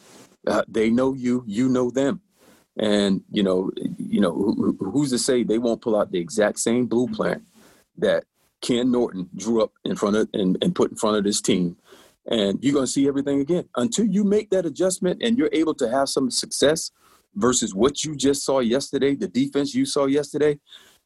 Uh, 0.47 0.63
they 0.69 0.91
know 0.91 1.15
you. 1.15 1.45
You 1.47 1.69
know 1.69 1.91
them. 1.91 2.21
And 2.79 3.23
you 3.31 3.43
know, 3.43 3.71
you 3.99 4.21
know, 4.21 4.33
who, 4.33 4.77
who's 4.81 5.11
to 5.11 5.19
say 5.19 5.43
they 5.43 5.59
won't 5.59 5.83
pull 5.83 5.97
out 5.97 6.11
the 6.11 6.19
exact 6.19 6.59
same 6.59 6.87
blueprint 6.87 7.43
that 7.99 8.25
Ken 8.63 8.91
Norton 8.91 9.29
drew 9.37 9.63
up 9.63 9.73
in 9.85 9.97
front 9.97 10.17
of 10.17 10.29
and, 10.33 10.57
and 10.63 10.75
put 10.75 10.91
in 10.91 10.97
front 10.97 11.19
of 11.19 11.25
this 11.25 11.41
team. 11.41 11.77
And 12.27 12.63
you're 12.63 12.73
going 12.73 12.87
to 12.87 12.91
see 12.91 13.09
everything 13.09 13.41
again 13.41 13.69
until 13.77 14.07
you 14.07 14.25
make 14.25 14.51
that 14.51 14.65
adjustment 14.65 15.23
and 15.23 15.37
you're 15.37 15.51
able 15.53 15.75
to 15.75 15.89
have 15.89 16.09
some 16.09 16.31
success 16.31 16.93
versus 17.35 17.75
what 17.75 18.05
you 18.05 18.15
just 18.15 18.45
saw 18.45 18.61
yesterday, 18.61 19.15
the 19.15 19.29
defense 19.29 19.75
you 19.75 19.85
saw 19.85 20.07
yesterday. 20.07 20.59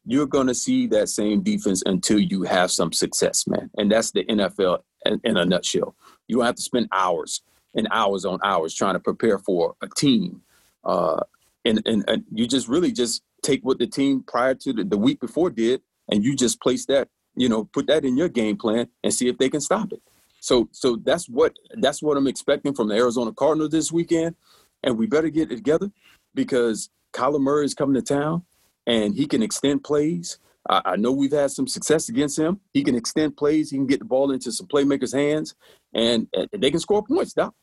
You're 0.05 0.27
going 0.27 0.47
to 0.47 0.55
see 0.55 0.87
that 0.87 1.09
same 1.09 1.41
defense 1.41 1.83
until 1.85 2.19
you 2.19 2.43
have 2.43 2.71
some 2.71 2.93
success, 2.93 3.45
man. 3.45 3.69
And 3.77 3.91
that's 3.91 4.11
the 4.11 4.23
NFL 4.25 4.79
in, 5.05 5.35
a 5.35 5.43
nutshell. 5.43 5.95
You 6.27 6.37
don't 6.37 6.45
have 6.45 6.55
to 6.55 6.61
spend 6.61 6.87
hours 6.93 7.41
and 7.75 7.87
hours 7.91 8.23
on 8.23 8.39
hours 8.43 8.73
trying 8.73 8.93
to 8.93 8.99
prepare 8.99 9.37
for 9.37 9.75
a 9.81 9.87
team 9.97 10.41
uh, 10.85 11.21
and, 11.67 11.81
and, 11.85 12.03
and 12.07 12.23
you 12.33 12.47
just 12.47 12.67
really 12.67 12.91
just 12.91 13.21
take 13.43 13.61
what 13.63 13.79
the 13.79 13.87
team 13.87 14.23
prior 14.25 14.55
to 14.55 14.73
the, 14.73 14.83
the 14.83 14.97
week 14.97 15.19
before 15.19 15.49
did, 15.49 15.81
and 16.09 16.23
you 16.23 16.35
just 16.35 16.61
place 16.61 16.85
that, 16.85 17.09
you 17.35 17.49
know, 17.49 17.65
put 17.65 17.87
that 17.87 18.05
in 18.05 18.17
your 18.17 18.29
game 18.29 18.57
plan 18.57 18.87
and 19.03 19.13
see 19.13 19.27
if 19.27 19.37
they 19.37 19.49
can 19.49 19.61
stop 19.61 19.91
it. 19.91 20.01
So 20.39 20.69
so 20.71 20.97
that's 21.03 21.27
what 21.27 21.53
that's 21.81 22.01
what 22.01 22.15
I'm 22.17 22.27
expecting 22.27 22.73
from 22.73 22.87
the 22.87 22.95
Arizona 22.95 23.31
Cardinals 23.33 23.71
this 23.71 23.91
weekend, 23.91 24.35
and 24.83 24.97
we 24.97 25.07
better 25.07 25.29
get 25.29 25.51
it 25.51 25.55
together 25.55 25.91
because 26.33 26.89
Kyler 27.13 27.41
Murray 27.41 27.65
is 27.65 27.73
coming 27.73 27.95
to 27.95 28.01
town, 28.01 28.43
and 28.85 29.15
he 29.15 29.25
can 29.27 29.43
extend 29.43 29.83
plays. 29.83 30.39
I, 30.69 30.81
I 30.85 30.95
know 30.95 31.11
we've 31.11 31.31
had 31.31 31.51
some 31.51 31.67
success 31.67 32.09
against 32.09 32.37
him. 32.37 32.59
He 32.73 32.83
can 32.83 32.95
extend 32.95 33.35
plays. 33.35 33.71
He 33.71 33.77
can 33.77 33.87
get 33.87 33.99
the 33.99 34.05
ball 34.05 34.31
into 34.31 34.51
some 34.51 34.67
playmakers' 34.67 35.13
hands, 35.13 35.55
and, 35.93 36.27
and 36.33 36.47
they 36.51 36.71
can 36.71 36.79
score 36.79 37.03
points. 37.03 37.33
Doc. 37.33 37.53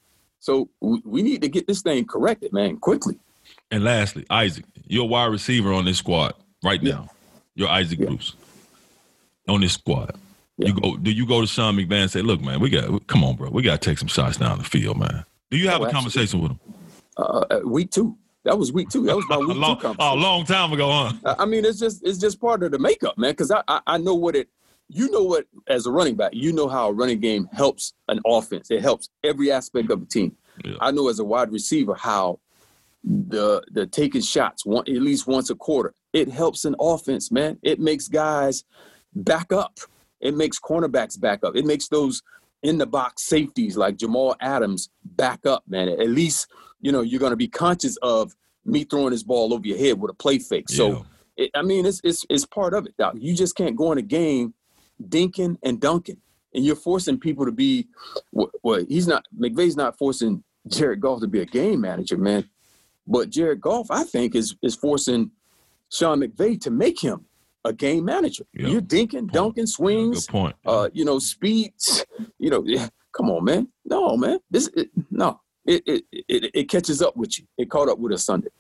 So 0.41 0.69
we, 0.81 1.01
we 1.05 1.23
need 1.23 1.41
to 1.43 1.49
get 1.49 1.67
this 1.67 1.81
thing 1.81 2.05
corrected, 2.05 2.53
man, 2.53 2.77
quickly. 2.77 3.19
And 3.71 3.85
lastly, 3.85 4.25
Isaac, 4.31 4.65
you're 4.87 5.05
a 5.05 5.07
wide 5.07 5.27
receiver 5.27 5.73
on 5.73 5.85
this 5.85 5.99
squad 5.99 6.35
right 6.63 6.83
now. 6.83 7.09
You're 7.55 7.69
Isaac 7.69 7.99
yeah. 7.99 8.07
Bruce 8.07 8.35
on 9.49 9.61
this 9.61 9.75
squad. 9.75 10.17
Yeah. 10.59 10.69
You 10.69 10.81
go. 10.81 10.97
Do 10.97 11.11
you 11.11 11.27
go 11.27 11.41
to 11.41 11.47
Sean 11.47 11.77
McVay 11.77 12.03
and 12.03 12.11
say, 12.11 12.23
"Look, 12.23 12.41
man, 12.41 12.61
we 12.61 12.71
got 12.71 13.07
come 13.07 13.25
on, 13.25 13.37
bro. 13.37 13.51
We 13.51 13.63
got 13.63 13.81
to 13.81 13.91
take 13.91 13.99
some 13.99 14.09
shots 14.09 14.37
down 14.37 14.59
the 14.59 14.65
field, 14.65 14.99
man." 14.99 15.25
Do 15.51 15.57
you 15.57 15.69
have 15.69 15.81
oh, 15.81 15.87
a 15.87 15.91
conversation 15.91 16.41
with 16.41 16.53
him? 16.53 16.61
Uh, 17.17 17.45
uh, 17.51 17.61
week 17.65 17.91
two. 17.91 18.17
That 18.45 18.59
was 18.59 18.73
week 18.73 18.89
two. 18.89 19.05
That 19.05 19.17
was 19.17 19.25
my 19.29 19.37
week 19.39 19.57
long, 19.57 19.77
two 19.77 19.83
conversation. 19.83 20.19
A 20.19 20.21
long 20.21 20.45
time 20.45 20.73
ago, 20.73 20.91
huh? 20.91 21.35
I 21.39 21.45
mean, 21.45 21.65
it's 21.65 21.79
just 21.79 22.07
it's 22.07 22.19
just 22.19 22.41
part 22.41 22.63
of 22.63 22.73
the 22.73 22.79
makeup, 22.79 23.19
man. 23.19 23.33
Because 23.33 23.51
I, 23.51 23.63
I 23.67 23.81
I 23.87 23.99
know 23.99 24.15
what 24.15 24.37
it. 24.37 24.49
You 24.89 25.11
know 25.11 25.23
what, 25.23 25.47
as 25.67 25.87
a 25.87 25.91
running 25.91 26.15
back, 26.15 26.33
you 26.35 26.53
know 26.53 26.69
how 26.69 26.91
a 26.91 26.93
running 26.93 27.19
game 27.19 27.49
helps 27.53 27.95
an 28.09 28.21
offense. 28.27 28.71
It 28.71 28.83
helps 28.83 29.09
every 29.25 29.51
aspect 29.51 29.91
of 29.91 30.01
the 30.01 30.07
team. 30.07 30.37
Yeah. 30.63 30.75
I 30.81 30.91
know 30.91 31.09
as 31.09 31.19
a 31.19 31.25
wide 31.25 31.51
receiver 31.51 31.95
how 31.95 32.39
the 33.05 33.63
the 33.71 33.87
taking 33.87 34.23
shots 34.23 34.65
one 34.65 34.85
at 34.89 35.03
least 35.03 35.27
once 35.27 35.51
a 35.51 35.55
quarter. 35.55 35.95
It 36.13 36.29
helps 36.29 36.65
an 36.65 36.75
offense, 36.81 37.31
man. 37.31 37.59
It 37.63 37.81
makes 37.81 38.09
guys 38.09 38.65
back 39.15 39.53
up. 39.53 39.79
It 40.21 40.35
makes 40.35 40.59
cornerbacks 40.59 41.21
back 41.21 41.45
up. 41.45 41.55
It 41.57 41.67
makes 41.67 41.89
those 41.89 42.23
in 42.63 42.79
the 42.79 42.87
box 42.87 43.25
safeties 43.25 43.77
like 43.77 43.99
Jamal 43.99 44.37
Adams 44.41 44.89
back 45.05 45.45
up, 45.45 45.65
man. 45.69 45.89
At 45.89 46.09
least 46.09 46.49
you 46.81 46.93
know 46.93 47.03
you're 47.03 47.21
going 47.21 47.31
to 47.31 47.37
be 47.37 47.49
conscious 47.49 47.97
of 47.99 48.35
me 48.65 48.85
throwing 48.85 49.11
this 49.11 49.23
ball 49.23 49.53
over 49.53 49.67
your 49.67 49.79
head 49.79 50.01
with 50.01 50.11
a 50.11 50.15
play 50.15 50.39
fake. 50.39 50.67
Yeah. 50.71 50.77
So 50.77 51.07
it, 51.37 51.51
I 51.55 51.63
mean, 51.63 51.87
it's 51.87 52.01
it's 52.05 52.25
it's 52.31 52.47
part 52.47 52.75
of 52.75 52.87
it. 52.87 52.97
Doc. 52.97 53.15
You 53.19 53.35
just 53.35 53.57
can't 53.57 53.77
go 53.77 53.93
in 53.93 53.99
a 53.99 54.03
game 54.03 54.55
dinking 55.03 55.57
and 55.63 55.81
dunking, 55.81 56.21
and 56.55 56.65
you're 56.65 56.77
forcing 56.77 57.19
people 57.19 57.45
to 57.45 57.53
be. 57.53 57.89
Well, 58.33 58.85
he's 58.89 59.07
not 59.07 59.25
McVay's 59.39 59.77
not 59.77 59.99
forcing 59.99 60.43
Jared 60.69 61.01
Goff 61.01 61.21
to 61.21 61.27
be 61.27 61.41
a 61.41 61.47
game 61.47 61.81
manager, 61.81 62.17
man. 62.17 62.49
But 63.07 63.31
Jared 63.31 63.61
Goff, 63.61 63.91
I 63.91 64.05
think, 64.05 64.35
is 64.35 64.57
is 64.63 64.75
forcing 64.75 65.31
Sean 65.91 66.21
McVay 66.21 66.61
to 66.63 66.71
make 66.71 67.01
him 67.01 67.27
a 67.65 67.73
game 67.73 68.05
manager. 68.05 68.45
Yep. 68.55 68.71
You're 68.71 68.81
dinking, 68.83 69.31
dunking, 69.33 69.67
swings, 69.67 70.27
Good 70.27 70.33
point. 70.33 70.57
Uh, 70.65 70.89
you 70.93 71.05
know, 71.05 71.19
speeds. 71.19 72.05
You 72.39 72.51
know, 72.51 72.63
yeah, 72.67 72.89
come 73.17 73.31
on, 73.31 73.45
man. 73.45 73.69
No, 73.87 74.19
man. 74.19 74.39
This 74.51 74.69
it, 74.75 74.91
no. 75.11 75.41
It, 75.65 75.83
it 75.87 76.05
it 76.13 76.51
it 76.53 76.69
catches 76.69 77.01
up 77.01 77.17
with 77.17 77.39
you. 77.39 77.47
It 77.57 77.71
caught 77.71 77.89
up 77.89 77.99
with 77.99 78.13
us 78.13 78.25
Sunday. 78.25 78.51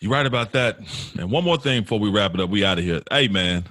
You're 0.00 0.12
right 0.12 0.26
about 0.26 0.52
that. 0.52 0.78
And 1.18 1.30
one 1.30 1.44
more 1.44 1.56
thing 1.56 1.82
before 1.82 1.98
we 1.98 2.10
wrap 2.10 2.34
it 2.34 2.40
up, 2.40 2.50
we 2.50 2.64
out 2.64 2.78
of 2.78 2.84
here. 2.84 3.02
Hey, 3.10 3.28
man. 3.28 3.64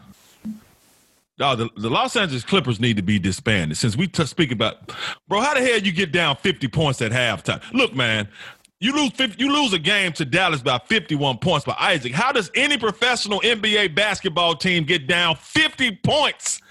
The, 1.38 1.70
the 1.78 1.89
Los 1.89 2.15
Angeles 2.15 2.43
Clippers 2.43 2.80
need 2.80 2.98
to 2.98 3.04
be 3.04 3.20
disbanded. 3.20 3.78
Since 3.78 3.96
we 3.96 4.08
t- 4.08 4.26
speak 4.26 4.52
about, 4.52 4.91
bro, 5.28 5.39
how 5.39 5.54
the 5.54 5.62
hell 5.62 5.78
you 5.78 5.91
get 5.91 6.12
down 6.12 6.36
50 6.38 6.67
points 6.70 7.02
at 7.02 7.12
halftime? 7.12 7.62
Look, 7.74 7.93
man, 7.93 8.28
you 8.80 8.94
lose 8.94 9.12
50, 9.12 9.44
you 9.44 9.52
lose 9.52 9.74
a 9.74 9.80
game 9.80 10.13
to 10.13 10.26
Dallas 10.26 10.62
by 10.62 10.80
51 10.86 11.40
points. 11.40 11.66
But 11.66 11.78
Isaac, 11.80 12.13
how 12.13 12.32
does 12.32 12.52
any 12.54 12.78
professional 12.78 13.40
NBA 13.42 13.96
basketball 13.96 14.56
team 14.56 14.84
get 14.84 15.08
down 15.08 15.36
50 15.36 16.00
points 16.04 16.62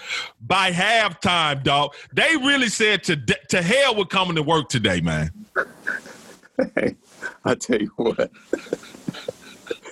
by 0.41 0.71
halftime, 0.71 1.63
dog? 1.65 1.95
They 2.13 2.37
really 2.37 2.69
said 2.69 3.03
to 3.05 3.17
to 3.17 3.63
hell 3.63 3.97
with 3.97 4.09
coming 4.09 4.37
to 4.37 4.43
work 4.43 4.69
today, 4.69 5.01
man. 5.01 5.31
Hey, 6.75 6.97
I 7.45 7.55
tell 7.57 7.81
you 7.81 7.91
what. 7.97 8.31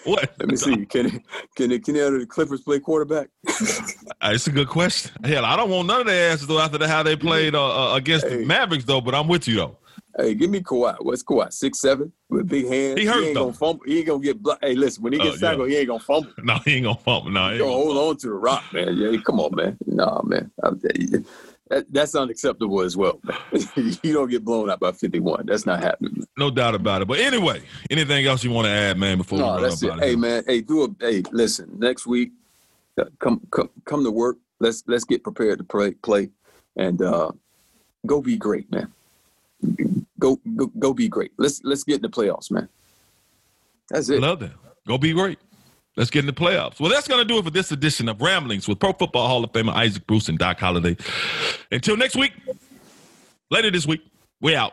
What? 0.04 0.34
Let 0.38 0.48
me 0.48 0.56
see. 0.56 0.86
Can 0.86 1.22
can 1.56 1.80
can 1.80 1.94
the 1.94 2.26
Clippers 2.28 2.60
play 2.60 2.78
quarterback? 2.78 3.28
Uh, 3.48 4.30
it's 4.32 4.46
a 4.46 4.50
good 4.50 4.68
question. 4.68 5.10
Hell, 5.24 5.44
I 5.44 5.56
don't 5.56 5.70
want 5.70 5.88
none 5.88 6.02
of 6.02 6.06
their 6.06 6.30
answers 6.30 6.46
though 6.46 6.60
after 6.60 6.78
the, 6.78 6.86
how 6.86 7.02
they 7.02 7.16
played 7.16 7.54
uh, 7.54 7.92
uh, 7.92 7.96
against 7.96 8.26
hey. 8.26 8.36
the 8.36 8.44
Mavericks 8.44 8.84
though. 8.84 9.00
But 9.00 9.14
I'm 9.14 9.28
with 9.28 9.48
you 9.48 9.56
though. 9.56 9.78
Hey, 10.16 10.34
give 10.34 10.50
me 10.50 10.60
Kawhi. 10.60 10.96
What's 11.00 11.24
Kawhi? 11.24 11.52
Six 11.52 11.80
seven 11.80 12.12
with 12.28 12.48
big 12.48 12.68
hands. 12.68 13.00
He 13.00 13.06
hurt 13.06 13.20
he 13.20 13.26
ain't 13.26 13.34
though. 13.34 13.46
Gonna 13.46 13.52
fumble. 13.54 13.84
He 13.84 13.98
ain't 13.98 14.06
gonna 14.06 14.22
get. 14.22 14.40
Blo- 14.40 14.56
hey, 14.62 14.74
listen. 14.74 15.02
When 15.02 15.12
he 15.12 15.18
gets 15.18 15.42
uh, 15.42 15.50
tackled, 15.50 15.68
yeah. 15.70 15.74
he 15.74 15.80
ain't 15.80 15.88
gonna 15.88 16.00
fumble. 16.00 16.32
No, 16.42 16.58
he 16.64 16.74
ain't 16.76 16.84
gonna 16.84 16.98
fumble. 16.98 17.30
No, 17.30 17.50
he 17.50 17.58
gonna 17.58 17.72
hold 17.72 17.96
on 17.96 18.16
to 18.18 18.26
the 18.28 18.34
rock, 18.34 18.64
man. 18.72 18.96
Yeah, 18.96 19.16
come 19.24 19.40
on, 19.40 19.54
man. 19.56 19.78
Nah, 19.86 20.22
man. 20.22 20.50
That, 21.70 21.86
that's 21.90 22.14
unacceptable 22.14 22.82
as 22.82 22.96
well. 22.96 23.20
you 23.76 24.12
don't 24.12 24.30
get 24.30 24.44
blown 24.44 24.68
out 24.70 24.80
by 24.80 24.92
51. 24.92 25.46
That's 25.46 25.64
not 25.64 25.82
happening. 25.82 26.24
No 26.36 26.50
doubt 26.50 26.74
about 26.74 27.02
it. 27.02 27.08
But 27.08 27.20
anyway, 27.20 27.62
anything 27.90 28.26
else 28.26 28.44
you 28.44 28.50
want 28.50 28.66
to 28.66 28.70
add, 28.70 28.98
man? 28.98 29.18
Before 29.18 29.38
no, 29.38 29.60
that's 29.60 29.82
it. 29.82 29.98
Hey, 29.98 30.14
man. 30.14 30.44
Hey, 30.46 30.60
do 30.60 30.84
a. 30.84 30.88
Hey, 31.00 31.22
listen. 31.32 31.70
Next 31.78 32.06
week, 32.06 32.32
uh, 33.00 33.06
come 33.18 33.40
come 33.50 33.70
come 33.84 34.04
to 34.04 34.10
work. 34.10 34.36
Let's 34.60 34.84
let's 34.86 35.04
get 35.04 35.24
prepared 35.24 35.58
to 35.58 35.64
play. 35.64 35.92
Play. 35.92 36.30
and 36.76 37.00
uh, 37.02 37.32
go 38.06 38.20
be 38.20 38.36
great, 38.36 38.70
man. 38.70 38.92
Go, 40.18 40.38
go 40.56 40.66
go 40.78 40.94
be 40.94 41.08
great. 41.08 41.32
Let's 41.38 41.62
let's 41.64 41.84
get 41.84 41.96
in 41.96 42.02
the 42.02 42.08
playoffs, 42.08 42.50
man. 42.50 42.68
That's 43.90 44.08
it. 44.08 44.20
Love 44.20 44.40
that. 44.40 44.52
Go 44.86 44.98
be 44.98 45.12
great. 45.12 45.38
Let's 45.96 46.10
get 46.10 46.20
in 46.20 46.26
the 46.26 46.32
playoffs. 46.32 46.80
Well, 46.80 46.90
that's 46.90 47.06
going 47.06 47.20
to 47.20 47.24
do 47.24 47.38
it 47.38 47.44
for 47.44 47.50
this 47.50 47.70
edition 47.70 48.08
of 48.08 48.20
Ramblings 48.20 48.66
with 48.66 48.80
Pro 48.80 48.92
Football 48.92 49.28
Hall 49.28 49.44
of 49.44 49.52
Famer 49.52 49.72
Isaac 49.72 50.06
Bruce 50.06 50.28
and 50.28 50.38
Doc 50.38 50.58
Holliday. 50.58 50.96
Until 51.70 51.96
next 51.96 52.16
week, 52.16 52.32
later 53.50 53.70
this 53.70 53.86
week, 53.86 54.00
we 54.40 54.56
out. 54.56 54.72